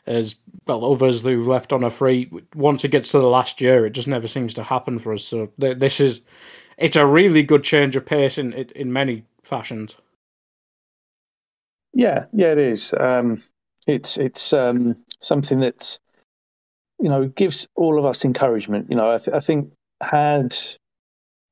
as 0.08 0.36
well 0.66 0.92
others 0.92 1.22
who've 1.22 1.48
left 1.48 1.74
on 1.74 1.84
a 1.84 1.92
free. 1.92 2.32
Once 2.56 2.84
it 2.84 2.90
gets 2.92 3.12
to 3.12 3.20
the 3.20 3.30
last 3.30 3.62
year, 3.62 3.86
it 3.86 3.92
just 3.92 4.08
never 4.08 4.28
seems 4.28 4.54
to 4.56 4.64
happen 4.64 5.00
for 5.00 5.14
us. 5.14 5.24
So 5.24 5.52
th- 5.60 5.78
this 5.78 6.00
is, 6.00 6.22
it's 6.78 6.96
a 6.96 7.06
really 7.06 7.44
good 7.44 7.64
change 7.64 7.96
of 7.96 8.06
pace 8.06 8.38
in 8.38 8.54
in 8.54 8.92
many 8.94 9.26
fashions. 9.44 9.96
Yeah, 11.94 12.26
yeah, 12.34 12.52
it 12.54 12.58
is. 12.58 12.94
Um, 13.00 13.44
it's 13.88 14.18
it's 14.18 14.54
um, 14.54 14.98
something 15.20 15.60
that 15.60 16.00
you 17.00 17.10
know 17.10 17.28
gives 17.28 17.68
all 17.76 18.00
of 18.00 18.06
us 18.06 18.26
encouragement. 18.26 18.90
You 18.90 18.96
know, 18.98 19.14
I, 19.14 19.18
th- 19.18 19.36
I 19.36 19.40
think 19.40 19.74
had 20.02 20.56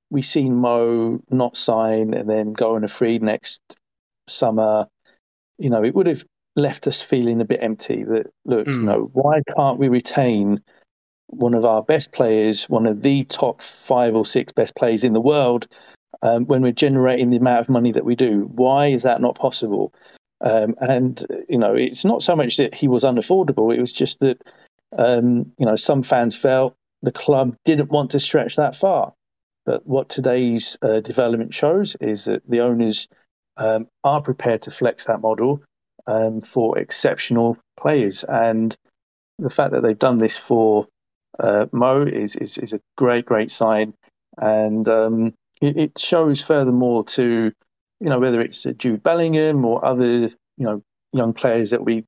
we 0.10 0.22
seen 0.22 0.55
Mo 0.55 1.22
not 1.30 1.55
sign 1.55 2.14
and 2.14 2.30
then 2.30 2.53
go 2.53 2.76
on 2.76 2.84
a 2.84 2.88
free 2.88 3.20
next 3.20 3.62
summer, 4.28 4.88
you 5.57 5.70
know, 5.70 5.84
it 5.84 5.93
would 5.93 6.07
have 6.07 6.24
left 6.55 6.88
us 6.88 7.01
feeling 7.01 7.41
a 7.41 7.45
bit 7.45 7.62
empty. 7.62 8.03
That 8.03 8.28
look, 8.45 8.68
mm. 8.68 8.74
you 8.74 8.82
know, 8.82 9.10
why 9.14 9.41
can't 9.55 9.80
we 9.80 9.88
retain 9.88 10.62
one 11.28 11.53
of 11.53 11.66
our 11.66 11.84
best 11.84 12.12
players, 12.12 12.68
one 12.70 12.88
of 12.88 13.01
the 13.01 13.24
top 13.26 13.62
five 13.62 14.16
or 14.16 14.26
six 14.26 14.51
best 14.51 14.76
players 14.76 15.03
in 15.03 15.14
the 15.14 15.22
world, 15.22 15.68
um, 16.22 16.45
when 16.45 16.62
we're 16.62 16.72
generating 16.72 17.30
the 17.30 17.38
amount 17.38 17.62
of 17.62 17.70
money 17.70 17.91
that 17.91 18.05
we 18.05 18.16
do? 18.16 18.49
Why 18.55 18.88
is 18.88 19.03
that 19.03 19.22
not 19.22 19.38
possible? 19.38 19.93
Um, 20.41 20.76
and 20.80 21.26
you 21.49 21.57
know, 21.57 21.76
it's 21.76 22.05
not 22.05 22.24
so 22.24 22.36
much 22.36 22.57
that 22.57 22.74
he 22.74 22.88
was 22.88 23.03
unaffordable; 23.03 23.76
it 23.76 23.80
was 23.80 23.91
just 23.91 24.20
that 24.22 24.41
um, 24.97 25.51
you 25.57 25.66
know 25.66 25.76
some 25.76 26.01
fans 26.01 26.36
felt 26.36 26.76
the 27.01 27.12
club 27.12 27.55
didn't 27.66 27.91
want 27.91 28.12
to 28.12 28.20
stretch 28.20 28.55
that 28.55 28.76
far. 28.76 29.14
But 29.66 29.86
what 29.86 30.10
today's 30.10 30.78
uh, 30.82 30.99
development 31.01 31.53
shows 31.53 31.95
is 31.99 32.26
that 32.26 32.41
the 32.47 32.62
owners 32.62 33.07
um, 33.57 33.88
are 34.03 34.22
prepared 34.22 34.64
to 34.64 34.72
flex 34.72 35.05
that 35.05 35.22
model 35.22 35.62
um, 36.07 36.41
for 36.41 36.78
exceptional 36.80 37.57
players, 37.78 38.24
and 38.24 38.76
the 39.38 39.49
fact 39.49 39.72
that 39.72 39.84
they've 39.84 39.97
done 39.97 40.18
this 40.18 40.38
for 40.38 40.88
uh, 41.39 41.68
Mo 41.72 42.03
is, 42.03 42.36
is, 42.36 42.57
is 42.57 42.74
a 42.74 42.82
great 42.97 43.26
great 43.26 43.51
sign, 43.51 43.93
and 44.38 44.88
um, 44.89 45.34
it, 45.62 45.78
it, 45.78 45.99
shows 45.99 46.41
furthermore 46.41 47.03
to 47.03 47.51
you 47.99 48.10
know 48.10 48.20
whether 48.20 48.41
it's 48.41 48.64
Jude 48.78 49.03
Bellingham 49.03 49.64
or 49.66 49.84
other 49.86 50.05
you 50.05 50.34
know 50.57 50.82
young 51.14 51.34
players 51.34 51.72
that 51.72 51.84
we 51.84 52.05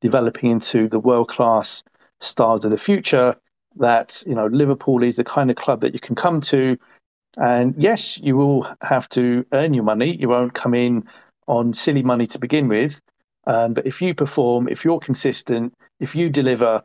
developing 0.00 0.50
into 0.50 0.88
the 0.88 1.00
world 1.00 1.28
class 1.28 1.82
stars 2.20 2.64
of 2.64 2.70
the 2.70 2.76
future 2.76 3.36
that 3.76 4.22
you 4.26 4.34
know 4.34 4.46
Liverpool 4.46 5.02
is 5.02 5.16
the 5.16 5.24
kind 5.24 5.50
of 5.50 5.56
club 5.56 5.80
that 5.80 5.94
you 5.94 6.00
can 6.00 6.14
come 6.14 6.40
to 6.42 6.78
and 7.38 7.74
yes, 7.78 8.18
you 8.18 8.36
will 8.36 8.66
have 8.82 9.08
to 9.10 9.46
earn 9.52 9.74
your 9.74 9.84
money. 9.84 10.16
You 10.16 10.28
won't 10.28 10.54
come 10.54 10.74
in 10.74 11.04
on 11.46 11.72
silly 11.72 12.02
money 12.02 12.26
to 12.28 12.38
begin 12.38 12.68
with. 12.68 13.00
Um, 13.46 13.74
but 13.74 13.86
if 13.86 14.02
you 14.02 14.14
perform, 14.14 14.68
if 14.68 14.84
you're 14.84 15.00
consistent, 15.00 15.74
if 15.98 16.14
you 16.14 16.28
deliver, 16.28 16.82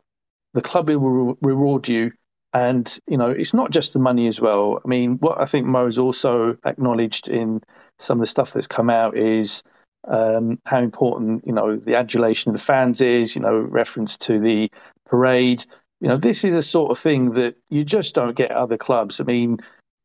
the 0.54 0.62
club 0.62 0.88
will 0.88 0.98
re- 0.98 1.34
reward 1.42 1.86
you. 1.86 2.12
And, 2.54 2.98
you 3.06 3.18
know, 3.18 3.30
it's 3.30 3.52
not 3.52 3.70
just 3.70 3.92
the 3.92 3.98
money 3.98 4.26
as 4.26 4.40
well. 4.40 4.80
I 4.82 4.88
mean, 4.88 5.18
what 5.18 5.40
I 5.40 5.44
think 5.44 5.66
Mo's 5.66 5.98
also 5.98 6.56
acknowledged 6.64 7.28
in 7.28 7.62
some 7.98 8.18
of 8.18 8.22
the 8.22 8.26
stuff 8.26 8.52
that's 8.52 8.66
come 8.66 8.88
out 8.88 9.16
is 9.16 9.62
um, 10.08 10.58
how 10.64 10.80
important, 10.80 11.46
you 11.46 11.52
know, 11.52 11.76
the 11.76 11.94
adulation 11.94 12.48
of 12.48 12.54
the 12.54 12.64
fans 12.64 13.02
is, 13.02 13.36
you 13.36 13.42
know, 13.42 13.58
reference 13.60 14.16
to 14.18 14.40
the 14.40 14.70
parade. 15.04 15.66
You 16.00 16.08
know, 16.08 16.16
this 16.16 16.44
is 16.44 16.54
a 16.54 16.62
sort 16.62 16.90
of 16.90 16.98
thing 16.98 17.32
that 17.32 17.56
you 17.70 17.84
just 17.84 18.14
don't 18.14 18.36
get 18.36 18.50
at 18.50 18.56
other 18.56 18.76
clubs. 18.76 19.20
I 19.20 19.24
mean, 19.24 19.58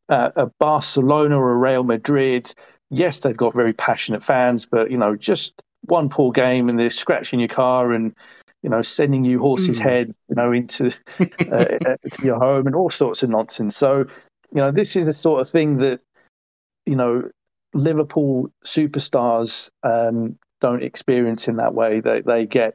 uh, 0.08 0.30
a 0.36 0.46
Barcelona 0.58 1.38
or 1.38 1.52
a 1.52 1.56
Real 1.56 1.84
Madrid, 1.84 2.52
yes, 2.90 3.20
they've 3.20 3.36
got 3.36 3.54
very 3.54 3.72
passionate 3.72 4.22
fans, 4.22 4.66
but 4.66 4.90
you 4.90 4.98
know, 4.98 5.16
just 5.16 5.62
one 5.82 6.08
poor 6.08 6.32
game 6.32 6.68
and 6.68 6.78
they're 6.78 6.90
scratching 6.90 7.40
your 7.40 7.48
car 7.48 7.92
and 7.92 8.14
you 8.62 8.70
know 8.70 8.82
sending 8.82 9.24
you 9.24 9.38
horse's 9.38 9.78
mm. 9.78 9.82
head, 9.82 10.12
you 10.28 10.34
know, 10.34 10.52
into 10.52 10.86
uh, 11.20 11.54
uh, 11.54 11.96
to 12.10 12.24
your 12.24 12.38
home 12.38 12.66
and 12.66 12.74
all 12.74 12.90
sorts 12.90 13.22
of 13.22 13.30
nonsense. 13.30 13.76
So, 13.76 14.06
you 14.52 14.60
know, 14.60 14.70
this 14.70 14.96
is 14.96 15.06
the 15.06 15.12
sort 15.12 15.40
of 15.40 15.48
thing 15.48 15.78
that 15.78 16.00
you 16.86 16.96
know 16.96 17.30
Liverpool 17.72 18.50
superstars 18.64 19.70
um, 19.82 20.38
don't 20.60 20.82
experience 20.82 21.48
in 21.48 21.56
that 21.56 21.74
way. 21.74 22.00
They 22.00 22.20
they 22.20 22.46
get 22.46 22.74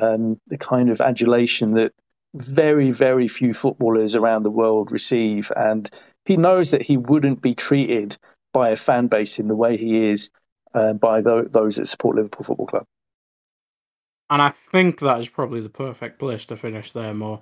um, 0.00 0.40
the 0.46 0.58
kind 0.58 0.90
of 0.90 1.00
adulation 1.00 1.72
that 1.72 1.92
very 2.34 2.90
very 2.90 3.28
few 3.28 3.54
footballers 3.54 4.14
around 4.14 4.42
the 4.42 4.50
world 4.50 4.92
receive, 4.92 5.50
and 5.56 5.90
he 6.24 6.36
knows 6.36 6.70
that 6.70 6.82
he 6.82 6.96
wouldn't 6.96 7.42
be 7.42 7.54
treated 7.54 8.16
by 8.52 8.70
a 8.70 8.76
fan 8.76 9.06
base 9.06 9.38
in 9.38 9.48
the 9.48 9.56
way 9.56 9.76
he 9.76 10.06
is 10.06 10.30
uh, 10.74 10.92
by 10.92 11.22
th- 11.22 11.46
those 11.50 11.76
that 11.76 11.86
support 11.86 12.16
Liverpool 12.16 12.44
Football 12.44 12.66
Club. 12.66 12.84
And 14.30 14.42
I 14.42 14.52
think 14.70 15.00
that 15.00 15.20
is 15.20 15.28
probably 15.28 15.60
the 15.60 15.70
perfect 15.70 16.18
place 16.18 16.44
to 16.46 16.56
finish 16.56 16.92
there, 16.92 17.14
Mo. 17.14 17.40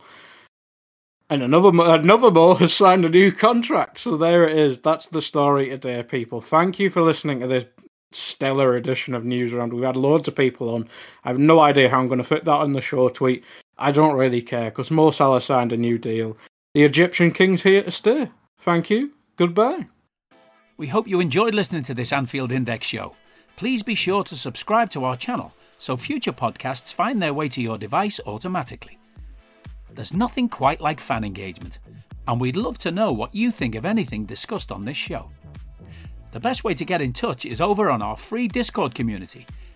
And 1.29 1.43
another 1.43 1.71
another 1.71 2.31
Mo 2.31 2.55
has 2.55 2.73
signed 2.73 3.05
a 3.05 3.09
new 3.09 3.33
contract, 3.33 3.99
so 3.99 4.17
there 4.17 4.47
it 4.47 4.57
is. 4.57 4.79
That's 4.79 5.07
the 5.07 5.21
story 5.21 5.69
today, 5.71 6.03
people. 6.05 6.41
Thank 6.41 6.79
you 6.79 6.89
for 6.89 7.03
listening 7.03 7.41
to 7.41 7.49
this 7.49 7.65
stellar 8.13 8.77
edition 8.77 9.15
of 9.15 9.25
News 9.25 9.53
Round. 9.53 9.73
We've 9.73 9.83
had 9.83 9.97
loads 9.97 10.29
of 10.29 10.37
people 10.37 10.73
on. 10.73 10.89
I 11.25 11.29
have 11.31 11.39
no 11.39 11.59
idea 11.59 11.89
how 11.89 11.99
I'm 11.99 12.07
going 12.07 12.19
to 12.19 12.25
fit 12.25 12.45
that 12.45 12.53
on 12.53 12.73
the 12.73 12.81
show 12.81 13.09
tweet. 13.09 13.45
I 13.78 13.93
don't 13.93 14.16
really 14.16 14.43
care 14.43 14.70
because 14.70 14.90
Mo 14.90 15.11
Salah 15.11 15.40
signed 15.40 15.73
a 15.73 15.77
new 15.77 15.98
deal. 15.98 16.36
The 16.74 16.85
Egyptian 16.85 17.31
King's 17.31 17.62
here 17.62 17.82
to 17.82 17.90
stay. 17.90 18.31
Thank 18.59 18.90
you. 18.90 19.12
Goodbye. 19.36 19.86
We 20.78 20.86
hope 20.86 21.09
you 21.09 21.20
enjoyed 21.20 21.55
listening 21.55 21.82
to 21.85 21.94
this 21.94 22.12
Anfield 22.12 22.53
Index 22.53 22.86
show. 22.86 23.16
Please 23.57 23.82
be 23.82 23.94
sure 23.94 24.24
to 24.24 24.36
subscribe 24.36 24.90
to 24.90 25.05
our 25.05 25.16
channel 25.16 25.53
so 25.78 25.97
future 25.97 26.32
podcasts 26.32 26.93
find 26.93 27.20
their 27.20 27.35
way 27.35 27.48
to 27.48 27.62
your 27.62 27.78
device 27.78 28.20
automatically. 28.27 28.98
There's 29.94 30.15
nothing 30.15 30.48
quite 30.48 30.81
like 30.81 31.01
fan 31.01 31.24
engagement, 31.24 31.78
and 32.28 32.40
we'd 32.40 32.57
love 32.57 32.78
to 32.78 32.90
know 32.90 33.12
what 33.12 33.35
you 33.35 33.51
think 33.51 33.74
of 33.74 33.85
anything 33.86 34.27
discussed 34.27 34.70
on 34.70 34.85
this 34.85 34.97
show. 34.97 35.31
The 36.32 36.40
best 36.40 36.65
way 36.65 36.74
to 36.74 36.85
get 36.85 37.01
in 37.01 37.12
touch 37.12 37.47
is 37.47 37.61
over 37.61 37.90
on 37.90 38.03
our 38.03 38.16
free 38.16 38.48
Discord 38.48 38.94
community, 38.94 39.47